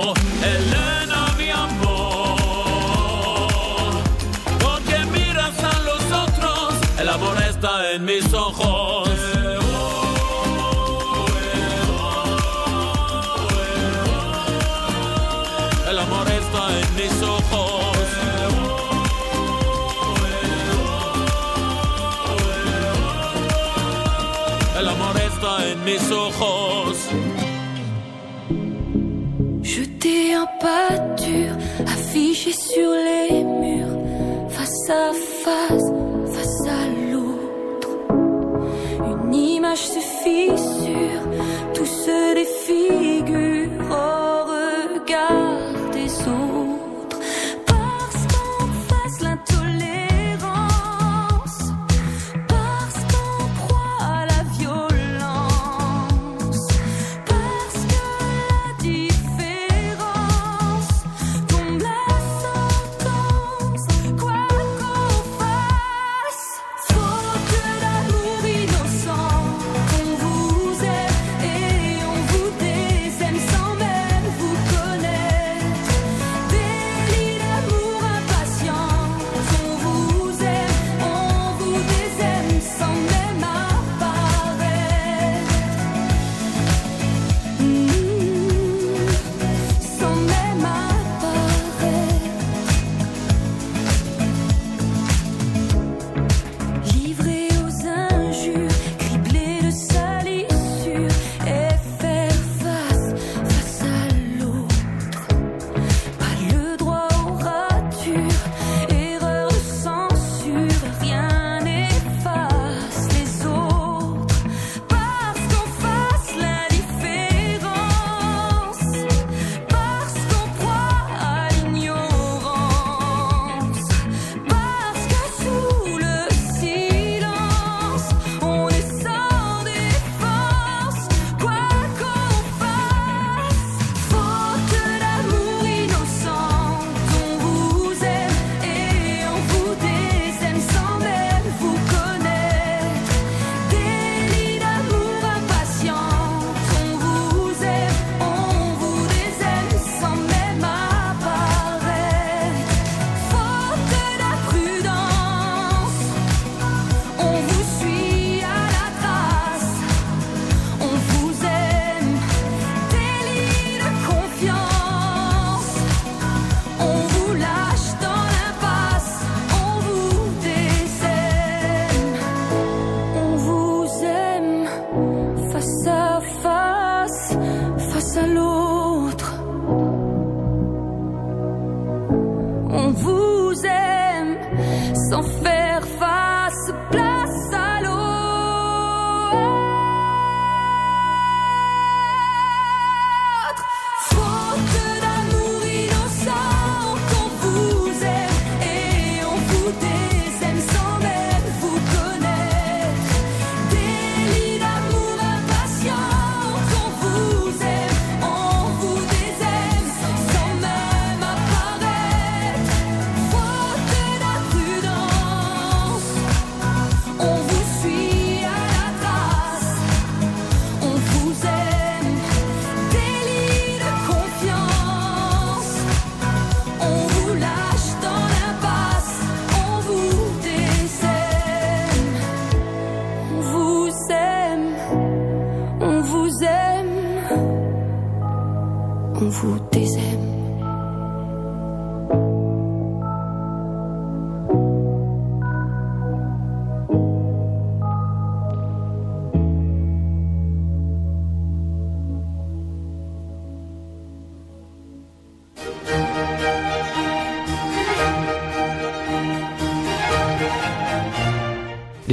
[30.71, 31.57] Jeter un pâture
[31.87, 33.99] affiché sur les murs,
[34.49, 35.93] face à face,
[36.27, 37.89] face à l'autre.
[39.27, 40.01] Une image se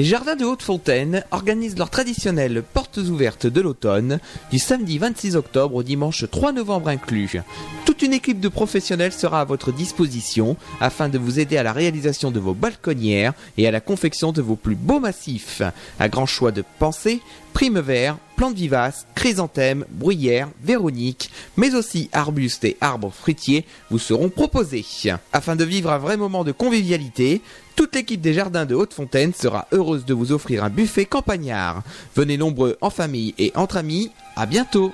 [0.08, 2.64] Les jardins de Haute-Fontaine organisent leur traditionnelle
[2.98, 4.20] portes ouvertes de l'automne
[4.52, 7.42] du samedi 26 octobre au dimanche 3 novembre inclus.
[7.86, 11.74] Toute une équipe de professionnels sera à votre disposition afin de vous aider à la
[11.74, 15.62] réalisation de vos balconnières et à la confection de vos plus beaux massifs.
[16.00, 17.22] Un grand choix de pensées,
[17.54, 24.30] primes verts, plantes vivaces, chrysanthèmes, bruyères, véroniques, mais aussi arbustes et arbres fruitiers vous seront
[24.30, 24.86] proposés.
[25.34, 27.42] Afin de vivre un vrai moment de convivialité,
[27.76, 31.84] toute l'équipe des jardins de Haute-Fontaine sera heureuse de vous offrir un buffet campagnard.
[32.16, 34.12] Venez nombreux en famille et entre amis.
[34.36, 34.92] À bientôt.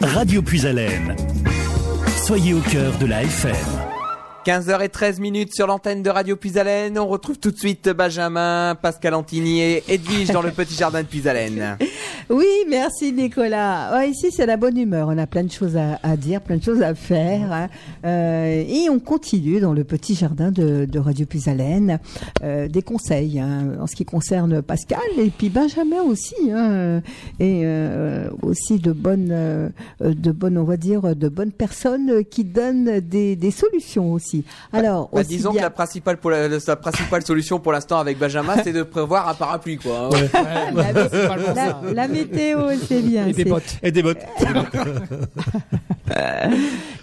[0.00, 1.16] Radio Puisalène.
[2.24, 3.91] Soyez au cœur de la FM.
[4.44, 6.98] 15h13 minutes sur l'antenne de Radio Puisalène.
[6.98, 11.06] On retrouve tout de suite Benjamin, Pascal Antini et Edwige dans le petit jardin de
[11.06, 11.76] Puisalène.
[12.28, 13.96] Oui, merci Nicolas.
[13.96, 15.08] Ouais, ici, c'est la bonne humeur.
[15.10, 17.52] On a plein de choses à, à dire, plein de choses à faire.
[17.52, 17.68] hein.
[18.04, 22.00] Euh, et on continue dans le petit jardin de, de Radio Puisalène.
[22.42, 26.34] Euh, des conseils hein, en ce qui concerne Pascal et puis Benjamin aussi.
[26.52, 27.00] hein,
[27.38, 29.68] et euh, aussi de bonnes, euh,
[30.00, 34.31] de bonnes, on va dire, de bonnes personnes qui donnent des, des solutions aussi.
[34.72, 37.98] Alors, Bah, aussi disons bien- que la principale, pour la, la principale solution pour l'instant
[37.98, 40.08] avec Benjamin, c'est de prévoir un parapluie, quoi.
[40.12, 40.70] hein.
[40.74, 40.92] la,
[41.54, 43.26] la- la météo, c'est bien.
[43.26, 43.76] Et des bottes.
[43.82, 44.18] Et des bottes.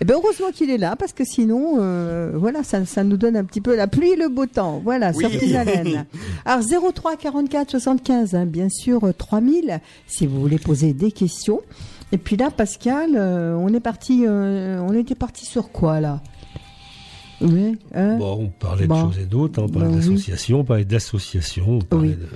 [0.02, 3.36] Eh ben heureusement qu'il est là parce que sinon, euh, voilà, ça, ça nous donne
[3.36, 4.80] un petit peu la pluie et le beau temps.
[4.84, 5.28] Voilà, Oui.
[5.30, 6.06] sur Pisalène.
[6.46, 6.64] Alors
[6.94, 11.62] 03 44 75, hein, bien sûr euh, 3000 si vous voulez poser des questions.
[12.12, 16.22] Et puis là, Pascal, euh, on est parti, euh, on était parti sur quoi là?
[17.42, 17.78] Oui.
[17.94, 19.08] hein Bon, on parlait Bon.
[19.08, 22.16] de choses et d'autres, hein, on parlait d'associations, on parlait d'associations, on parlait Oui.
[22.16, 22.28] de...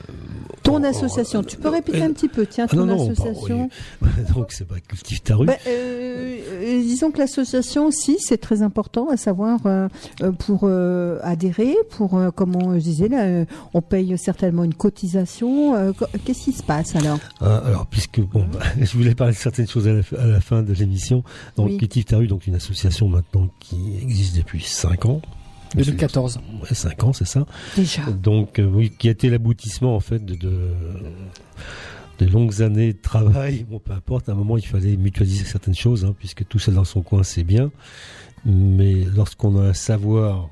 [0.62, 3.70] Ton association, tu peux répéter euh, un petit peu, tiens, Ah ton non, non, association.
[4.02, 4.24] bah, oui.
[4.36, 5.46] Donc c'est pas cultive ta rue.
[5.48, 9.88] Ben, euh, euh, disons que l'association aussi, c'est très important à savoir euh,
[10.40, 10.70] pour
[11.24, 15.94] adhérer, pour comment je disais là, on paye certainement une cotisation.
[15.94, 17.20] co- Qu'est-ce qui se passe alors?
[17.42, 20.40] Hein, alors, puisque bon, bah, je voulais parler de certaines choses à la, à la
[20.42, 21.24] fin de l'émission.
[21.58, 21.78] Donc, Oui.
[21.78, 25.22] Cultive ta rue, donc une association maintenant qui existe depuis 5 ans.
[25.76, 26.40] 2014.
[26.62, 27.46] Ouais, 5 ans, c'est ça.
[27.76, 28.04] Déjà.
[28.12, 30.70] Donc, euh, oui, qui a été l'aboutissement en fait de, de,
[32.20, 33.66] de longues années de travail.
[33.70, 36.76] Bon, peu importe, à un moment, il fallait mutualiser certaines choses, hein, puisque tout seul
[36.76, 37.72] dans son coin, c'est bien.
[38.46, 40.50] Mais lorsqu'on a un savoir,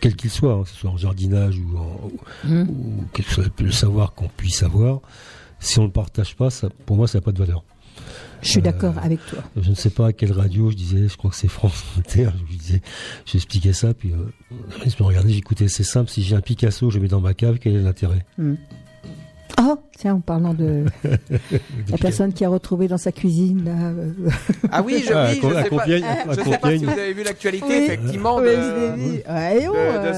[0.00, 2.10] quel qu'il soit, hein, que ce soit en jardinage ou, en,
[2.48, 5.00] ou- ou quel que soit le savoir qu'on puisse avoir,
[5.58, 7.64] si on ne le partage pas, ça, pour moi, ça n'a pas de valeur.
[8.42, 9.38] Je suis Euh, d'accord avec toi.
[9.60, 12.28] Je ne sais pas à quelle radio, je disais, je crois que c'est France Inter,
[12.38, 12.80] je lui disais,
[13.24, 14.16] j'expliquais ça, puis euh,
[14.84, 17.34] il me regardait, j'écoutais, c'est simple, si j'ai un Picasso, je le mets dans ma
[17.34, 18.24] cave, quel est l'intérêt?
[18.38, 18.54] Hmm.
[19.58, 20.84] Oh, tiens, en parlant de
[21.90, 23.88] la personne qui a retrouvé dans sa cuisine là.
[23.88, 24.10] euh,
[24.70, 27.22] Ah oui, je, Ah, oui, je sais pas, je sais pas si vous avez vu
[27.22, 27.74] l'actualité, Oui.
[27.86, 30.12] effectivement, Oui, de, de, de euh,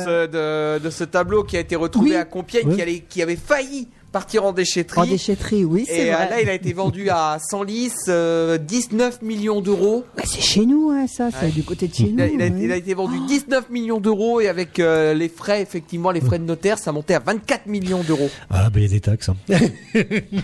[0.75, 2.17] ce, de, de ce tableau qui a été retrouvé Oui.
[2.17, 2.75] à Compiègne, Oui.
[2.77, 5.01] qui, allait- qui avait failli partir en déchetterie.
[5.01, 6.31] En déchetterie, oui, c'est Et euh, vrai.
[6.31, 10.05] là, il a été vendu à Senlis, euh, 19 millions d'euros.
[10.17, 11.53] Bah, c'est chez nous, hein, ça, c'est Ouais.
[11.53, 12.23] du côté de chez Il nous.
[12.23, 12.61] a, il a- oui.
[12.65, 16.39] il a été vendu 19 millions d'euros et avec euh, les frais, effectivement, les frais
[16.39, 18.31] de notaire, ça montait à 24 millions d'euros.
[18.51, 19.29] Ah, ben il y a des taxes.
[19.29, 19.37] hein.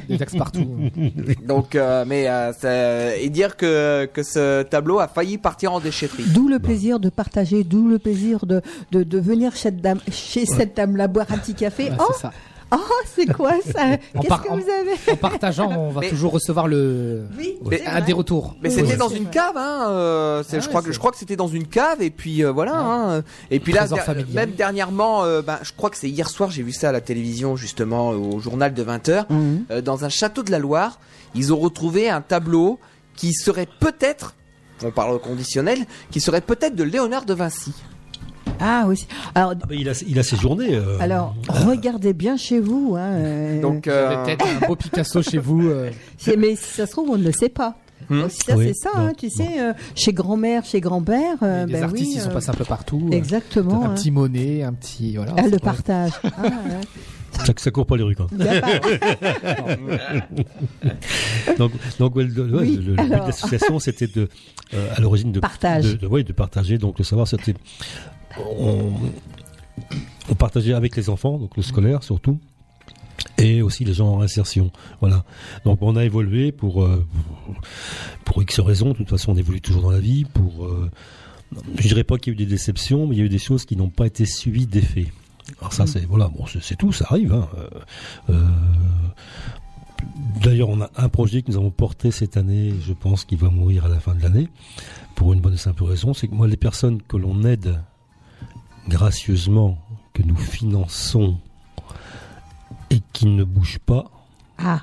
[0.08, 0.66] Des taxes partout.
[1.46, 5.80] Donc, euh, mais euh, ça- et dire que que ce tableau a failli partir en
[5.80, 6.24] déchetterie.
[6.28, 8.60] D'où le plaisir de partager, d'où le plaisir de,
[8.92, 11.84] de, de venir chez, cette dame, chez cette dame là boire un petit café.
[11.84, 12.32] Ouais, oh, c'est ça.
[12.76, 13.84] Oh, c'est quoi ça
[14.16, 17.78] En Qu'est-ce que vous avez En partageant, on va Mais- toujours recevoir le Oui, Ouais.
[17.78, 18.02] c'est un vrai.
[18.02, 18.56] des retours.
[18.62, 19.32] Mais Oui, c'était oui, dans une vrai.
[19.32, 19.86] cave, hein.
[19.90, 22.02] euh, c'est- Ah je ouais, crois que c'est- je crois que c'était dans une cave
[22.02, 22.76] et puis euh, voilà.
[22.78, 23.22] hein.
[23.50, 24.34] Et puis là, Trésor der- familial.
[24.34, 27.00] même dernièrement, euh, ben, je crois que c'est hier soir, j'ai vu ça à la
[27.00, 29.80] télévision justement au journal de 20 h Mhm.
[29.82, 30.98] dans un château de la Loire,
[31.34, 32.78] ils ont retrouvé un tableau
[33.16, 34.34] qui serait peut-être,
[34.84, 35.78] on parle au conditionnel,
[36.10, 37.72] qui serait peut-être de Léonard de Vinci.
[38.60, 39.06] Ah oui.
[39.34, 40.74] Alors, Ah bah, il, a, il a séjourné.
[40.74, 42.94] euh, alors regardez bien chez vous.
[42.96, 45.68] Hein, euh, Donc, euh, peut-être un beau Picasso chez vous.
[45.68, 45.90] euh.
[46.18, 47.76] c'est- mais si ça se trouve, on ne le sait pas.
[48.10, 48.24] Hmm.
[48.24, 51.36] Aussi, ça, Oui, c'est ça, non, hein, tu sais, euh, chez grand-mère, chez grand-père.
[51.42, 53.08] euh, les ben artistes, oui, ils sont passés un peu partout.
[53.10, 53.16] euh.
[53.16, 53.84] Exactement.
[53.84, 53.94] Un hein.
[53.94, 55.32] petit Monet, un petit voilà.
[55.36, 55.60] Ah, c'est le vrai.
[55.60, 56.10] partage.
[56.36, 57.46] Ah, ouais.
[57.46, 58.28] ça, ça court pas les rues, quoi.
[61.58, 64.28] Donc, donc ouais, le, ouais, Oui, le- le but de l'association, c'était de,
[64.74, 65.84] euh, à l'origine de Partage.
[65.84, 66.78] de, de- ouais, de partager.
[66.78, 67.54] Donc, le savoir, c'était,
[68.38, 68.92] on,
[70.30, 72.38] on partageait avec les enfants, donc le scolaire surtout,
[73.38, 74.70] et aussi les gens en insertion.
[75.00, 75.24] Voilà.
[75.64, 77.06] Donc, on a évolué pour euh,
[78.24, 78.90] pour X raisons.
[78.90, 80.24] De toute façon, on évolue toujours dans la vie.
[80.24, 80.90] Pour, euh,
[81.78, 83.38] je dirais pas qu'il y a eu des déceptions, mais il y a eu des
[83.38, 85.12] choses qui n'ont pas été suivies d'effets.
[85.60, 87.32] Alors ça, c'est voilà, bon, c'est c'est tout, ça arrive.
[87.32, 87.48] Hein.
[87.58, 87.68] Euh,
[88.30, 88.48] euh,
[90.42, 93.48] D'ailleurs, on a un projet que nous avons porté cette année, je pense qu'il va
[93.48, 94.48] mourir à la fin de l'année,
[95.14, 97.80] pour une bonne et simple raison, c'est que moi, les personnes que l'on aide
[98.88, 99.78] gracieusement,
[100.12, 101.36] que nous finançons
[102.90, 104.10] et qui ne bougent pas,
[104.58, 104.80] Ah,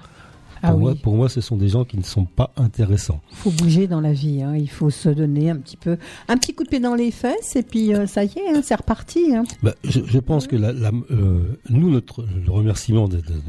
[0.62, 1.00] pour, ah moi, oui.
[1.02, 3.22] pour moi, ce sont des gens qui ne sont pas intéressants.
[3.32, 4.42] Il faut bouger dans la vie.
[4.44, 4.56] hein.
[4.56, 5.98] Il faut se donner un petit peu,
[6.28, 8.62] un petit coup de pied dans les fesses et puis euh, ça y est, hein,
[8.64, 9.34] c'est reparti.
[9.36, 9.44] hein.
[9.64, 13.42] Bah, je, je pense que la, la- euh, nous, notre, le remerciement de, de-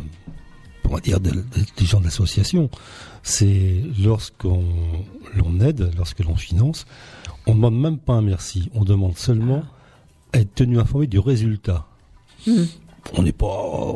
[0.89, 1.43] on va dire de- de-
[1.77, 2.71] des gens de l'association,
[3.23, 4.65] c'est lorsqu'on
[5.35, 6.87] l'on aide, lorsque l'on finance,
[7.47, 9.65] on ne demande même pas un merci, on demande seulement à
[10.33, 11.87] être tenu informé du résultat.
[12.47, 12.67] Mhm.
[13.17, 13.47] On n'est pas,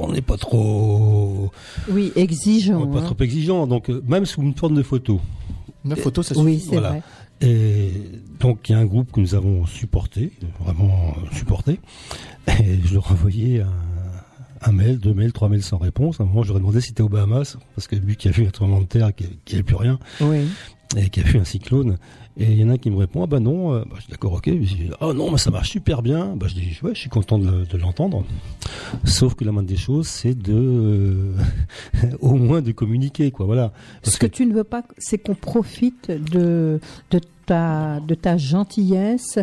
[0.01, 1.51] on n'est pas trop,
[1.89, 2.81] Oui, exigeant.
[2.83, 3.13] on n'est pas hein.
[3.15, 5.21] trop exigeant, donc euh, même sous une forme de photo.
[5.85, 6.67] Une photo, ça Oui, suffit.
[6.67, 6.89] c'est Voilà.
[6.91, 7.03] vrai.
[7.43, 7.91] Et
[8.41, 11.79] donc il y a un groupe que nous avons supporté, vraiment supporté.
[12.49, 13.71] Et je leur envoyais un,
[14.63, 16.19] un mail, deux mails, trois mails sans réponse.
[16.21, 18.33] À un moment, je leur ai demandé si c'était aux Bahamas, parce que vu qu'il
[18.33, 20.47] y a eu un tremblement de terre, qu'il n'y avait plus rien, Oui.
[20.97, 21.97] Et qu'il y a eu un cyclone.
[22.39, 24.05] Et il y en a un qui me répond, ah bah non, euh, bah, je
[24.05, 24.51] dis d'accord, ok.
[25.01, 26.37] Ah non, mais ça marche super bien.
[26.37, 28.25] Bah, je dis, ouais, je suis content de, le- de l'entendre.
[29.05, 31.33] Sauf que la moindre des choses, c'est de, euh,
[32.21, 33.73] au moins de communiquer, quoi, voilà.
[34.03, 36.79] Parce Ce que tu ne veux pas, c'est qu'on profite de,
[37.11, 39.39] de, ta, de ta gentillesse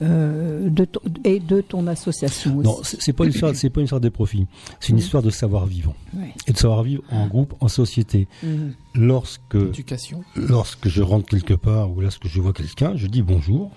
[0.00, 2.68] euh, de ton- et de ton association aussi.
[2.68, 4.46] Non, c'est pas une histoire, c'est pas une histoire de profit.
[4.78, 5.02] C'est une Mhm.
[5.02, 6.32] histoire de savoir vivre Ouais.
[6.46, 8.28] et de savoir vivre en groupe, en société.
[8.44, 8.74] Mhm.
[8.94, 10.22] Lorsque, Éducation.
[10.36, 13.72] lorsque je rentre quelque part ou lorsque je vois quelqu'un, je dis bonjour.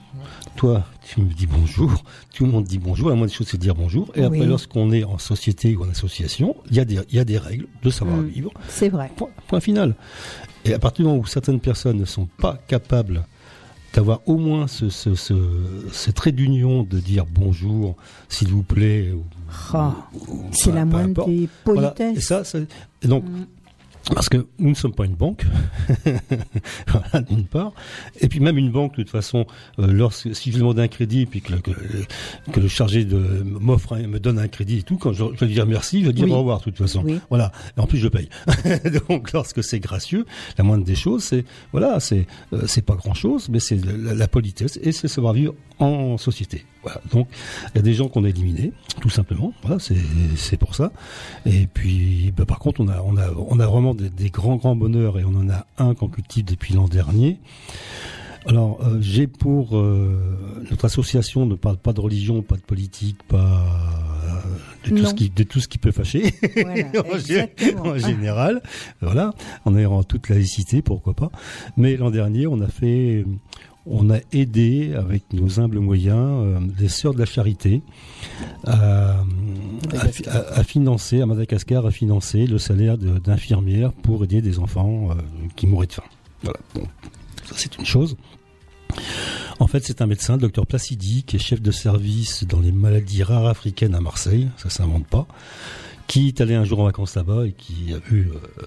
[0.55, 2.03] Toi, tu me dis bonjour.
[2.33, 3.09] Tout le monde dit bonjour.
[3.09, 4.11] La moindre des choses, c'est de dire bonjour.
[4.15, 4.45] Et après, Oui.
[4.45, 7.37] lorsqu'on est en société ou en association, il y a des, il y a des
[7.39, 8.27] règles de savoir Mhm.
[8.27, 8.51] vivre.
[8.69, 9.09] C'est vrai.
[9.15, 9.95] Point, point final.
[10.65, 13.25] Et à partir du moment où certaines personnes ne sont pas capables
[13.93, 15.33] d'avoir au moins ce, ce, ce,
[15.91, 17.95] ce trait d'union de dire bonjour,
[18.29, 19.11] s'il vous plaît,
[19.73, 19.93] Ah,
[20.53, 21.29] c'est la moindre importe.
[21.29, 21.89] des Voilà.
[21.91, 22.17] politesses.
[22.17, 22.59] Et ça, ça-
[23.01, 23.23] et donc,
[24.13, 25.45] parce que nous ne sommes pas une banque,
[26.87, 27.73] voilà, d'une part.
[28.19, 29.45] Et puis même une banque, de toute façon,
[29.79, 31.71] euh, lorsque si je demande un crédit, puis que le, que,
[32.51, 35.51] que le chargé de m'offre, me donne un crédit et tout, quand je, je vais
[35.51, 36.31] dire merci, je vais dire Oui.
[36.31, 37.03] au revoir, de toute façon.
[37.05, 37.19] Oui.
[37.29, 37.51] Voilà.
[37.77, 38.29] Et en plus, je paye.
[39.09, 40.25] donc, lorsque c'est gracieux,
[40.57, 44.13] la moindre des choses, c'est voilà, c'est euh, c'est pas grand chose, mais c'est la,
[44.13, 46.65] la politesse et c'est savoir vivre en société.
[46.83, 47.01] Voilà.
[47.11, 47.27] Donc,
[47.73, 49.53] il y a des gens qu'on a éliminés, tout simplement.
[49.63, 50.91] Voilà, c'est pour ça.
[51.45, 54.55] Et puis, bah, par contre, on a on a on a vraiment des, des grands
[54.55, 57.39] grands bonheurs et on en a un qu'on cultive depuis l'an dernier.
[58.47, 63.21] Alors, euh, j'ai pour euh, notre association ne parle pas de religion, pas de politique,
[63.27, 64.39] pas euh,
[64.85, 65.09] de tout Non.
[65.09, 66.85] ce qui de tout ce qui peut fâcher Voilà,
[67.83, 68.63] en, général.
[68.99, 69.33] Voilà,
[69.65, 71.31] en ayant toute laïcité, pourquoi pas.
[71.77, 73.25] Mais l'an dernier, on a fait,
[73.85, 77.81] on a aidé avec nos humbles moyens euh, les sœurs de la charité
[78.63, 79.23] à, à,
[80.27, 85.15] à- à financer à Madagascar à financer le salaire d'infirmières pour aider des enfants euh,
[85.55, 86.03] qui mouraient de faim.
[86.43, 86.59] Voilà.
[86.75, 86.83] Bon,
[87.45, 88.15] ça c'est une chose.
[89.59, 92.71] En fait, c'est un médecin, le docteur Placidi, qui est chef de service dans les
[92.71, 95.27] maladies rares africaines à Marseille, ça s'invente pas,
[96.07, 98.29] qui est allé un jour en vacances là-bas et qui a vu...
[98.33, 98.63] euh,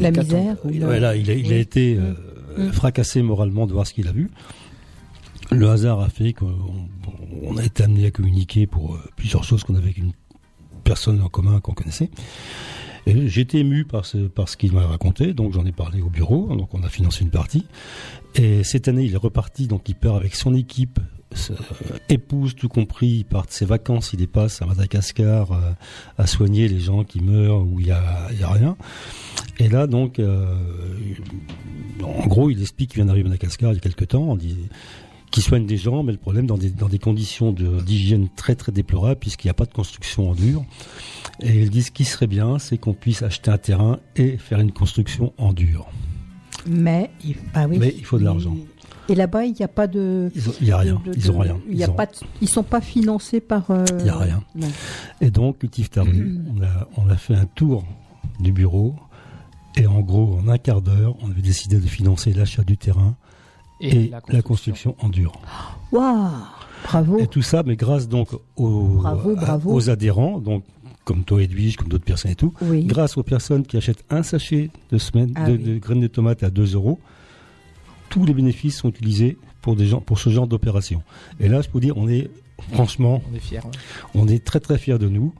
[0.00, 1.60] La misère ou le- Voilà, il a, il a Oui.
[1.60, 2.14] été euh,
[2.58, 2.72] Mm.
[2.72, 4.30] fracassé moralement de voir ce qu'il a vu.
[5.50, 6.52] Le hasard a fait qu'on
[7.42, 10.12] on a été amené à communiquer pour euh, plusieurs choses qu'on avait avec une
[10.84, 12.10] personne en commun qu'on connaissait.
[13.06, 14.28] J'étais ému par ce,
[14.58, 17.64] qu'il m'a raconté, donc j'en ai parlé au bureau, donc on a financé une partie.
[18.34, 21.00] Et cette année, il est reparti, donc il part avec son équipe
[22.08, 25.72] épouse tout compris, il part de ses vacances, il les passe à Madagascar euh,
[26.16, 28.76] à soigner les gens qui meurent où il y a, il y a rien.
[29.58, 30.54] Et là, donc, euh,
[32.02, 34.36] en gros, il explique qu'il vient d'arriver à Madagascar il y a quelques temps, on
[34.36, 34.56] dit
[35.30, 38.54] qui soigne des gens, mais le problème dans des, dans des conditions de- d'hygiène très
[38.54, 40.64] très déplorables, puisqu'il n'y a pas de construction en dur.
[41.42, 44.58] Et ils disent ce qui serait bien, c'est qu'on puisse acheter un terrain et faire
[44.58, 45.86] une construction en dur.
[46.66, 47.76] Mais, il- bah oui.
[47.78, 48.56] Mais il faut de l'argent.
[49.10, 50.30] Et là-bas, il n'y a pas de.
[50.60, 51.00] Il y a rien.
[51.04, 51.56] de- Ils ont rien.
[51.68, 52.06] Il y a Ils ont- pas.
[52.06, 52.12] de-
[52.42, 53.70] ils sont pas financés par.
[53.70, 54.42] euh, Il n'y a rien.
[54.54, 54.68] non.
[55.20, 57.84] Et donc, Cultive Tardu, on, a, on a fait un tour
[58.40, 58.94] du bureau.
[59.76, 63.14] Et en gros, en un quart d'heure, on avait décidé de financer l'achat du terrain
[63.80, 64.96] Et et, la la, construction.
[65.00, 65.32] en dur.
[65.92, 66.28] Waouh
[66.84, 67.18] Bravo.
[67.18, 69.72] Et tout ça, mais grâce donc aux, Bravo, à- bravo.
[69.74, 70.64] aux adhérents, donc
[71.04, 72.84] comme toi Edwige, comme d'autres personnes et tout, Oui.
[72.84, 75.62] grâce aux personnes qui achètent un sachet de, semaine, Ah de, oui.
[75.62, 76.98] de graines de tomates à 2 euros,
[78.08, 81.02] tous les bénéfices sont utilisés pour, des gens, pour ce genre d'opération.
[81.40, 82.30] Et là, je peux vous dire, on est
[82.72, 83.58] franchement, On est fiers.
[83.58, 83.70] ouais.
[84.14, 85.34] on est très très fiers de nous.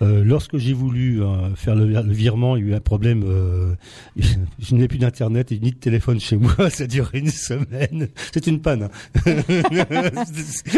[0.00, 3.24] Euh, lorsque j'ai voulu euh, faire le, le virement, il y a eu un problème.
[3.26, 3.74] euh,
[4.16, 6.54] je n'ai plus d'internet et ni de téléphone chez moi.
[6.70, 8.06] Ça a duré une semaine.
[8.32, 8.84] C'est une panne.
[8.84, 9.20] hein.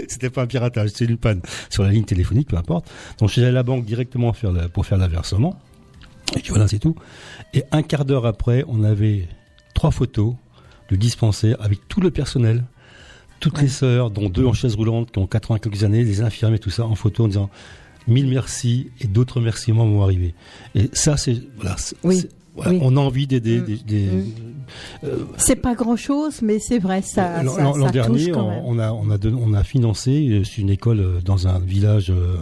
[0.08, 2.90] C'était pas un piratage, c'est une panne sur la ligne téléphonique, peu importe.
[3.18, 5.58] Donc je suis allé à la banque directement faire pour faire l'aversement.
[6.36, 6.94] Et puis voilà, c'est tout.
[7.52, 9.28] Et un quart d'heure après, on avait
[9.74, 10.34] trois photos
[10.90, 12.64] du dispensaire avec tout le personnel,
[13.38, 16.58] toutes les sœurs, dont deux en chaise roulante qui ont 80 quelques années, les infirmiers,
[16.58, 17.50] tout ça, en photo en disant
[18.08, 20.34] mille merci et d'autres remerciements vont arriver.
[20.74, 22.26] Et ça, c'est voilà, Oui,
[22.56, 22.78] oui.
[22.82, 24.32] on a envie d'aider Mm, des, mm.
[25.04, 27.42] euh, C'est pas grand chose, mais c'est vrai, ça.
[27.42, 28.62] L'an dernier, quand on, même.
[28.64, 32.36] on a on a on a financé euh, une école euh, dans un village euh,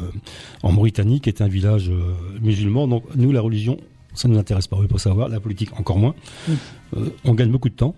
[0.62, 2.88] en Mauritanie qui est un village euh, musulman.
[2.88, 3.78] Donc nous, la religion,
[4.14, 4.78] ça nous intéresse pas.
[4.82, 6.14] Il faut savoir la politique encore moins.
[6.48, 6.52] Mm.
[7.24, 7.94] On gagne beaucoup de temps.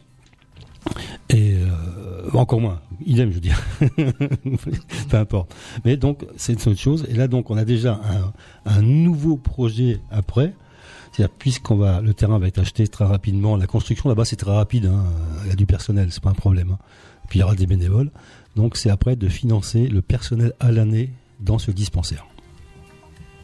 [1.28, 3.60] Et euh, encore moins, idem, je veux dire.
[5.08, 5.54] Peu importe.
[5.84, 7.06] Mais donc, c'est une autre chose.
[7.08, 8.32] Et là, donc, on a déjà un,
[8.70, 10.54] un nouveau projet après.
[11.12, 14.52] C'est-à-dire, puisqu'on va, le terrain va être acheté très rapidement, la construction là-bas c'est très
[14.54, 15.02] rapide, hein.
[15.42, 16.70] il y a du personnel, c'est pas un problème.
[16.70, 16.78] hein.
[17.28, 18.12] Puis il y aura des bénévoles.
[18.54, 22.26] Donc c'est après de financer le personnel à l'année dans ce dispensaire.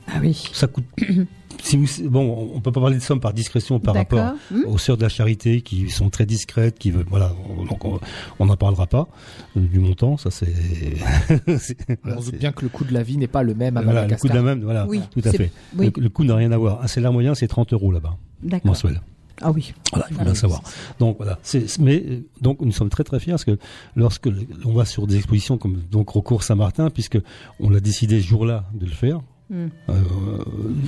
[0.08, 0.48] Ah oui.
[0.52, 0.84] Ça coûte.
[1.62, 4.62] si vous, bon, on peut pas parler de somme par discrétion par rapport Hmm.
[4.66, 7.32] aux sœurs de la charité qui sont très discrètes, qui veulent, voilà,
[7.68, 7.84] donc
[8.38, 9.08] on n'en parlera pas
[9.56, 10.46] euh, du montant, ça c'est.
[12.02, 13.76] voilà, on se doute bien que le coût de la vie n'est pas le même
[13.76, 14.30] à voilà, le coût Madagascar.
[14.30, 15.52] de la même, voilà, Oui, tout à c'est- fait.
[15.76, 15.90] oui.
[15.96, 16.82] Le, le coût n'a rien à voir.
[16.82, 18.16] Un salaire moyen, c'est 30 euros là-bas,
[18.64, 19.00] mensuel.
[19.42, 19.74] Ah oui.
[19.92, 20.62] Voilà, il faut bien savoir.
[20.98, 23.58] Donc voilà, c'est mais euh, donc nous sommes très très fiers parce que
[23.94, 27.18] lorsque le- on va sur des expositions comme donc Recours Saint-Martin, puisque
[27.60, 29.20] on l'a décidé ce jour-là de le faire.
[29.48, 29.68] Hmm.
[29.88, 29.94] euh,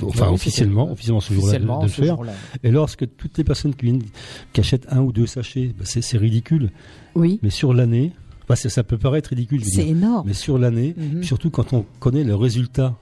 [0.03, 2.17] enfin Oui, officiellement, officiellement ce jour-là de, le faire.
[2.63, 4.03] Et lorsque toutes les personnes qui viennent,
[4.51, 6.71] qui achètent un ou deux sachets, bah, c'est ridicule.
[7.15, 7.39] Oui.
[7.41, 8.11] Mais sur l'année,
[8.49, 9.63] bah, ça, peut paraître ridicule.
[9.63, 10.27] C'est énorme.
[10.27, 11.23] Mais sur l'année, Mhm.
[11.23, 12.95] surtout quand on connaît le résultat,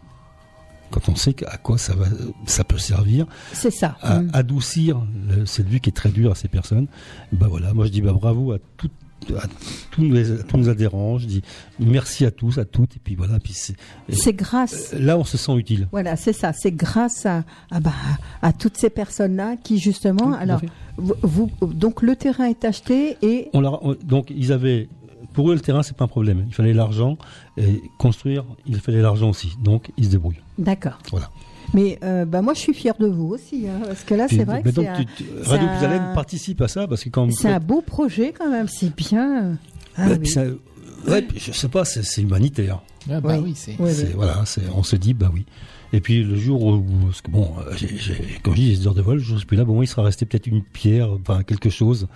[0.92, 2.06] quand on sait à quoi ça va,
[2.46, 3.98] ça peut servir, C'est ça.
[4.02, 4.30] à Hmm.
[4.34, 6.88] adoucir le- cette vue qui est très dure à ces personnes.
[7.32, 8.90] Bah voilà, moi je dis bah bravo à, tout-
[9.38, 9.48] à
[9.92, 10.04] tous,
[10.54, 11.18] à nos adhérents.
[11.18, 11.42] Je dis
[11.80, 12.96] merci à tous, à toutes.
[12.96, 13.76] Et puis voilà, puis c'est,
[14.34, 14.94] grâce.
[14.94, 15.88] là on se sent utile.
[15.92, 16.54] Voilà, c'est ça.
[16.54, 17.92] C'est grâce à, à, bah,
[18.42, 20.34] à toutes ces personnes-là qui justement.
[20.34, 20.62] à alors,
[20.98, 24.88] vous, vous- donc le terrain est acheté et On leur- on- donc ils avaient,
[25.34, 26.46] pour eux le terrain c'est pas un problème.
[26.48, 27.18] Il fallait l'argent
[27.58, 29.54] et construire, il fallait l'argent aussi.
[29.62, 30.42] Donc ils se débrouillent.
[30.58, 31.00] d'accord.
[31.12, 31.30] Voilà.
[31.74, 34.46] Mais euh, bah moi je suis fière de vous aussi, hein, parce que là c'est
[34.46, 37.30] vrai mais que donc, c'est un, tu- Radio Puisalène participe à ça parce que quand
[37.32, 38.68] c'est un beau projet quand même.
[38.68, 39.58] C'est bien.
[39.98, 40.28] Ah Bah, oui.
[40.28, 40.46] ça-
[41.08, 42.82] ouais, puis je sais pas, c'est, humanitaire.
[43.12, 43.42] Ah bah Oui.
[43.46, 43.76] oui, c'est.
[43.80, 44.12] Oui, C'est- oui.
[44.16, 44.44] Voilà,
[44.76, 45.46] on se dit, bah oui.
[45.94, 48.78] Et puis le jour où, parce que bon, euh, j'ai, j'ai, comme je dis, j'ai
[48.80, 51.10] des heures de vol, je suis plus là, bon, il sera resté peut-être une pierre,
[51.12, 52.08] enfin quelque chose.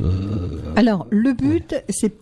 [0.00, 2.12] Euh, Alors le but c'est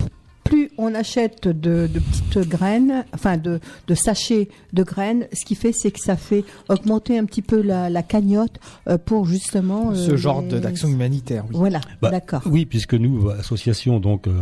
[0.45, 5.55] plus on achète de, de petites graines, enfin de, de sachets de graines, ce qui
[5.55, 8.59] fait c'est que ça fait augmenter un petit peu la, la cagnotte
[8.89, 11.57] euh, pour justement Ce euh, genre les- de- d'action humanitaire, oui.
[11.57, 12.43] Voilà, bah, d'accord.
[12.47, 14.33] Oui, puisque nous, association, donc, euh,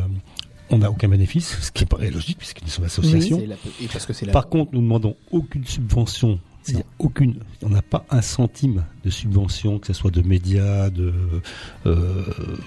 [0.71, 3.39] on n'a aucun bénéfice, ce qui paraît logique puisque nous sommes association.
[3.41, 6.39] C'est la- et parce que c'est la- Par contre, nous demandons aucune subvention.
[6.99, 7.37] Aucune.
[7.63, 11.15] On n'a pas un centime de subvention, que ce soit de médias, de
[11.87, 12.25] euh,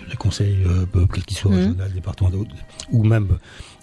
[0.10, 1.58] les conseils, euh, quels qu'ils soient, Mhm.
[1.58, 2.46] régional, départementaux,
[2.92, 3.38] ou même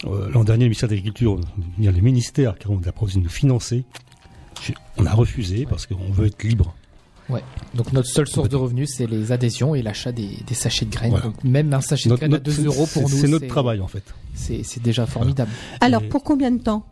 [0.07, 1.41] euh, l'an dernier, le ministère de l'Agriculture,
[1.77, 3.85] bien le ministère, car on a proposé de nous financer.
[4.97, 6.75] On a refusé parce qu'on veut être libre.
[7.29, 7.43] Ouais.
[7.75, 10.91] Donc notre seule source de revenus, c'est les adhésions et l'achat des, des sachets de
[10.91, 11.11] graines.
[11.11, 11.27] Voilà.
[11.27, 13.81] Donc même un sachet Notre- de graines à 2 euros pour nous, C'est notre travail
[13.81, 14.03] en fait.
[14.35, 15.51] C'est c'est déjà formidable.
[15.81, 16.85] Alors Et- pour combien de temps?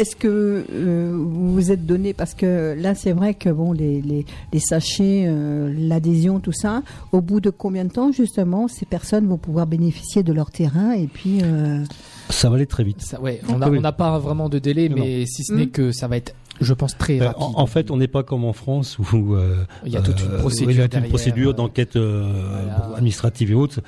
[0.00, 4.00] Est-ce que euh, vous vous êtes donné parce que là c'est vrai que bon les
[4.00, 8.86] les, les sachets, euh, l'adhésion, tout ça, au bout de combien de temps justement ces
[8.86, 11.84] personnes vont pouvoir bénéficier de leur terrain et puis euh,
[12.30, 13.02] Ça va aller très vite.
[13.02, 13.78] Ça, ouais, on n'a Ah oui.
[13.78, 15.70] on n'a pas vraiment de délai, Non, mais si ce n'est Mm.
[15.70, 17.42] que ça va être, je pense, très Euh, rapide.
[17.42, 20.20] en, en fait, on n'est pas comme en France où euh, Il y a toute
[20.20, 22.30] une euh, procédure oui, il y a toute derrière, une procédure d'enquête euh,
[22.76, 22.96] voilà.
[22.96, 23.80] administrative et autres.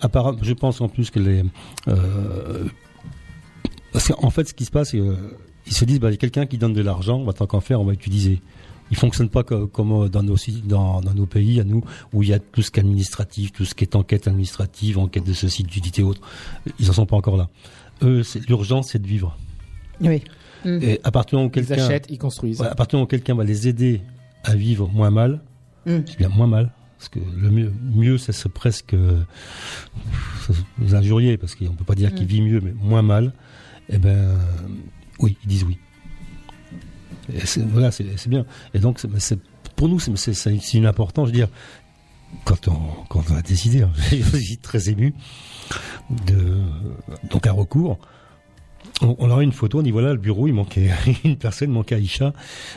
[0.00, 1.42] Apparemment, je pense en plus que les
[1.88, 2.64] euh,
[3.92, 5.14] parce qu'en fait, ce qui se passe, c'est euh,
[5.66, 7.60] ils se disent, bah, il y a quelqu'un qui donne de l'argent, bah, tant qu'en
[7.60, 8.40] faire, on va utiliser.
[8.92, 11.84] Ils fonctionnent pas co- comme euh, dans nos si- dans, dans nos pays à nous
[12.12, 14.98] où il y a tout ce qui est administratif, tout ce qui est enquête administrative,
[14.98, 16.22] enquête de ceci, d'utilité et autres.
[16.80, 17.48] Ils en sont pas encore là.
[18.02, 19.36] Eux, c'est- l'urgence, c'est de vivre.
[20.00, 20.22] oui.
[20.66, 22.60] Et à partir du moment où Ils quelqu'un achètent, ils construisent.
[22.60, 24.02] Ouais, à partir du moment où quelqu'un va les aider
[24.44, 25.40] à vivre moins mal,
[25.86, 25.90] Mm.
[25.90, 29.22] je dis bien moins mal, parce que le mieux, mieux ça serait presque euh,
[30.78, 32.28] vous injurier, parce qu'on peut pas dire qu'il Mm.
[32.28, 33.32] vit mieux, mais moins mal,
[33.90, 34.36] eh ben euh,
[35.18, 35.78] oui, ils disent oui.
[37.68, 38.44] Voilà, c'est bien.
[38.74, 39.00] Et donc,
[39.76, 41.48] pour nous, c'est une importance, je veux dire,
[42.44, 45.14] quand on, quand on a décidé, hein, je suis très ému,
[46.26, 46.60] de,
[47.30, 47.98] donc un recours,
[49.02, 50.90] on, on aurait une photo, on dit voilà le bureau, il manquait
[51.24, 52.32] une personne, il manquait Aïcha.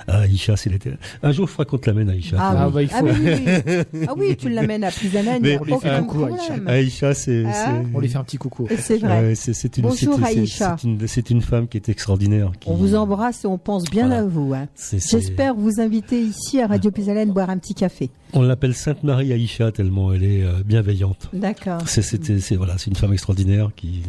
[0.08, 0.92] Ah, Aïcha, c'est l'été.
[1.22, 2.38] Un jour, je ferai qu'on te l'amène, Aïcha.
[2.40, 2.74] Ah, Ah, oui.
[2.74, 3.06] bah, il Ah faut.
[3.06, 4.04] oui, oui, oui.
[4.08, 6.26] Ah oui, tu l'amènes à Pisanen, il n'y a on lui fait aucun un coucou,
[6.28, 6.68] problème.
[6.68, 7.44] Aïcha, c'est.
[7.48, 7.52] Ah.
[7.54, 8.68] c'est- On lui fait un petit coucou.
[8.78, 9.20] C'est vrai.
[9.28, 10.76] Ouais, c'est c'est une, Bonjour, Aïcha.
[11.08, 12.52] C'est une, femme qui est extraordinaire.
[12.60, 14.22] qui- On vous embrasse et on pense bien Voilà.
[14.22, 14.54] à vous.
[14.54, 14.68] hein.
[14.92, 18.10] J'espère vous inviter ici à Radio Pisalène boire un petit café.
[18.36, 21.30] On l'appelle Sainte Marie Aïcha tellement elle est euh, bienveillante.
[21.34, 21.82] D'accord.
[21.86, 24.02] C'est c'était- c'est voilà, c'est une femme extraordinaire qui,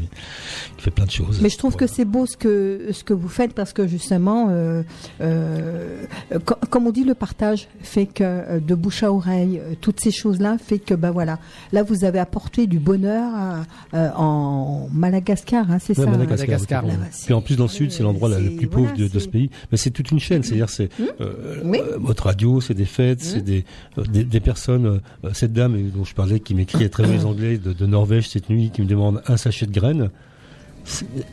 [0.77, 1.41] qui fait plein de choses.
[1.43, 1.87] Mais je trouve Voilà.
[1.87, 4.83] que c'est beau ce que ce que vous faites parce que justement, euh,
[5.21, 5.99] euh,
[6.45, 10.01] co- comme on dit, le partage fait que euh, de bouche à oreille, euh, toutes
[10.01, 11.39] ces choses-là fait que bah voilà,
[11.73, 13.63] là vous avez apporté du bonheur à-
[13.95, 16.11] euh, en Madagascar, hein, c'est Ouais, ça.
[16.11, 16.85] hein Madagascar, Madagascar.
[17.13, 19.19] c'est- Puis en plus dans le sud, c'est l'endroit le plus pauvre voilà, de, de
[19.19, 19.51] ce pays.
[19.71, 21.07] Mais c'est toute une chaîne, c'est-à-dire c'est Hum.
[21.21, 21.79] euh, Oui.
[21.81, 23.65] euh, votre radio, c'est des fêtes, c'est des,
[23.99, 25.01] euh, des des personnes.
[25.25, 28.29] euh, cette dame dont je parlais qui m'écrit à très les anglais de, de Norvège
[28.29, 30.11] cette nuit, qui me demande un sachet de graines.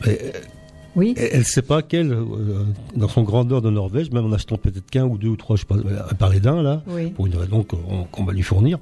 [0.08, 0.16] Euh,
[0.96, 1.14] Oui.
[1.18, 2.66] Elle ne sait pas qu'elle, euh,
[2.98, 5.56] dans son grand nord de Norvège, même en achetant peut-être qu'un ou deux ou trois,
[5.56, 5.78] je sais pas,
[6.10, 7.12] à parler d'un là, Oui.
[7.12, 8.78] pour une raison qu'on va lui fournir.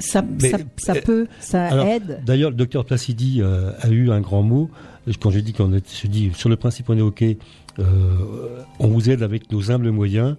[0.00, 2.22] Ça, Mais- ça, ça peut, ça alors, aide.
[2.26, 4.68] D'ailleurs, le docteur Placidi euh, a eu un grand mot.
[5.20, 7.84] Quand j'ai dit qu'on est, je dis, sur le principe, on est OK, euh,
[8.80, 10.36] on vous aide avec nos humbles moyens.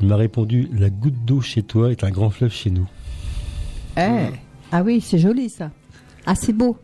[0.00, 2.88] Il m'a répondu La goutte d'eau chez toi est un grand fleuve chez nous.
[3.96, 4.26] Eh.
[4.72, 5.70] Ah oui, c'est joli ça.
[6.26, 6.76] Ah c'est beau.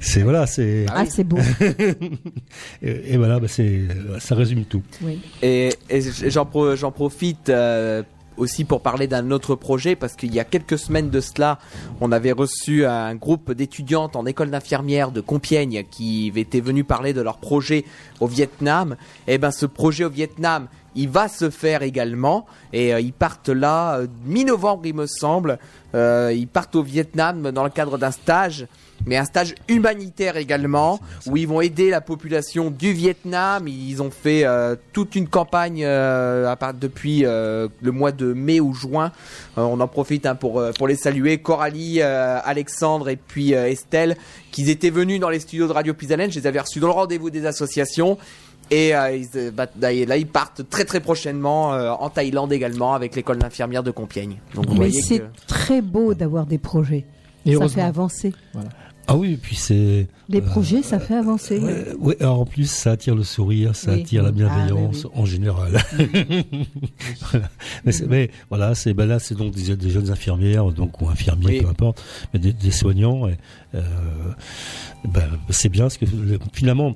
[0.00, 0.86] C'est voilà, c'est.
[0.94, 1.38] Ah c'est beau.
[2.82, 3.80] et, et voilà, bah, c'est,
[4.20, 4.82] ça résume tout.
[5.02, 5.18] Oui.
[5.42, 8.04] Et, et j'en pro- j'en profite euh,
[8.36, 11.58] aussi pour parler d'un autre projet parce qu'il y a quelques semaines de cela,
[12.00, 17.12] on avait reçu un groupe d'étudiantes en école d'infirmière de Compiègne qui étaient venus parler
[17.12, 17.84] de leur projet
[18.20, 18.94] au Vietnam.
[19.26, 23.48] Et ben ce projet au Vietnam, il va se faire également et euh, ils partent
[23.48, 25.58] là euh, mi-novembre il me semble.
[25.94, 28.66] Euh, ils partent au Vietnam dans le cadre d'un stage
[29.06, 33.66] mais un stage humanitaire également, où ils vont aider la population du Vietnam.
[33.66, 38.32] Ils ont fait euh, toute une campagne euh, à part depuis euh, le mois de
[38.32, 39.12] mai ou juin.
[39.58, 41.38] Euh, on en profite hein, pour, pour les saluer.
[41.38, 44.16] Coralie, euh, Alexandre et puis euh, Estelle,
[44.50, 46.30] qui étaient venus dans les studios de Radio Pisalène.
[46.30, 48.18] Je les avais reçus dans le rendez-vous des associations.
[48.72, 52.94] Et euh, ils, euh, bah, là, ils partent très très prochainement euh, en Thaïlande également
[52.94, 54.38] avec l'école d'infirmière de Compiègne.
[54.54, 55.24] Donc vous Mais c'est que...
[55.46, 57.04] très beau d'avoir des projets.
[57.44, 58.32] Et ça fait avancer.
[59.08, 60.06] Ah oui, et puis c'est.
[60.30, 61.58] Les euh, projets, ça fait avancer.
[61.98, 64.00] Ouais, alors en plus, ça attire le sourire, ça Oui.
[64.02, 65.82] attire la Ah, bienveillance oui, en général.
[67.30, 67.48] Voilà.
[68.08, 71.60] Mais, voilà, c'est ben là, c'est donc des, des jeunes infirmières, donc ou infirmiers, Oui.
[71.62, 73.26] peu importe, mais des, des soignants.
[73.28, 73.36] Et,
[73.74, 73.82] euh,
[75.04, 76.94] ben, c'est bien, parce que le- finalement.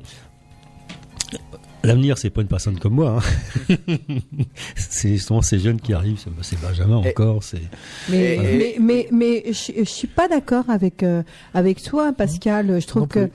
[1.87, 3.21] L'avenir, c'est pas une personne comme moi.
[3.69, 3.75] hein.
[4.77, 6.19] c'est justement ces jeunes qui arrivent.
[6.19, 7.43] c'est- Benjamin encore.
[7.43, 7.61] C'est
[8.09, 11.23] Mais, mais, mais, mais je, je suis pas d'accord avec, euh,
[11.55, 12.81] avec toi, Pascal.
[12.81, 13.31] Je trouve Non que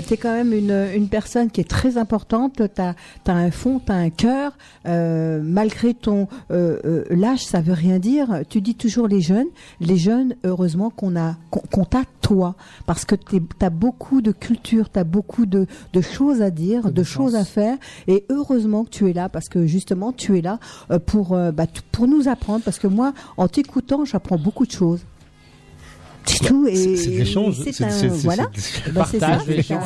[0.00, 2.60] tu es quand même une, une personne qui est très importante.
[2.74, 2.94] Tu as,
[3.26, 4.52] un fond, tu as un cœur.
[4.86, 8.42] Euh, malgré ton euh, euh, l'âge, ça veut rien dire.
[8.48, 9.46] Tu dis toujours les jeunes.
[9.80, 12.56] Les jeunes, heureusement qu'on a qu'on t'a toi.
[12.86, 16.90] Parce que tu as beaucoup de culture, tu as beaucoup de, de choses à dire,
[16.90, 17.76] de choses à faire.
[18.08, 20.58] Et heureusement que tu es là, parce que justement, tu es là
[20.90, 22.62] euh, pour, euh, bah, pour nous apprendre.
[22.64, 25.00] Parce que moi, en t'écoutant, j'apprends beaucoup de choses.
[26.26, 26.66] C'est tout.
[26.66, 27.60] Et c'est- l'échange.
[27.70, 28.44] c'est voilà.
[28.94, 29.80] Partage, c'est un-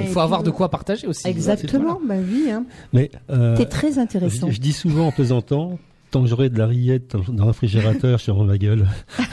[0.00, 1.26] Il faut avoir de quoi partager aussi.
[1.28, 2.50] Exactement, bah oui.
[2.50, 2.64] Hein.
[2.94, 4.48] Mais euh, T'es très intéressant.
[4.48, 5.78] Je, je dis souvent en plaisantant,
[6.10, 8.86] tant que j'aurai de la rillette dans le réfrigérateur, je suis ma gueule.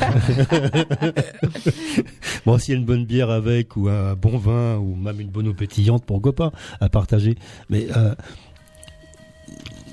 [2.45, 5.29] bon, s'il y a une bonne bière avec, ou un bon vin, ou même une
[5.29, 7.35] bonne eau pétillante, pourquoi pas, à partager.
[7.69, 8.13] Mais euh,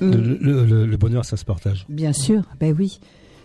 [0.01, 0.13] Mm.
[0.13, 1.85] le, le- le- le bonheur, ça se partage.
[1.91, 3.01] Bien sûr, ben oui.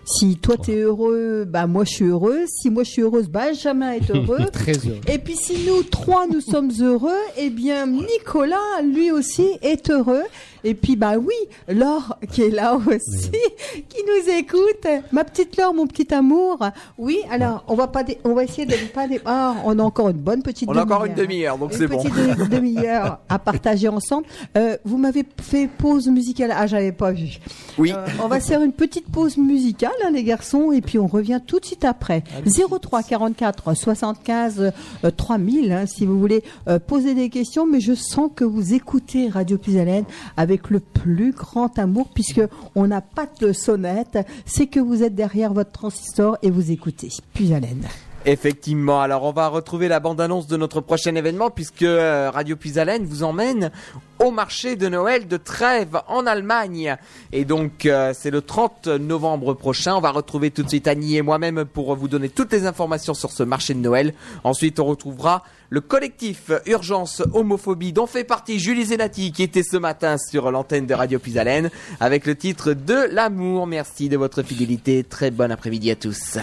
[0.05, 2.47] Si toi t'es heureux, bah moi je suis heureuse.
[2.61, 4.37] Si moi je suis heureuse, Benjamin est heureux.
[4.53, 5.01] Très heureux.
[5.11, 10.21] Et puis si nous trois nous sommes heureux, eh bien Nicolas lui aussi est heureux.
[10.65, 11.33] Et puis bah oui,
[11.69, 13.31] Laure qui est là aussi,
[13.87, 14.87] qui nous écoute.
[15.11, 16.57] Ma petite Laure, mon petit amour.
[16.97, 19.07] Oui, alors on va pas, dé- on va essayer de ne pas.
[19.07, 20.67] dé- Ah, on a encore une bonne petite.
[20.67, 21.55] On a encore une demi-heure.
[21.55, 21.97] demi-heure, donc Une c'est bon.
[22.01, 24.25] petite de- demi-heure à partager ensemble.
[24.57, 26.51] Euh, vous m'avez fait pause musicale.
[26.55, 27.37] Ah, j'avais pas vu.
[27.77, 27.91] Oui.
[27.95, 31.41] Euh, on va faire une petite pause musicale, hein, les garçons, et puis on revient
[31.45, 32.23] tout de suite après.
[32.45, 34.71] 03 44 75
[35.03, 37.67] euh, 3000, hein, si vous voulez euh, poser des questions.
[37.67, 40.05] Mais je sens que vous écoutez Radio Puisalène
[40.37, 42.41] avec le plus grand amour, puisque
[42.75, 44.17] on n'a pas de sonnette.
[44.45, 47.85] C'est que vous êtes derrière votre transistor et vous écoutez Puisalène.
[48.27, 53.05] Effectivement, alors on va retrouver la bande-annonce de notre prochain événement puisque euh, Radio Puisalène
[53.05, 53.69] vous emmène
[54.17, 56.95] au marché de Noël de Trèves en Allemagne.
[57.31, 59.95] Et donc euh, c'est le 30 novembre prochain.
[59.95, 63.13] On va retrouver tout de suite Annie et moi-même pour vous donner toutes les informations
[63.13, 64.15] sur ce marché de Noël.
[64.43, 69.77] Ensuite on retrouvera le collectif Urgence Homophobie dont fait partie Julie Zenati qui était ce
[69.77, 71.69] matin sur l'antenne de Radio Puisalène
[71.99, 73.67] avec le titre de l'amour.
[73.67, 75.03] Merci de votre fidélité.
[75.03, 76.39] Très bon après-midi à tous.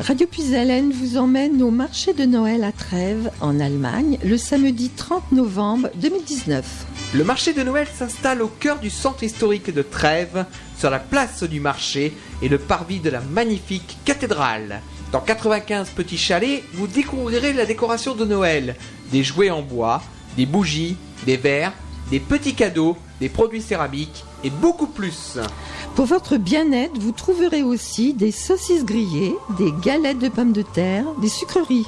[0.00, 5.30] Radio Puisalène vous emmène au marché de Noël à Trèves, en Allemagne, le samedi 30
[5.30, 6.64] novembre 2019.
[7.14, 10.46] Le marché de Noël s'installe au cœur du centre historique de Trèves,
[10.76, 12.12] sur la place du marché
[12.42, 14.80] et le parvis de la magnifique cathédrale.
[15.12, 18.74] Dans 95 petits chalets, vous découvrirez la décoration de Noël,
[19.12, 20.02] des jouets en bois,
[20.36, 21.72] des bougies, des verres,
[22.10, 25.38] des petits cadeaux, des produits céramiques et beaucoup plus.
[25.94, 31.04] Pour votre bien-être, vous trouverez aussi des saucisses grillées, des galettes de pommes de terre,
[31.20, 31.86] des sucreries.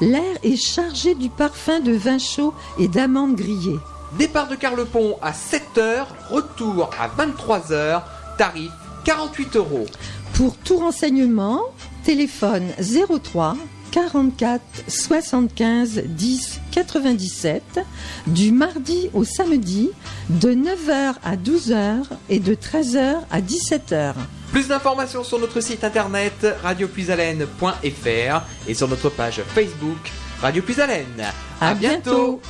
[0.00, 3.78] L'air est chargé du parfum de vin chaud et d'amandes grillées.
[4.18, 8.02] Départ de Carlepont à 7h, retour à 23h,
[8.38, 8.70] tarif
[9.04, 9.86] 48 euros.
[10.34, 11.62] Pour tout renseignement,
[12.04, 13.56] téléphone 03
[13.90, 17.80] 44 75 10 97
[18.26, 19.90] du mardi au samedi
[20.28, 24.12] de 9h à 12h et de 13h à 17h.
[24.52, 30.12] Plus d'informations sur notre site internet radiopuisalène.fr et sur notre page Facebook
[30.42, 31.24] Radio Puisalène.
[31.62, 32.42] À bientôt.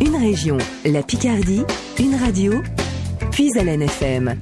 [0.00, 0.56] Une région,
[0.86, 1.64] la Picardie,
[1.98, 2.62] une radio,
[3.30, 4.38] puis à FM.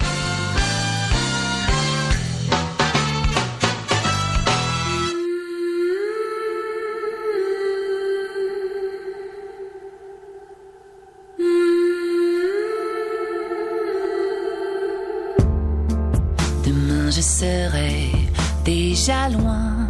[19.03, 19.89] Déjà loin.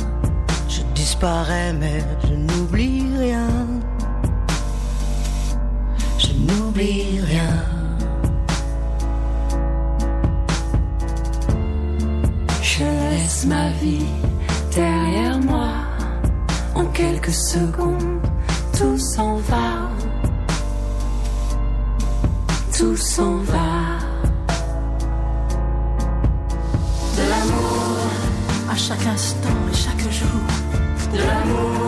[0.68, 3.48] Je disparais mais je n'oublie rien.
[6.18, 7.54] Je n'oublie rien.
[12.62, 14.12] Je laisse ma vie
[14.74, 15.72] derrière moi.
[16.74, 18.20] En quelques secondes,
[18.78, 19.90] tout s'en va.
[22.74, 24.01] Tout s'en va.
[28.72, 30.40] À chaque instant et chaque jour.
[31.12, 31.81] De l'amour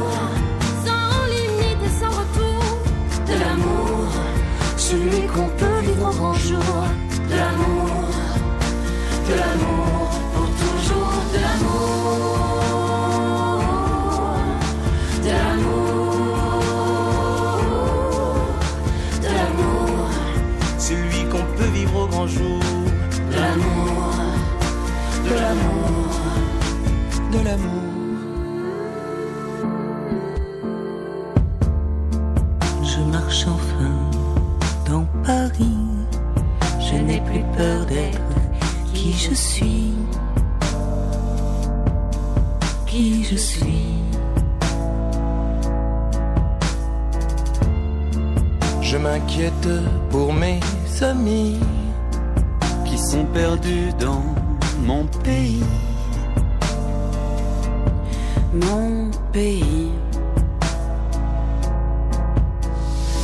[50.11, 50.61] pour mes
[51.01, 51.59] amis
[52.85, 54.23] qui sont perdus dans
[54.83, 55.65] mon pays.
[58.53, 59.91] Mon pays.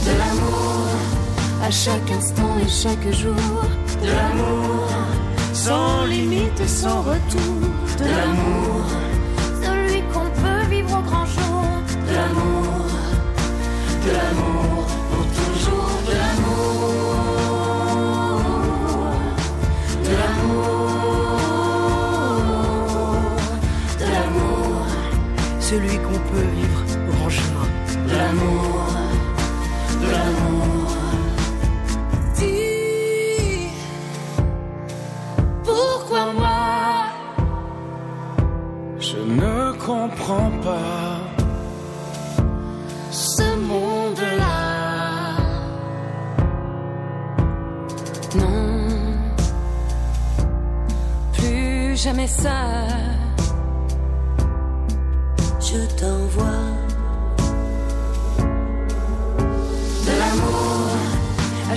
[0.07, 0.87] De l'amour
[1.63, 3.35] à chaque instant et chaque jour.
[4.03, 4.89] De l'amour,
[5.53, 7.61] sans limite et sans retour.
[7.99, 8.85] De l'amour,
[9.63, 11.65] celui qu'on peut vivre au grand jour.
[12.09, 12.87] De l'amour,
[14.05, 14.90] de l'amour,
[26.31, 27.69] peut vivre au grand chemin.
[28.13, 28.87] l'amour,
[30.03, 30.91] de l'amour.
[32.37, 33.71] Dis,
[35.65, 36.61] pourquoi moi?
[38.99, 41.19] Je ne comprends pas.
[43.11, 45.37] ce monde-là.
[48.37, 48.89] Non,
[51.33, 53.10] plus jamais ça.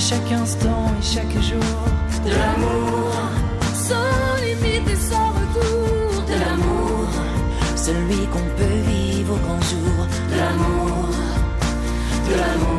[0.10, 1.78] Chaque instant et chaque jour.
[2.26, 3.12] de l'amour,
[3.88, 7.08] sans limite et sans retour, de l'amour,
[7.76, 9.98] Celui qu'on peut vivre au grand jour.
[10.32, 11.08] de l'amour,
[12.28, 12.73] de l'amour,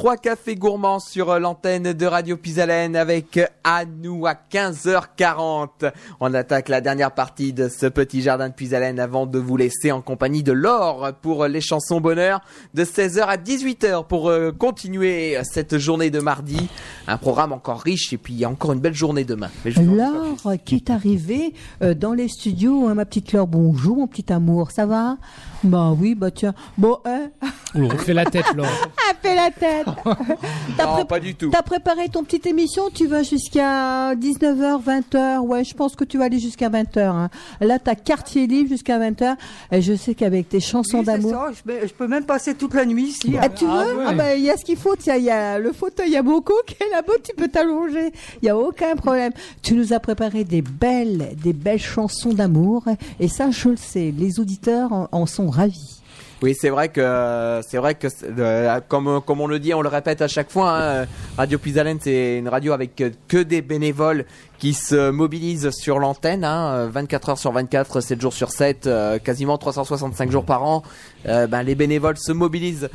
[0.00, 3.38] trois cafés gourmands sur euh, l'antenne de Radio Pisalène avec
[3.72, 5.92] à nous à 15h40.
[6.20, 9.92] On attaque la dernière partie de ce petit jardin de Pisalène avant de vous laisser
[9.92, 12.40] en compagnie de Laure pour euh, les chansons bonheur
[12.74, 16.68] de 16h à 18h pour euh, continuer euh, cette journée de mardi.
[17.06, 19.50] Un programme encore riche et puis il y a encore une belle journée demain.
[19.64, 23.96] Mais je- Laure qui est arrivée euh, dans les studios, hein, ma petite Laure, bonjour
[23.98, 25.16] mon petit amour, ça va?
[25.62, 27.30] Bah oui, bah tiens, bon, hein?
[27.74, 28.66] On fait la tête, Laure.
[29.10, 29.86] Elle fait la tête.
[30.78, 31.50] Non, pré- pas du tout.
[31.50, 35.38] T'as préparé ton petite émission, tu vas jusqu'à 19h, 20h.
[35.40, 36.98] Ouais, je pense que tu vas aller jusqu'à 20h.
[37.00, 37.28] hein.
[37.60, 39.36] Là, t'as quartier libre jusqu'à 20h.
[39.72, 41.34] Et je sais qu'avec tes chansons Oui, d'amour.
[41.54, 43.34] je, peux- je peux même passer toute la nuit ici.
[43.40, 44.04] Ah, tu veux ouais.
[44.08, 46.12] Ah bah il y a ce qu'il faut, tiens, il y a le fauteuil, il
[46.12, 48.12] y a beaucoup qui est là-bas, tu peux t'allonger.
[48.42, 49.32] Il y a aucun problème.
[49.62, 52.84] Tu nous as préparé des belles, des belles chansons d'amour
[53.18, 56.00] et ça je le sais, les auditeurs en, en sont ravis.
[56.42, 59.88] Oui, c'est vrai que c'est vrai que euh, comme comme on le dit, on le
[59.90, 60.70] répète à chaque fois.
[60.74, 61.06] hein,
[61.36, 64.24] radio Puisalène, c'est une radio avec que, que des bénévoles
[64.58, 69.18] qui se mobilisent sur l'antenne, hein, 24 heures sur 24, 7 jours sur 7, euh,
[69.18, 70.82] quasiment 365 jours par an.
[71.26, 72.88] Euh, ben, les bénévoles se mobilisent.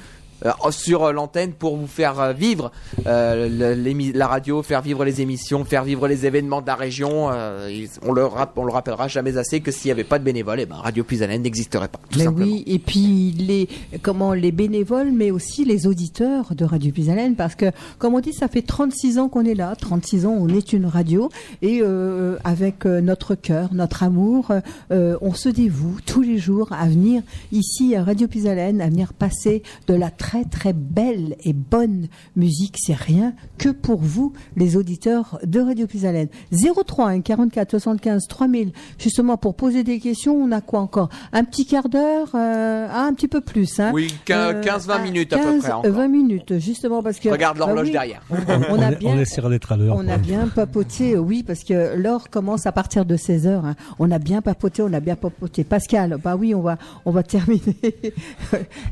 [0.45, 2.71] Euh, sur l'antenne pour vous faire euh, vivre
[3.07, 3.75] euh,
[4.13, 7.29] la radio, faire vivre les émissions, faire vivre les événements de la région.
[7.31, 7.69] euh,
[8.03, 8.25] on, le
[8.55, 11.03] on le rappellera jamais assez que s'il n'y avait pas de bénévoles, eh ben, Radio
[11.03, 11.99] Puisalène n'existerait pas.
[12.09, 12.51] Tout Mais simplement.
[12.51, 13.69] oui, et puis les
[14.01, 17.67] comment les bénévoles, mais aussi les auditeurs de Radio Pisalène, parce que
[17.97, 20.85] comme on dit, ça fait 36 ans qu'on est là, 36 ans, on est une
[20.85, 21.29] radio,
[21.61, 24.51] et euh, avec euh, notre cœur, notre amour,
[24.91, 27.21] euh, on se dévoue tous les jours à venir
[27.51, 32.77] ici à Radio Pisalène, à venir passer de la très très belle et bonne musique.
[32.83, 36.29] C'est rien que pour vous, les auditeurs de Radio Pisalène.
[36.51, 40.35] 03 hein, 44 75 3000, justement pour poser des questions.
[40.35, 41.09] On a quoi encore?
[41.31, 43.79] Un petit quart d'heure, euh, ah, un petit peu plus.
[43.79, 43.91] Hein?
[43.93, 45.91] Oui, quin- 15-20 minutes à peu 15, près encore.
[45.91, 47.29] 20 minutes, justement parce que.
[47.29, 48.21] Regarde l'horloge bah oui, derrière.
[48.31, 49.11] On, on a bien.
[49.15, 49.95] on essaiera d'être à l'heure.
[49.95, 53.65] On a bien papoté, euh, oui, parce que l'heure commence à partir de 16 heures.
[53.65, 53.75] hein.
[53.99, 55.63] On a bien papoté, on a bien papoté.
[55.63, 57.61] Pascal, bah oui, on va, on va terminer.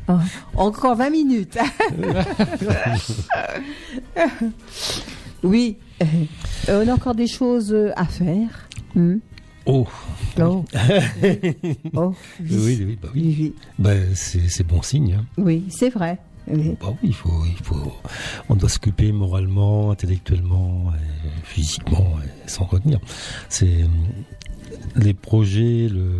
[0.56, 1.23] Encore 20 minutes.
[5.42, 8.68] oui, euh, on a encore des choses euh, à faire.
[8.94, 9.16] Hmm.
[9.66, 9.86] Oh.
[10.40, 10.64] Oh.
[11.96, 13.54] Oh, oui, oui, oui, bah oui.
[13.78, 15.16] Bah, c'est bon signe.
[15.20, 15.24] hein.
[15.38, 16.18] Oui, c'est vrai.
[16.48, 16.76] Oui.
[16.80, 17.92] Bah oui, il faut, il faut,
[18.48, 22.98] on doit s'occuper moralement, intellectuellement, et physiquement, et sans retenir.
[23.48, 23.84] C'est
[24.96, 26.10] les projets, le,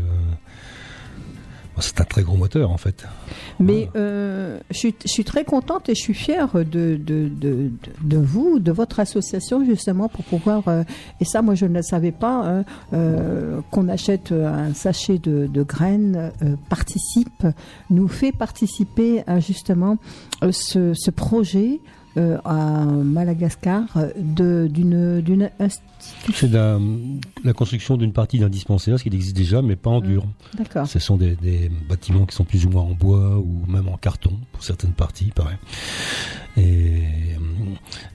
[1.80, 3.04] c'est un très gros moteur en fait.
[3.58, 7.30] Mais euh, je, suis, je suis très contente et je suis fière de, de,
[8.02, 10.84] de, vous, de votre association justement pour pouvoir, euh,
[11.20, 15.46] et ça moi je ne le savais pas, hein, euh, qu'on achète un sachet de,
[15.46, 16.32] de graines,
[16.68, 17.46] participe,
[17.90, 19.98] nous fait participer à justement
[20.50, 21.80] ce, ce projet
[22.16, 23.84] euh, à Madagascar
[24.16, 26.32] de- d'une institution.
[26.34, 26.78] C'est la,
[27.54, 30.24] construction d'une partie d'un dispensaire, ce qui existe déjà, mais pas en dur.
[30.56, 30.86] D'accord.
[30.86, 33.96] Ce sont des, des bâtiments qui sont plus ou moins en bois ou même en
[33.96, 35.56] carton pour certaines parties, pareil.
[36.56, 37.02] Et,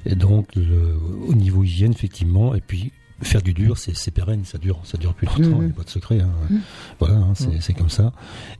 [0.05, 0.97] et donc, le-
[1.27, 5.13] au niveau hygiène, effectivement, et puis faire du dur, c'est pérenne, ça dure, ça dure
[5.13, 5.65] plus longtemps, il Mhm.
[5.65, 6.21] n'y a pas de secret.
[6.21, 6.29] hein.
[6.49, 6.61] Mhm.
[6.99, 8.13] Voilà, hein, c'est c'est comme ça.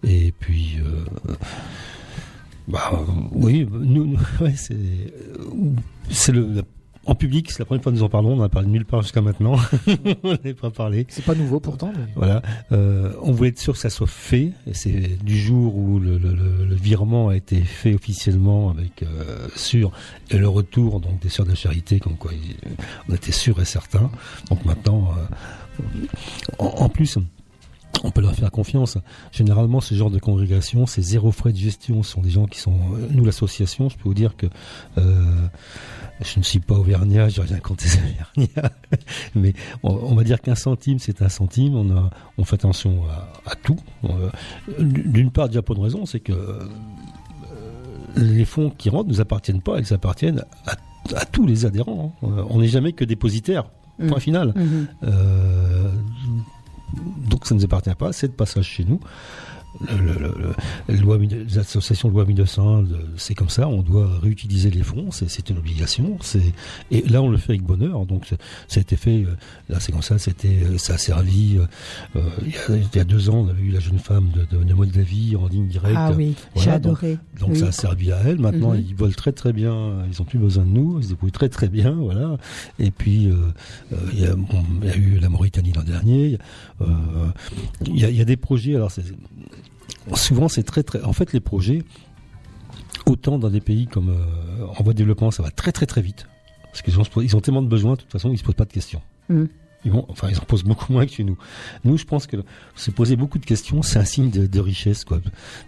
[0.03, 0.79] Et puis.
[0.83, 1.33] euh,
[2.69, 4.77] bah, oui, nous, nous- ouais, c'est
[6.09, 6.63] c'est le
[7.05, 8.33] en public, c'est la première fois que nous en parlons.
[8.33, 9.55] On n'en a parlé nulle part jusqu'à maintenant.
[10.23, 11.07] on n'avait pas parlé.
[11.09, 11.91] C'est pas nouveau pourtant.
[11.95, 12.43] mais- Voilà.
[12.71, 14.51] Euh, on voulait être sûr que ça soit fait.
[14.67, 19.01] Et c'est du jour où le, le- le- le virement a été fait officiellement avec
[19.01, 19.91] euh, sûr
[20.29, 22.57] et le retour donc des sœurs de la charité, comme quoi ils-
[23.09, 24.11] on était sûr et certain.
[24.51, 25.83] Donc maintenant, euh,
[26.59, 27.17] en, en plus.
[28.03, 28.97] On peut leur faire confiance.
[29.31, 32.01] Généralement, ce genre de congrégation, c'est zéro frais de gestion.
[32.03, 32.71] Ce sont des gens qui sont.
[32.93, 34.45] euh, Nous, l'association, je peux vous dire que
[34.97, 35.47] euh,
[36.21, 38.71] je ne suis pas auvergnat, j'ai rien contre les auvergnats,
[39.35, 39.53] mais
[39.83, 41.75] on, on va dire qu'un centime, c'est un centime.
[41.75, 43.77] On a, on fait attention à, à tout.
[44.05, 44.29] Euh,
[44.79, 46.33] D'une part, déjà pour une raison, c'est que
[48.15, 50.75] les fonds qui rentrent nous appartiennent pas, ils appartiennent à,
[51.15, 52.15] à tous les adhérents.
[52.23, 52.45] hein.
[52.49, 53.65] On n'est jamais que dépositaire.
[53.97, 54.19] Point Mhm.
[54.21, 54.53] final.
[55.03, 55.91] Euh,
[56.93, 58.99] donc ça ne nous appartient pas, c'est de passage chez nous.
[59.87, 62.87] Le, loi, les associations loi 1901, le-
[63.17, 66.17] c'est comme ça, on doit réutiliser les fonds, c'est, une obligation.
[66.91, 68.05] Et là, on le fait avec bonheur.
[68.05, 68.25] Donc,
[68.67, 69.23] ça a été fait.
[69.23, 69.35] euh,
[69.69, 70.15] Là, c'est comme ça.
[70.15, 71.57] Euh, ça a servi.
[71.57, 71.65] euh,
[72.15, 74.29] euh, il, y a, il y a deux ans, on avait eu la jeune femme
[74.33, 75.95] de, de, de Moldavie en ligne directe.
[75.97, 77.17] Ah oui, j'ai donc- adoré.
[77.39, 77.59] Donc, Oui.
[77.59, 78.39] ça a servi à elle.
[78.39, 78.83] Maintenant, Mhm.
[78.89, 80.03] ils volent très très bien.
[80.11, 80.97] Ils ont plus besoin de nous.
[80.99, 81.91] Ils se débrouillent très très bien.
[81.91, 82.37] Voilà.
[82.79, 83.35] Et puis, euh,
[83.93, 86.37] euh, il y, a, bon, il y a eu la Mauritanie l'an dernier.
[86.81, 86.85] Euh,
[87.85, 88.75] Il y, a, il y a des projets.
[88.75, 89.03] Alors, c'est,
[90.15, 91.01] souvent, c'est très très.
[91.03, 91.83] En fait, les projets,
[93.05, 96.01] autant dans des pays comme euh, en voie de développement, ça va très très très
[96.01, 96.27] vite.
[96.63, 98.65] Parce qu'ils ont, ils ont tellement de besoins, de toute façon, ils se posent pas
[98.65, 99.01] de questions.
[99.29, 99.45] Mm.
[99.85, 101.37] Ils vont, enfin, ils en posent beaucoup moins que chez nous.
[101.85, 102.35] Nous, je pense que
[102.75, 105.21] se poser beaucoup de questions, c'est un signe de, de richesse, quoi.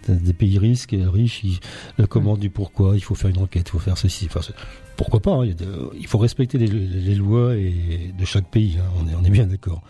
[0.06, 1.58] Des pays risques, et riches, ils,
[1.96, 4.28] le comment du pourquoi, il faut faire une enquête, il faut faire ceci.
[4.30, 4.52] C'est-
[4.98, 8.76] pourquoi pas hein, il, de- faut respecter les, les lois et de chaque pays.
[8.78, 9.82] hein, on, est, on est bien d'accord.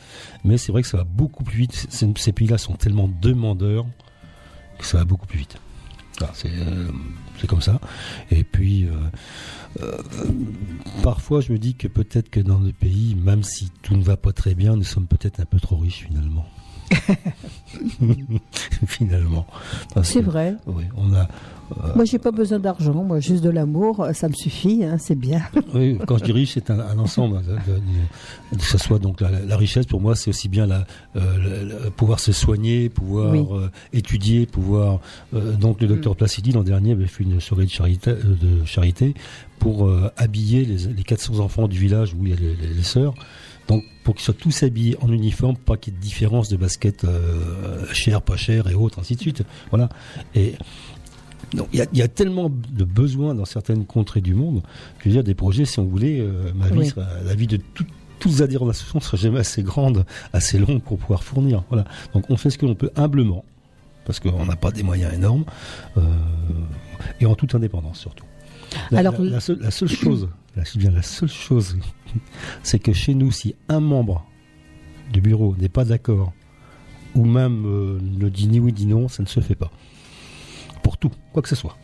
[0.45, 1.87] Mais c'est vrai que ça va beaucoup plus vite.
[1.91, 3.85] Ces, ces pays-là sont tellement demandeurs
[4.86, 5.56] ça va beaucoup plus vite.
[6.18, 6.88] Voilà, c'est euh,
[7.40, 7.80] c'est comme ça.
[8.30, 8.92] Et puis, euh,
[9.82, 9.98] euh,
[11.02, 14.16] parfois, je me dis que peut-être que dans le pays, même si tout ne va
[14.16, 16.46] pas très bien, nous sommes peut-être un peu trop riches finalement.
[18.86, 19.46] finalement.
[20.02, 20.54] C'est vrai.
[20.66, 21.28] Oui, on a.
[21.94, 22.93] Moi, j'ai pas besoin d'argent.
[23.05, 24.85] Moi, juste de l'amour, ça me suffit.
[24.85, 25.43] hein, c'est bien.
[25.74, 27.43] Oui, quand je dis riche, c'est un, un ensemble.
[27.43, 27.78] de- de-
[28.53, 30.86] de- que ce soit donc la, la richesse, pour moi, c'est aussi bien la,
[31.16, 33.44] euh, pouvoir se soigner, pouvoir Oui.
[33.53, 35.01] euh, étudier, pouvoir.
[35.35, 39.15] euh, donc le docteur Placidi l'an dernier avait fait une soirée de charité, de charité
[39.59, 42.82] pour habiller les, les 400 enfants du village où il y a les, les- les
[42.82, 43.15] sœurs.
[43.69, 46.57] Donc pour qu'ils soient tous habillés en uniforme, pas qu'il y ait de différence de
[46.57, 49.44] basket euh, cher, pas cher et autres, ainsi de suite.
[49.70, 49.89] Voilà.
[50.35, 50.55] Et
[51.55, 54.62] donc, il y, a, il y a tellement de besoins dans certaines contrées du monde.
[55.01, 56.87] Je veux dire, des projets, si on voulait, euh, ma vie Oui.
[56.89, 57.85] sera- la vie de tout-
[58.19, 61.65] tous les adhérents de l'association ne sera jamais assez grande, assez longue pour pouvoir fournir.
[61.69, 61.85] Voilà.
[62.15, 63.45] Donc, on fait ce que l'on peut humblement,
[64.05, 65.45] parce qu'on n'a pas des moyens énormes,
[65.97, 66.01] euh,
[67.20, 68.24] et en toute indépendance surtout.
[68.91, 71.77] La, Alors- la- la seule, la seule chose, la, je dis bien la seule chose,
[72.62, 74.24] c'est que chez nous, si un membre
[75.12, 76.33] du bureau n'est pas d'accord,
[77.15, 79.70] ou même euh, ne dit ni oui ni non, ça ne se fait pas
[80.93, 81.77] pour tout, quoi que ce soit.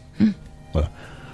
[0.72, 0.90] Voilà.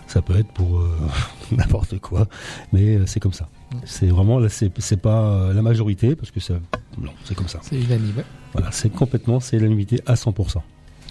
[0.06, 0.96] Ça peut être pour euh,
[1.50, 2.28] n'importe quoi,
[2.72, 3.48] mais euh, c'est comme ça.
[3.84, 6.54] C'est vraiment, là, c'est c'est pas euh, la majorité, parce que ça,
[6.98, 7.58] non, c'est comme ça.
[7.62, 8.22] C'est unanime.
[8.52, 10.58] Voilà, c'est complètement, c'est l'unanimité à 100%.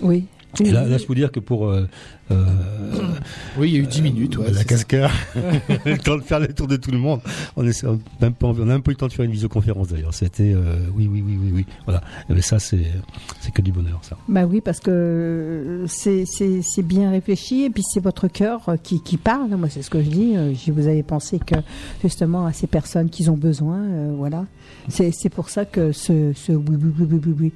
[0.04, 0.26] Oui.
[0.64, 1.90] Et là, là, je peux dire que pour euh,
[3.58, 4.38] Oui, il y a eu 10 minutes.
[4.38, 5.10] ouais, la cascade,
[5.86, 7.22] le temps de faire le tour de tout le monde.
[7.56, 7.84] On est
[8.22, 10.14] même pas, envie- on a même pas eu le temps de faire une visioconférence d'ailleurs.
[10.14, 11.66] C'était euh, oui, oui, oui, oui, oui.
[11.86, 12.02] Voilà.
[12.30, 12.82] Mais ça, c'est
[13.54, 14.18] que du bonheur, ça.
[14.28, 19.18] Bah oui, parce que c'est bien réfléchi et puis c'est votre cœur euh, qui, qui
[19.18, 19.50] parle.
[19.56, 20.36] Moi, c'est ce que je dis.
[20.36, 21.56] Euh, Je vous avais pensé que
[22.02, 24.46] justement à ces personnes qui ont besoin, euh, voilà.
[24.90, 27.54] C'est pour ça que ce ce oui oui oui oui oui.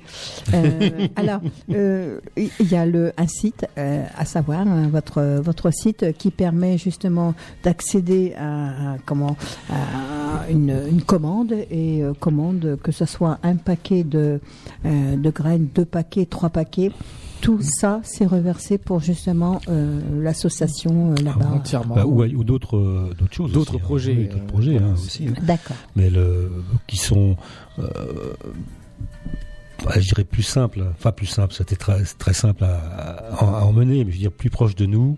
[0.53, 1.41] Euh, alors,
[1.73, 6.31] euh, il y a le un site, euh, à savoir hein, votre votre site qui
[6.31, 7.33] permet justement
[7.63, 9.35] d'accéder à, à comment
[9.69, 14.39] à une, une commande et euh, commande que ce soit un paquet de
[14.85, 16.91] euh, de graines, deux paquets, trois paquets.
[17.39, 21.51] Tout ça, c'est reversé pour justement euh, l'association euh, là-bas.
[21.53, 21.93] Entièrement.
[21.95, 23.51] Bah, ou ou d'autres euh, d'autres choses.
[23.51, 23.79] D'autres hein.
[23.83, 25.27] projets, Oui, d'autres euh, projets hein, aussi.
[25.27, 25.33] hein.
[25.43, 25.77] D'accord.
[25.95, 26.51] Mais le,
[26.87, 27.35] qui sont,
[27.77, 27.83] euh,
[29.95, 30.83] je dirais plus simples.
[30.97, 34.31] Enfin plus simple, c'était très très simple à, à, à emmener, mais je veux dire
[34.31, 35.17] plus proche de nous.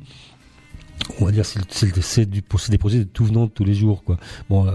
[1.21, 4.03] On va dire c'est du c'est des projets de tout venant de tous les jours
[4.03, 4.17] quoi.
[4.49, 4.71] Bon euh,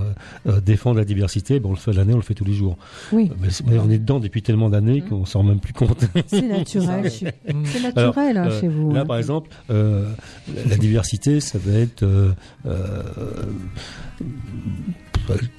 [0.48, 2.78] euh, défendre la diversité, bon on le fait l'année, on le fait tous les jours.
[3.12, 3.30] Oui.
[3.40, 6.02] Mais, mais on est dedans depuis tellement d'années qu'on s'en rend même plus compte.
[6.26, 7.10] C'est naturel.
[7.10, 7.30] chez-
[7.66, 8.92] C'est Alors, naturel hein, euh, chez vous.
[8.92, 9.06] Là, hein.
[9.06, 10.10] par exemple, euh,
[10.56, 12.04] la- la diversité, ça va être.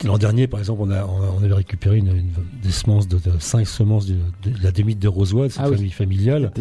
[0.03, 1.01] L'an dernier, par exemple, on, a,
[1.43, 2.31] avait récupéré une, une-
[2.61, 5.69] des semences de, de cinq semences de, de la démite de Rosois, de cette Ah
[5.69, 5.75] oui.
[5.75, 6.51] famille familiale.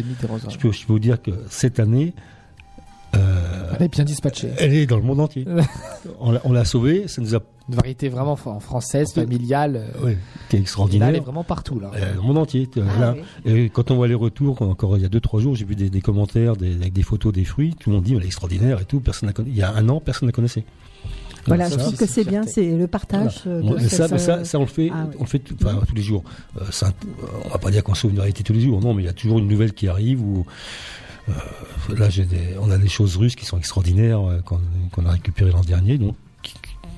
[0.49, 2.13] Je peux, je peux vous dire que cette année,
[3.15, 4.49] euh, Elle est bien dispatchée.
[4.57, 5.45] elle est dans le monde entier.
[6.19, 7.39] on l'a- l'a sauvée, ça nous a.
[7.67, 9.85] Une variété vraiment fran- française, familiale.
[10.03, 10.13] euh,
[10.49, 11.07] qui est et là, extraordinaire.
[11.09, 11.89] elle est vraiment partout là.
[11.95, 12.69] Euh, le monde entier.
[12.77, 13.15] Ah là.
[13.45, 13.51] oui.
[13.51, 15.75] Et quand on voit les retours, encore il y a deux trois jours, j'ai vu
[15.75, 17.73] des, des commentaires des- avec des photos des fruits.
[17.79, 18.99] Tout le monde dit elle est extraordinaire et tout.
[18.99, 20.63] Personne la Il y a un an, personne ne la connaissait.
[21.47, 23.41] Voilà, je ça, trouve que c'est bien, c'est le partage.
[23.47, 25.55] euh, de ça, cette- mais ça, ça, on le fait, Ah on le fait tout-
[25.63, 26.23] enfin, tous les jours.
[26.59, 28.93] Euh, ça, euh, on va pas dire qu'on sauve une variété tous les jours, non,
[28.93, 30.45] mais il y a toujours une nouvelle qui arrive où
[31.29, 31.33] euh,
[31.95, 34.59] là, j'ai des, on a des choses russes qui sont extraordinaires euh, qu'on
[34.91, 36.15] qu'on a récupérées l'an dernier, donc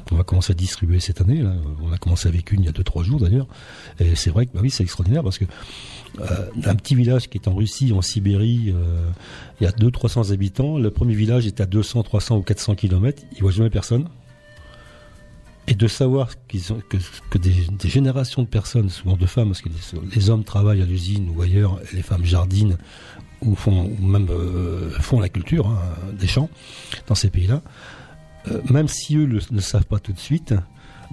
[0.09, 1.41] qu'on va commencer à distribuer cette année.
[1.41, 1.53] Là.
[1.85, 3.47] On a commencé avec une il y a deux trois jours d'ailleurs,
[3.99, 5.45] et c'est vrai que bah oui, c'est extraordinaire parce que
[6.21, 6.25] euh,
[6.65, 9.09] un petit village qui est en Russie, en Sibérie, euh,
[9.59, 10.77] il y a 200-300 habitants.
[10.77, 13.21] Le premier village est à 200, 300 ou 400 kilomètres.
[13.35, 14.07] Il voit jamais personne
[15.67, 16.97] et de savoir qu'ils ont, que,
[17.29, 20.81] que des, des générations de personnes, souvent de femmes, parce que les, les hommes travaillent
[20.81, 22.77] à l'usine ou ailleurs, et les femmes jardinent
[23.41, 25.79] ou font ou même euh, font la culture hein,
[26.17, 26.49] des champs
[27.07, 27.61] dans ces pays-là.
[28.49, 30.53] Euh, même si eux le- ne le savent pas tout de suite,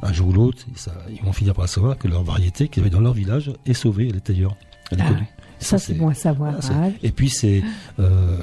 [0.02, 0.64] un jour ou l'autre,
[1.10, 4.08] ils vont finir par savoir que leur variété qu'ils avaient dans leur village est sauvée,
[4.08, 4.56] elle est ailleurs.
[4.90, 5.26] Elle est Ah, connue.
[5.58, 6.52] ça, c'est bon à savoir.
[6.60, 7.62] Voilà, Ah, et puis c'est
[7.98, 8.38] euh,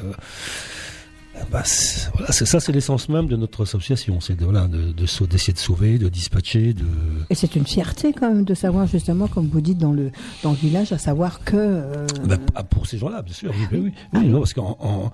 [1.52, 4.92] bah, c'est- voilà, c'est ça, c'est l'essence même de notre association, c'est de voilà, de,
[4.92, 6.86] de d'essayer de sauver, de dispatcher, de
[7.30, 10.12] Et c'est une fierté quand même de savoir justement, comme vous dites dans le
[10.44, 13.52] dans le village, à savoir que euh, Bah, ah, pour ces gens-là, bien sûr.
[13.58, 13.94] Oui, bah oui.
[14.14, 15.12] Oui, non, parce qu'en en-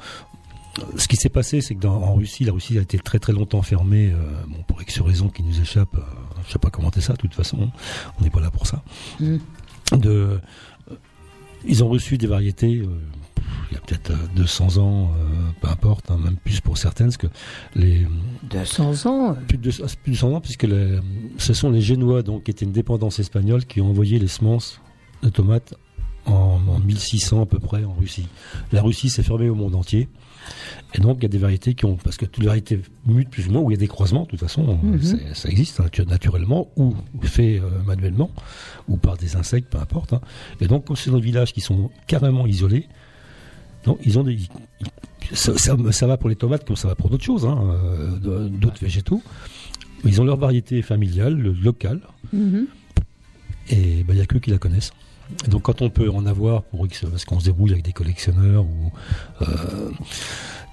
[0.95, 3.33] ce qui s'est passé, c'est que dans, en Russie, la Russie a été très très
[3.33, 4.17] longtemps fermée, euh,
[4.47, 5.95] bon, pour X raisons qui nous échappent.
[5.95, 6.01] euh,
[6.47, 7.69] je sais pas commenter ça, de toute façon,
[8.19, 8.83] on n'est pas là pour ça.
[9.19, 9.37] Mm.
[9.97, 10.37] De, euh,
[11.65, 12.83] ils ont reçu des variétés.
[13.67, 16.77] Euh, il y a peut-être euh, 200 ans, euh, peu importe, hein, même plus pour
[16.77, 17.27] certaines, parce que
[17.75, 18.05] les
[18.49, 19.31] 200 ans.
[19.31, 20.99] euh, plus de, 200 plus de 200 ans, puisque les-
[21.37, 24.81] ce sont les Génois, donc, qui étaient une dépendance espagnole, qui ont envoyé les semences
[25.23, 25.73] de tomates
[26.25, 28.27] en, en 1600 à peu près en Russie.
[28.71, 30.09] La Russie s'est fermée au monde entier.
[30.93, 33.29] Et donc, il y a des variétés qui ont, parce que toutes les variétés mutent
[33.29, 35.01] plus ou moins, où il y a des croisements, de toute façon, Mhm.
[35.01, 38.29] c'est- ça existe natu- naturellement, ou fait euh, manuellement,
[38.87, 40.13] ou par des insectes, peu importe.
[40.13, 40.21] hein.
[40.61, 42.87] Et donc, comme c'est dans des villages qui sont carrément isolés,
[43.87, 44.37] donc ils ont des,
[45.33, 48.47] ça, ça- ça va pour les tomates comme ça va pour d'autres choses, hein, euh,
[48.49, 49.21] d'autres végétaux.
[50.05, 52.01] Ils ont leur variété familiale, le- locale,
[52.31, 52.67] Mhm.
[53.69, 54.91] et ben, il n'y a que qui la connaissent.
[55.45, 57.91] Et donc quand on peut en avoir pour X, parce qu'on se débrouille avec des
[57.93, 58.91] collectionneurs ou
[59.41, 59.89] euh,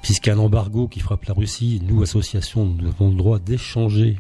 [0.03, 3.39] puisqu'il y a un embargo qui frappe la Russie, nous associations nous avons le droit
[3.41, 4.17] d'échanger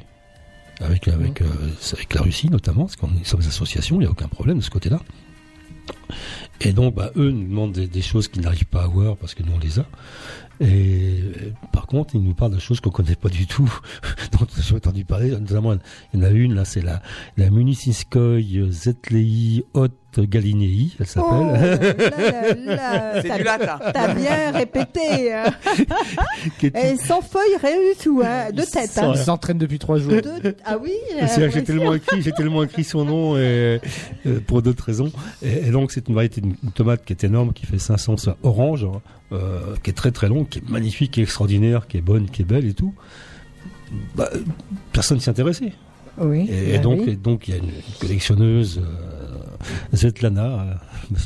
[0.80, 1.46] avec avec euh,
[1.92, 4.70] avec la Russie notamment, parce qu'on sommes associations, il n'y a aucun problème de ce
[4.70, 5.00] côté-là.
[6.60, 9.42] Et donc bah, eux nous demandent des, choses qu'ils n'arrivent pas à avoir parce que
[9.42, 9.86] nous on les a.
[10.60, 13.72] Et euh, par contre, ils nous parlent de choses qu'on connaît pas du tout,
[14.32, 15.30] dont j'ai entendu parler.
[15.30, 15.74] Notamment,
[16.12, 17.02] il y en a une là, c'est la
[17.36, 19.88] la Munisinskoye Zetlei Hot
[20.22, 21.30] Galinei, elle s'appelle.
[21.32, 21.52] Oh
[23.22, 23.78] C'est t'as- du latin.
[23.92, 25.32] T'as bien répété.
[25.32, 25.44] hein.
[26.62, 28.90] Et sans feuille, rien du tout, hein, de tête.
[28.96, 29.14] Ils Hein.
[29.14, 30.12] s'entraînent depuis trois jours.
[30.12, 30.92] De- Ah oui.
[31.20, 33.80] euh, j'ai tellement écrit, j'ai tellement écrit son nom et,
[34.26, 35.10] euh, pour d'autres raisons.
[35.42, 38.36] Et, et donc c'est une variété de tomate qui est énorme, qui fait 500 ça,
[38.42, 39.00] orange, hein,
[39.32, 42.28] euh, qui est très très longue, qui est magnifique, qui est extraordinaire, qui est bonne,
[42.30, 42.94] qui est belle et tout.
[44.14, 44.28] Bah,
[44.92, 45.72] personne s'y intéressait.
[46.18, 46.48] Oui.
[46.48, 47.10] Et, et bah donc oui.
[47.12, 47.70] et donc il y a une
[48.00, 48.80] collectionneuse.
[49.92, 50.74] Zetlana euh,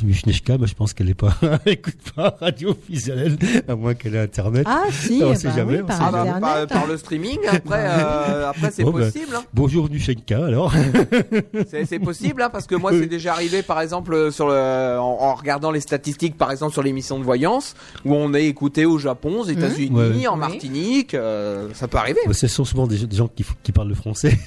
[0.03, 1.35] Wisniewska, bah, je pense qu'elle est pas,
[1.65, 3.37] écoute pas Radio Fusionnelle,
[3.67, 4.65] à moins qu'elle ait Internet.
[4.69, 5.81] Ah si, on bah sait oui, jamais.
[5.81, 6.39] on par sait Ah bah, jamais.
[6.41, 9.35] par, par le streaming, après, euh, après c'est Bon, bah, possible.
[9.35, 9.43] hein.
[9.53, 10.73] Bonjour Nushenka alors.
[11.69, 15.17] C'est possible, hein, parce que moi, c'est déjà arrivé, par exemple, euh, sur le, en,
[15.21, 17.75] en regardant les statistiques, par exemple, sur l'émission de voyance,
[18.05, 20.27] où on est écouté au Japon, aux États-Unis, Ouais.
[20.27, 20.37] en.
[20.37, 22.19] Martinique, euh, ça peut arriver.
[22.25, 24.37] Ouais, Ce sont souvent des, des gens qui, parlent le français.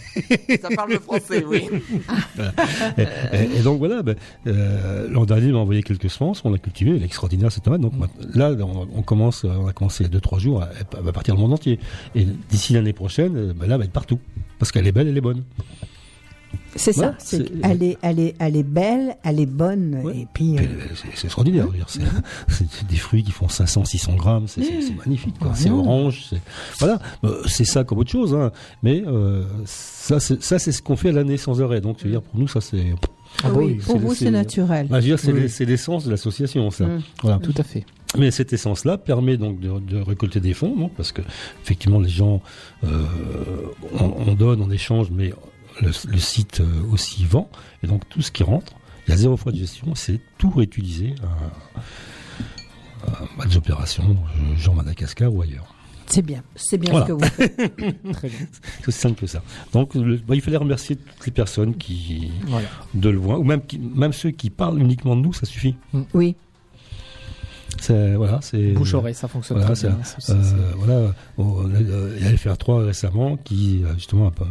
[0.62, 1.68] Ça parle le français, oui.
[2.36, 2.52] Voilà.
[2.98, 3.02] et,
[3.36, 4.14] et- et donc voilà, ben,
[4.46, 7.64] euh, l'an dernier, il m'a envoyé quelques semences, on l'a cultivé, elle est extraordinaire cette
[7.64, 7.80] tomate.
[7.80, 11.02] Donc maintenant- là, on, on commence, on a commencé il y a 2-3 jours, elle,
[11.02, 11.78] va partir dans le monde entier.
[12.14, 14.18] Et d'ici l'année prochaine, euh, ben là, elle va être partout.
[14.58, 15.42] Parce qu'elle est belle, elle est bonne.
[16.76, 17.14] C'est ça.
[17.62, 20.56] Elle est, elle est, elle est belle, elle est bonne, et puis.
[20.58, 21.66] Euh, euh, c'est- extraordinaire.
[21.68, 21.86] dire,
[22.48, 25.34] C'est des fruits qui font 500-600 grammes, c'est c'est- c'est magnifique.
[25.54, 25.76] C'est Ouais.
[25.78, 26.40] orange, c'est
[26.78, 26.98] voilà.
[27.24, 28.52] Euh, C'est ça comme autre chose, hein.
[28.82, 31.80] mais euh, ça, c'est ça, c'est ce qu'on fait à l'année sans arrêt.
[31.80, 32.94] Donc, je veux dire, pour nous, ça c'est.
[33.44, 34.86] Ah oui, pour vous, c'est naturel.
[34.88, 35.48] Bah, c'est Oui.
[35.66, 36.86] l'essence de l'association, ça.
[36.86, 37.02] Mm.
[37.22, 37.38] Voilà.
[37.38, 37.84] Tout à fait.
[38.18, 41.22] Mais cette essence-là permet donc de, de récolter des fonds, non parce que
[41.62, 42.42] effectivement les gens,
[42.84, 43.06] euh,
[43.98, 45.32] on, on donne, on échange, mais
[45.80, 47.50] le, le site euh, aussi vend,
[47.82, 48.74] et donc tout ce qui rentre,
[49.06, 51.14] il y a zéro frais de gestion, c'est tout réutilisé
[53.06, 54.16] à, à des opérations,
[54.58, 55.71] genre Madagascar ou ailleurs.
[56.12, 57.06] C'est bien, c'est bien Voilà.
[57.06, 57.56] ce que vous faites.
[58.12, 58.38] Très bien.
[58.80, 59.42] C'est aussi simple que ça.
[59.72, 62.68] Donc le- bah, il fallait remercier toutes les personnes qui Voilà.
[62.94, 65.74] de le voir, ou même, qui- même ceux qui parlent uniquement de nous, ça suffit.
[66.12, 66.36] Oui.
[67.80, 69.98] C'est voilà, c'est Bouche-oreille, ça fonctionne Voilà, très bien.
[70.28, 74.46] euh, voilà, on euh, il y a FR3 récemment qui euh, justement a, pas-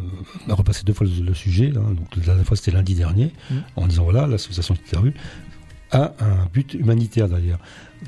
[0.49, 1.71] a repassé deux fois le, le sujet.
[1.77, 1.93] hein.
[1.93, 3.55] donc la dernière fois c'était lundi dernier, Mm.
[3.75, 7.59] en disant voilà l'association qui a un but humanitaire derrière.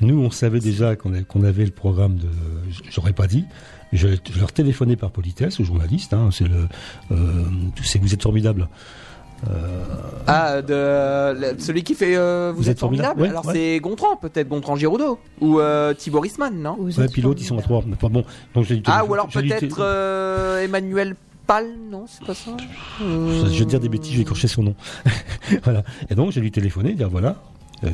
[0.01, 2.27] Nous on savait déjà qu'on avait, le programme de,
[2.89, 3.45] j'aurais pas dit.
[3.91, 6.13] Je, je leur téléphonais par politesse aux journalistes.
[6.13, 6.67] Hein, c'est le,
[7.11, 7.43] euh,
[7.83, 8.67] c'est vous êtes formidable.
[9.49, 9.83] Euh,
[10.25, 13.53] Ah, de, celui qui fait euh, Vous, êtes, formidable, ouais, Alors ouais.
[13.53, 15.19] c'est Gontran, peut-être Gontran Giraudot.
[15.41, 16.77] Ou euh, Thibaut Risman, non?
[16.79, 17.83] Ouais, puis l'autre ils sont à trois.
[17.93, 18.23] Enfin, bon,
[18.55, 21.15] donc Ah, ou alors peut-être euh, Emmanuel
[21.45, 22.51] Pal, non C'est pas ça?
[23.01, 24.75] Euh, Je vais dire des bêtises, je vais écorcher son nom.
[25.63, 25.83] voilà.
[26.09, 27.35] Et donc, j'ai lui téléphoné, dire voilà,
[27.83, 27.89] euh,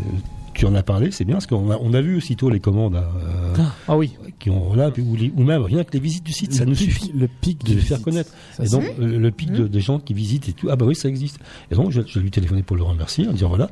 [0.60, 2.96] tu en as parlé, c'est bien, parce qu'on a, on a vu aussitôt les commandes
[2.96, 3.56] euh,
[3.88, 4.14] Ah oui.
[4.40, 6.76] qui ont là, ou, les- ou même rien que les visites du site, ça nous
[6.76, 8.32] suffit Le pic de de les faire connaître.
[8.54, 10.86] Ça, et donc, euh, le pic de- des gens qui visitent et tout, ah bah
[10.86, 11.40] oui, ça existe.
[11.72, 13.70] Et donc, je, je lui téléphoné pour le remercier, en disant voilà,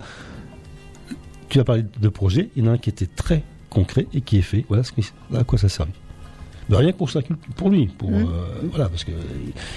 [1.49, 4.21] tu as parlé de projet, il y en a un qui était très concret et
[4.21, 4.91] qui est fait, voilà ce
[5.35, 5.87] à quoi ça sert.
[6.69, 8.15] Mais rien que pour sa culture, pour lui, pour Mhm.
[8.27, 9.11] euh, voilà, parce que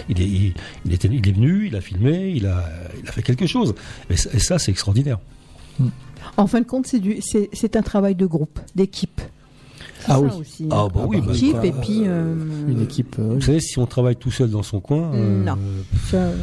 [0.09, 0.55] il est, il,
[0.85, 2.65] il était, il est venu, il a filmé, il a,
[3.03, 3.74] il a fait quelque chose.
[4.11, 5.19] Et, ça- et ça, c'est extraordinaire.
[6.37, 9.21] En fin de compte, c'est un travail de groupe, d'équipe.
[10.06, 10.31] Ah ça oui.
[10.40, 10.66] aussi.
[10.70, 10.89] Ah hein.
[10.94, 12.02] bah oui, bah, Équipe bah, et puis.
[12.06, 12.35] euh,
[12.68, 13.16] Une équipe.
[13.18, 15.56] euh, Vous savez, si on travaille tout seul dans son coin, euh, Non.
[16.10, 16.35] ça, euh,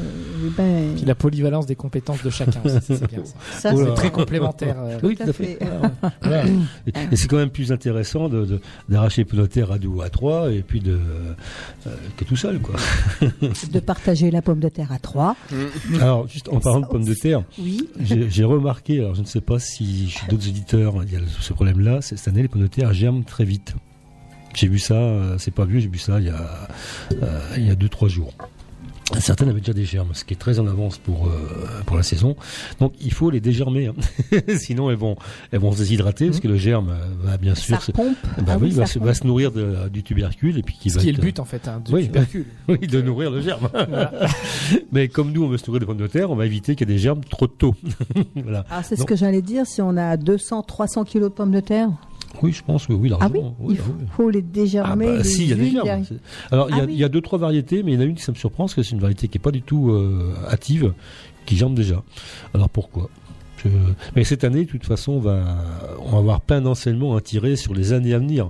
[0.58, 3.72] ben, Puis la polyvalence des compétences de chacun, aussi, c'est bien ça.
[3.76, 4.76] C'est très complémentaire.
[4.80, 5.00] euh.
[5.04, 5.58] Oui, Tout à fait.
[5.58, 5.60] fait.
[5.62, 5.92] Voilà.
[6.22, 6.46] Voilà.
[6.88, 10.10] Et, et c'est quand même plus intéressant de, de- d'arracher Pelotaire à deux ou à
[10.10, 10.94] trois et puis de
[11.88, 12.76] euh, que tout seul, quoi.
[13.72, 15.36] de partager la pomme de terre à trois.
[16.00, 17.88] Alors, juste en parlant de pommes de terre, Oui.
[18.00, 21.54] j'ai, remarqué, alors je ne sais pas si chez d'autres éditeurs il y a ce
[21.54, 23.74] problème-là, cette année les pommes de terre germent très vite.
[24.54, 26.68] J'ai vu ça, euh, c'est pas vieux, j'ai vu ça il y a
[27.22, 28.34] euh, il y a deux trois jours.
[29.20, 31.32] Certaines avaient déjà des germes, ce qui est très en avance pour euh,
[31.86, 32.36] pour la saison.
[32.82, 33.94] Donc il faut les dégermer, hein.
[34.58, 35.16] sinon elles vont
[35.54, 38.18] elles vont se déshydrater parce que le germe euh, va bien sûr Ça se, pompe.
[38.40, 39.08] bah Ah oui, oui, va, ça se, pompe.
[39.08, 41.40] va se nourrir de- du tubercule et puis qui Ce va qui est le but
[41.40, 42.48] en fait hein, du oui, tubercule.
[42.68, 43.70] oui, de nourrir le germe.
[43.72, 44.12] Voilà.
[44.92, 46.90] Mais comme nous on veut se nourrir de pommes de terre, on va éviter qu'il
[46.90, 47.76] y ait des germes trop tôt.
[48.36, 48.66] voilà.
[48.70, 49.66] Ah, c'est ce que j'allais dire.
[49.68, 51.90] Si on a 200, 300 kilos de pommes de terre,
[52.42, 53.56] Oui, je pense que oui, ah oui, largement.
[53.70, 55.08] il faut, faut les dégermer.
[55.10, 56.04] Ah bah, si, il y a des germes.
[56.52, 56.94] Alors, il y, a- Ah oui.
[56.94, 58.38] il y a deux, trois variétés, mais il y en a une qui ça me
[58.38, 60.94] surprend, parce que c'est une variété qui est pas du tout euh, hâtive,
[61.46, 62.04] qui germe déjà.
[62.54, 63.10] Alors pourquoi?
[63.64, 63.70] Je-
[64.16, 65.58] Mais cette année, de toute façon, on va,
[66.06, 68.50] on va avoir plein d'enseignements à tirer sur les années à venir,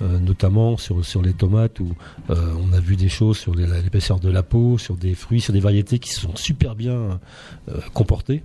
[0.00, 1.92] euh, notamment sur, sur les tomates, où
[2.30, 5.52] euh, on a vu des choses sur l'épaisseur de la peau, sur des fruits, sur
[5.52, 7.20] des variétés qui se sont super bien
[7.68, 8.42] euh, comportées.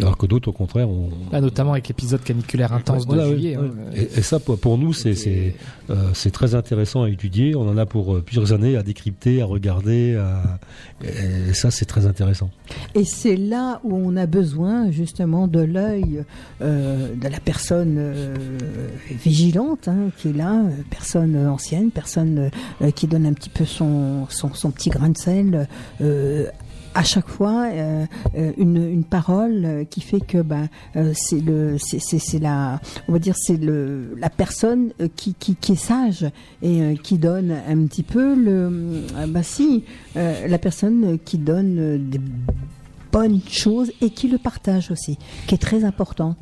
[0.00, 3.34] Alors que d'autres, au contraire, ont, Là, notamment avec l'épisode caniculaire intense voilà, de oui,
[3.34, 3.56] juillet.
[3.58, 3.68] oui.
[3.68, 3.90] hein.
[3.94, 5.54] Et, et ça, pour, pour nous, c'est c'est
[5.90, 7.54] euh, c'est très intéressant à étudier.
[7.54, 10.16] On en a pour euh, plusieurs années à décrypter, à regarder.
[10.16, 10.58] À...
[11.04, 12.50] Et ça, c'est très intéressant.
[12.94, 16.24] Et c'est là où on a besoin justement de l'œil
[16.62, 18.34] euh, de la personne euh,
[19.10, 22.50] vigilante hein, qui est là, personne ancienne, personne
[22.80, 25.68] euh, qui donne un petit peu son, son, son petit grain de sel.
[26.94, 28.06] À chaque fois, euh,
[28.36, 32.38] euh, une, une parole euh, qui fait que ben euh, c'est le c'est c'est c'est
[32.38, 36.24] la on va dire c'est le la personne qui, qui qui est sage
[36.62, 42.20] et euh, qui donne un petit peu le bah si la personne qui donne des
[43.10, 46.36] bonnes choses et qui le partage aussi, qui est très importante.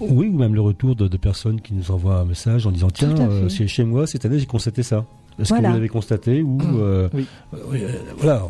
[0.00, 2.88] Oui, ou même le retour de, de personnes qui nous envoient un message en disant
[2.92, 3.14] Tiens,
[3.48, 5.04] chez, chez moi, cette année, j'ai constaté ça.
[5.38, 5.62] Est-ce Voilà.
[5.62, 7.26] que vous l'avez constaté ou euh, Oui.
[7.54, 7.88] euh, euh,
[8.18, 8.42] voilà,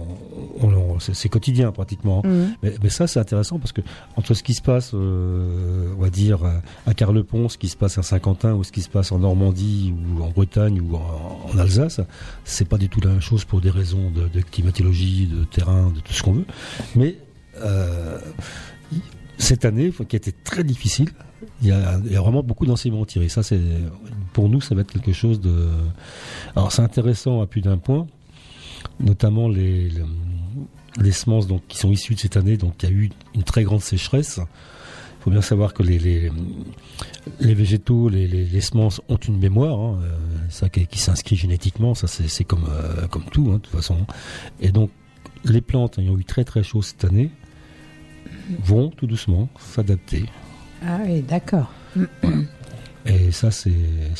[0.99, 2.23] c'est quotidien pratiquement.
[2.25, 2.55] Mhm.
[2.63, 3.81] Mais, mais ça, c'est intéressant parce que
[4.17, 7.77] entre ce qui se passe, euh, on va dire à- à Carlepont, ce qui se
[7.77, 11.51] passe à Saint-Quentin ou ce qui se passe en Normandie ou en Bretagne ou en,
[11.53, 12.01] en Alsace,
[12.45, 15.91] c'est pas du tout la même chose pour des raisons de, de climatologie, de terrain,
[15.95, 16.45] de tout ce qu'on veut.
[16.97, 17.17] Mais
[17.63, 18.19] euh,
[19.39, 21.09] cette année, qui a été très difficile,
[21.63, 23.29] il y a, vraiment beaucoup d'enseignements tirés.
[23.29, 23.61] Ça, c'est
[24.33, 25.69] pour nous, ça va être quelque chose de.
[26.57, 28.07] Alors, c'est intéressant à plus d'un point,
[29.01, 29.91] notamment les,
[31.13, 32.57] semences donc qui sont issues de cette année.
[32.57, 34.41] Donc, il y a eu une très grande sécheresse.
[34.41, 35.99] Il faut bien savoir que les,
[37.41, 40.11] les, végétaux, les, les, semences ont une mémoire, hein, euh,
[40.51, 41.95] ça qui, s'inscrit génétiquement.
[41.95, 44.07] Ça, c'est c'est comme euh, comme tout, hein, de toute façon.
[44.61, 44.91] Et donc,
[45.45, 47.31] les plantes ayant eu très très chaud cette année
[48.63, 50.27] vont tout doucement s'adapter.
[50.87, 51.71] Ah oui, d'accord.
[53.07, 53.71] Et ça, c'est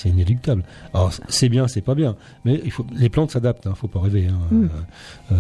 [0.05, 0.63] inéluctable.
[0.93, 2.17] Alors, c'est bien, c'est pas bien.
[2.45, 4.27] Mais il faut, les plantes s'adaptent, hein, faut pas rêver.
[4.29, 4.39] hein.
[4.51, 4.65] Mm.
[4.65, 4.69] Euh,
[5.33, 5.37] euh,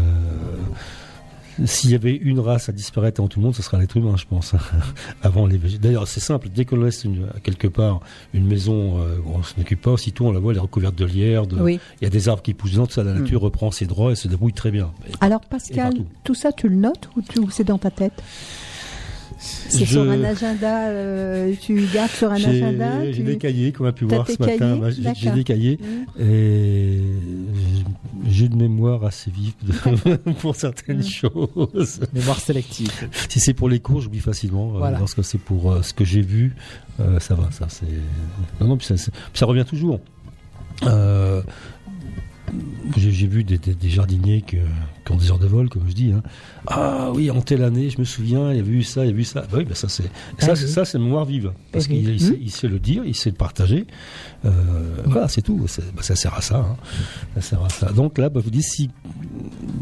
[1.67, 4.17] S'il y avait une race à disparaître avant tout le monde, ce sera l'être humain,
[4.17, 4.55] je pense.
[5.23, 5.59] avant les.
[5.79, 6.49] D'ailleurs, c'est simple.
[6.49, 8.01] Dès qu'on laisse une- quelque part
[8.33, 11.05] une maison, euh, on s'en occupe pas, aussitôt on la voit, elle est recouverte de
[11.05, 11.47] lierre.
[11.47, 11.79] de- Oui.
[12.01, 13.21] Il y a des arbres qui poussent dedans, tout ça, la Mm.
[13.21, 14.91] nature reprend ses droits et se débrouille très bien.
[15.21, 15.93] Alors Pascal,
[16.25, 18.21] tout ça tu le notes ou c'est dans ta tête?
[19.69, 23.37] C'est Je- sur un agenda, euh, tu gardes sur un J'ai agenda j'ai tu- des
[23.39, 24.57] cahiers, comme on a pu voir ce matin.
[24.59, 26.23] cahiers Bah, j'ai- des cahiers Mm.
[26.23, 27.01] et
[28.29, 29.73] j'ai une mémoire assez vive de-
[30.41, 31.03] pour certaines Mm.
[31.05, 32.01] choses.
[32.15, 32.91] Mémoire sélective.
[33.29, 34.75] Si c'est pour les cours, j'oublie facilement.
[34.75, 34.99] Euh, Voilà.
[34.99, 36.55] Lorsque c'est pour euh, ce que j'ai vu,
[37.01, 37.51] euh, ça va.
[37.51, 37.87] Ça, c'est...
[38.61, 40.01] Non, non, puis ça, c'est- puis ça revient toujours.
[40.85, 41.43] Euh,
[42.97, 44.57] j'ai, j'ai vu des, des- des jardiniers que-
[45.05, 46.13] qui ont des heures de vol, comme je dis.
[46.13, 46.23] hein.
[46.67, 49.15] Ah oui, en telle année, je me souviens, il y a eu ça, il y
[49.15, 49.43] a eu ça.
[49.43, 50.09] Bah oui, bah ça c'est ça,
[50.53, 50.71] Ah c'est, oui.
[50.71, 51.53] ça, c'est mémoire vive.
[51.73, 51.97] Parce oui.
[52.03, 52.39] qu'il il sait, Hmm.
[52.41, 53.87] il sait le dire, il sait le partager.
[54.45, 54.51] Euh,
[55.07, 55.57] voilà, c'est tout.
[55.95, 56.57] Bah, ça sert à ça.
[56.59, 56.77] hein.
[57.37, 57.93] Ça sert à ça.
[57.93, 58.91] Donc là, bah, je vous dis, si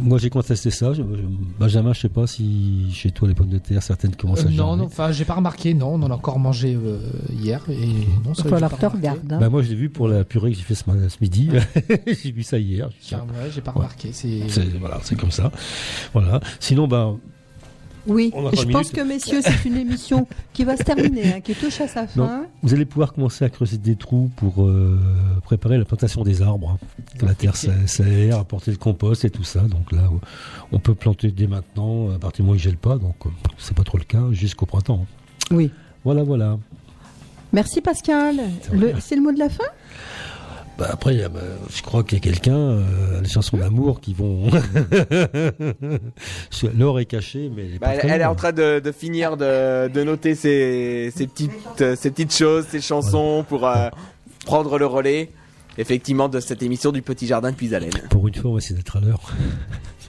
[0.01, 3.49] moi j'ai contesté ça, je- je- Benjamin, je sais pas si chez toi les pommes
[3.49, 4.77] de terre, certaines commencent Euh, à non, germer.
[4.79, 5.75] non, enfin, j'ai pas remarqué.
[5.75, 6.99] Non, on en a encore mangé euh,
[7.33, 7.87] hier et
[8.25, 8.87] non, ça, falloir remarqué.
[8.87, 9.33] regardes.
[9.33, 9.39] hein.
[9.41, 10.85] Bah, moi, je l'ai vu pour la purée que j'ai fait ce,
[11.21, 11.51] midi.
[12.23, 12.89] j'ai vu ça hier.
[13.01, 14.11] Tiens, ouais, j'ai pas remarqué.
[14.13, 15.51] C'est C'est, voilà, c'est comme ça.
[16.13, 16.41] Voilà.
[16.61, 17.15] Sinon, bah,
[18.07, 21.81] Oui, je pense que messieurs, c'est une émission qui va se terminer, hein, qui touche
[21.81, 22.47] à sa non, fin.
[22.63, 24.99] vous allez pouvoir commencer à creuser des trous pour euh,
[25.45, 26.77] préparer la plantation des arbres.
[26.83, 26.87] hein.
[27.25, 29.61] La terre s'a- s'aère, apporter le compost et tout ça.
[29.61, 30.11] Donc là,
[30.73, 32.99] on peut planter dès maintenant, à partir du moment où il gèle pas.
[32.99, 33.29] Donc, euh,
[33.59, 35.07] c'est pas trop le cas, jusqu'au printemps.
[35.53, 35.71] Oui.
[36.05, 36.59] Voilà, voilà.
[37.53, 38.41] Merci Pascal.
[38.73, 39.63] Le- C'est le mot de la fin?
[40.79, 41.41] Bah, après, bah,
[41.75, 44.51] je crois qu'il y a quelqu'un, euh, les chansons d'amour qui vont.
[46.77, 49.37] L'or est caché, mais elle est Bah, elle, elle est en train de, de finir
[49.37, 53.89] de, de noter ses, ses petites, ses petites choses, ses chansons pour euh,
[54.47, 55.31] prendre le relais,
[55.79, 57.91] effectivement, de cette émission du Petit Jardin de Puisalène.
[58.11, 59.21] Pour une fois, on va essayer d'être à l'heure.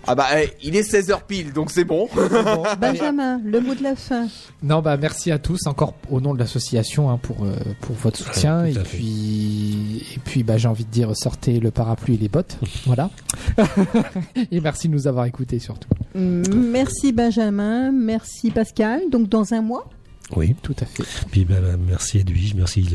[0.06, 2.10] Ah bah, eh, il est 16h pile, donc c'est bon.
[2.82, 4.28] Benjamin, le mot de la fin.
[4.62, 8.18] Non, bah merci à tous encore au nom de l'association hein, pour euh, pour votre
[8.18, 12.30] soutien et puis et puis bah j'ai envie de dire sortez le parapluie et les
[12.30, 13.10] bottes, voilà.
[14.52, 15.90] et merci de nous avoir écoutés surtout.
[16.16, 19.02] Mm, Merci Benjamin, merci Pascal.
[19.12, 19.90] Donc dans un mois.
[20.36, 20.56] Oui.
[20.62, 21.04] Tout à fait.
[21.32, 22.88] Puis ben, ben, merci Edwige, merci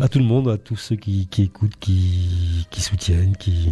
[0.00, 3.70] à tout le monde, à tous ceux qui, qui écoutent, qui, qui soutiennent, qui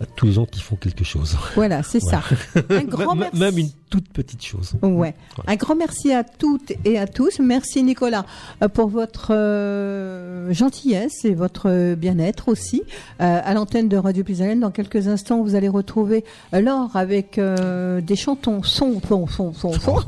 [0.00, 1.36] à tous les gens qui font quelque chose.
[1.54, 2.22] Voilà, c'est ça.
[2.70, 3.38] Un grand même, merci.
[3.38, 4.74] même une toute petite chose.
[4.82, 5.14] Ouais.
[5.46, 7.38] Un grand merci à toutes et à tous.
[7.40, 8.24] Merci Nicolas
[8.62, 12.82] euh, pour votre euh, gentillesse et votre euh, bien-être aussi
[13.20, 14.60] euh, à l'antenne de Radio Pisalène.
[14.60, 19.72] Dans quelques instants, vous allez retrouver Laure avec euh, des chantons, son, son, son, son,
[19.72, 19.96] son.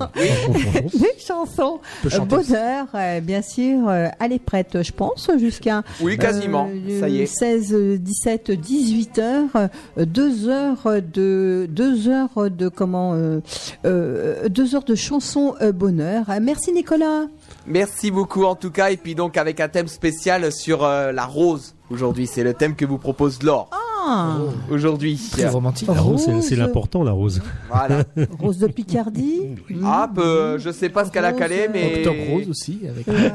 [1.18, 2.24] chanter.
[2.24, 3.88] bonheur, euh, bien sûr.
[3.88, 6.68] euh, elle est prête, je pense, jusqu'à Oui, quasiment.
[6.72, 7.26] euh, Ça y est.
[7.26, 13.40] 16, 17, 18 heures, euh, deux heures de deux heures de comment euh,
[13.84, 16.26] euh, deux heures de chansons euh, bonheur.
[16.40, 17.26] Merci Nicolas.
[17.66, 21.24] Merci beaucoup en tout cas, et puis donc avec un thème spécial sur euh, la
[21.24, 22.27] rose aujourd'hui.
[22.27, 23.69] C'est le thème que vous propose Laure
[24.06, 24.36] Ah,
[24.70, 25.19] aujourd'hui.
[25.32, 25.89] Très romantique.
[25.89, 27.40] La rose, c'est- l'important, la rose.
[27.70, 28.05] Voilà.
[28.39, 29.40] Rose de Picardie.
[29.85, 31.97] Ah, peu, je sais pas ce qu'elle a Rose, calé, mais.
[31.98, 33.32] Octobre rose aussi avec Ouais.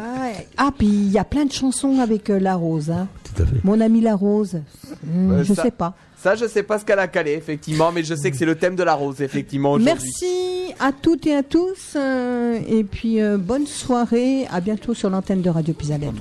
[0.58, 2.92] Ah, puis il y a plein de chansons avec euh, la rose.
[2.92, 3.08] hein.
[3.24, 3.56] Tout à fait.
[3.64, 4.60] Mon ami la rose.
[5.06, 5.94] Hmm, Euh, je ça- sais pas.
[6.22, 8.56] Ça, je sais pas ce qu'elle a calé, effectivement, mais je sais que c'est le
[8.56, 9.78] thème de la rose, effectivement.
[9.78, 11.94] Merci à toutes et à tous.
[11.96, 14.46] euh, et puis euh, bonne soirée.
[14.52, 16.16] À bientôt sur l'antenne de Radio Pisalène.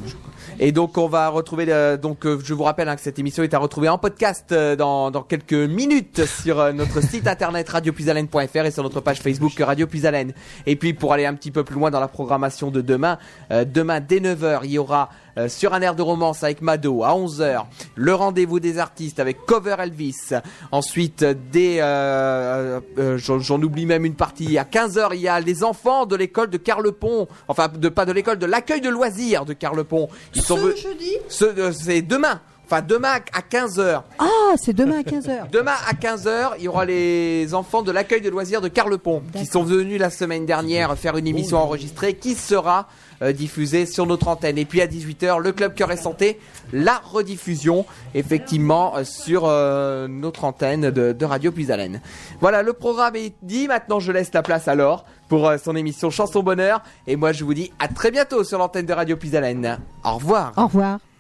[0.61, 3.45] Et donc on va retrouver, euh, donc euh, je vous rappelle hein, que cette émission
[3.45, 8.71] est à retrouver en podcast euh, dans, quelques minutes sur notre site internet radiopuisalène.fr et
[8.73, 10.33] sur notre page Facebook Radio Puisalène.
[10.67, 13.19] Et puis pour aller un petit peu plus loin dans la programmation de demain,
[13.51, 17.11] demain dès 9h il y aura euh, sur un air de romance avec Mado à
[17.11, 20.33] 11h, le rendez-vous des artistes avec Cover Elvis.
[20.73, 25.41] Ensuite, euh, dès, euh, euh, j'en oublie même une partie, à 15h il y a
[25.41, 29.45] les enfants de l'école de Carlepont, enfin de pas de l'école, de l'accueil de loisirs
[29.45, 30.09] de Carlepont.
[30.35, 32.41] Ils sont jeudi ce, euh, c'est demain.
[32.71, 34.03] Enfin, demain à 15h.
[34.19, 35.49] Ah, c'est demain à 15h.
[35.51, 39.47] Demain à 15h, il y aura les enfants de l'accueil de loisirs de Carlepont qui
[39.47, 42.87] sont venus la semaine dernière faire une émission enregistrée qui sera
[43.23, 44.59] euh, diffusée sur notre antenne.
[44.59, 46.39] Et puis à 18h, le club Cœur et Santé,
[46.73, 52.01] la rediffusion effectivement euh, sur euh, notre antenne de, de Radio Puisalène.
[52.41, 53.69] Voilà, le programme est dit.
[53.69, 54.75] Maintenant, je laisse la place à
[55.29, 56.83] pour euh, son émission Chanson Bonheur.
[57.07, 59.79] Et moi, je vous dis à très bientôt sur l'antenne de Radio Puisalène.
[60.05, 60.53] Au revoir.
[60.57, 60.99] Au revoir.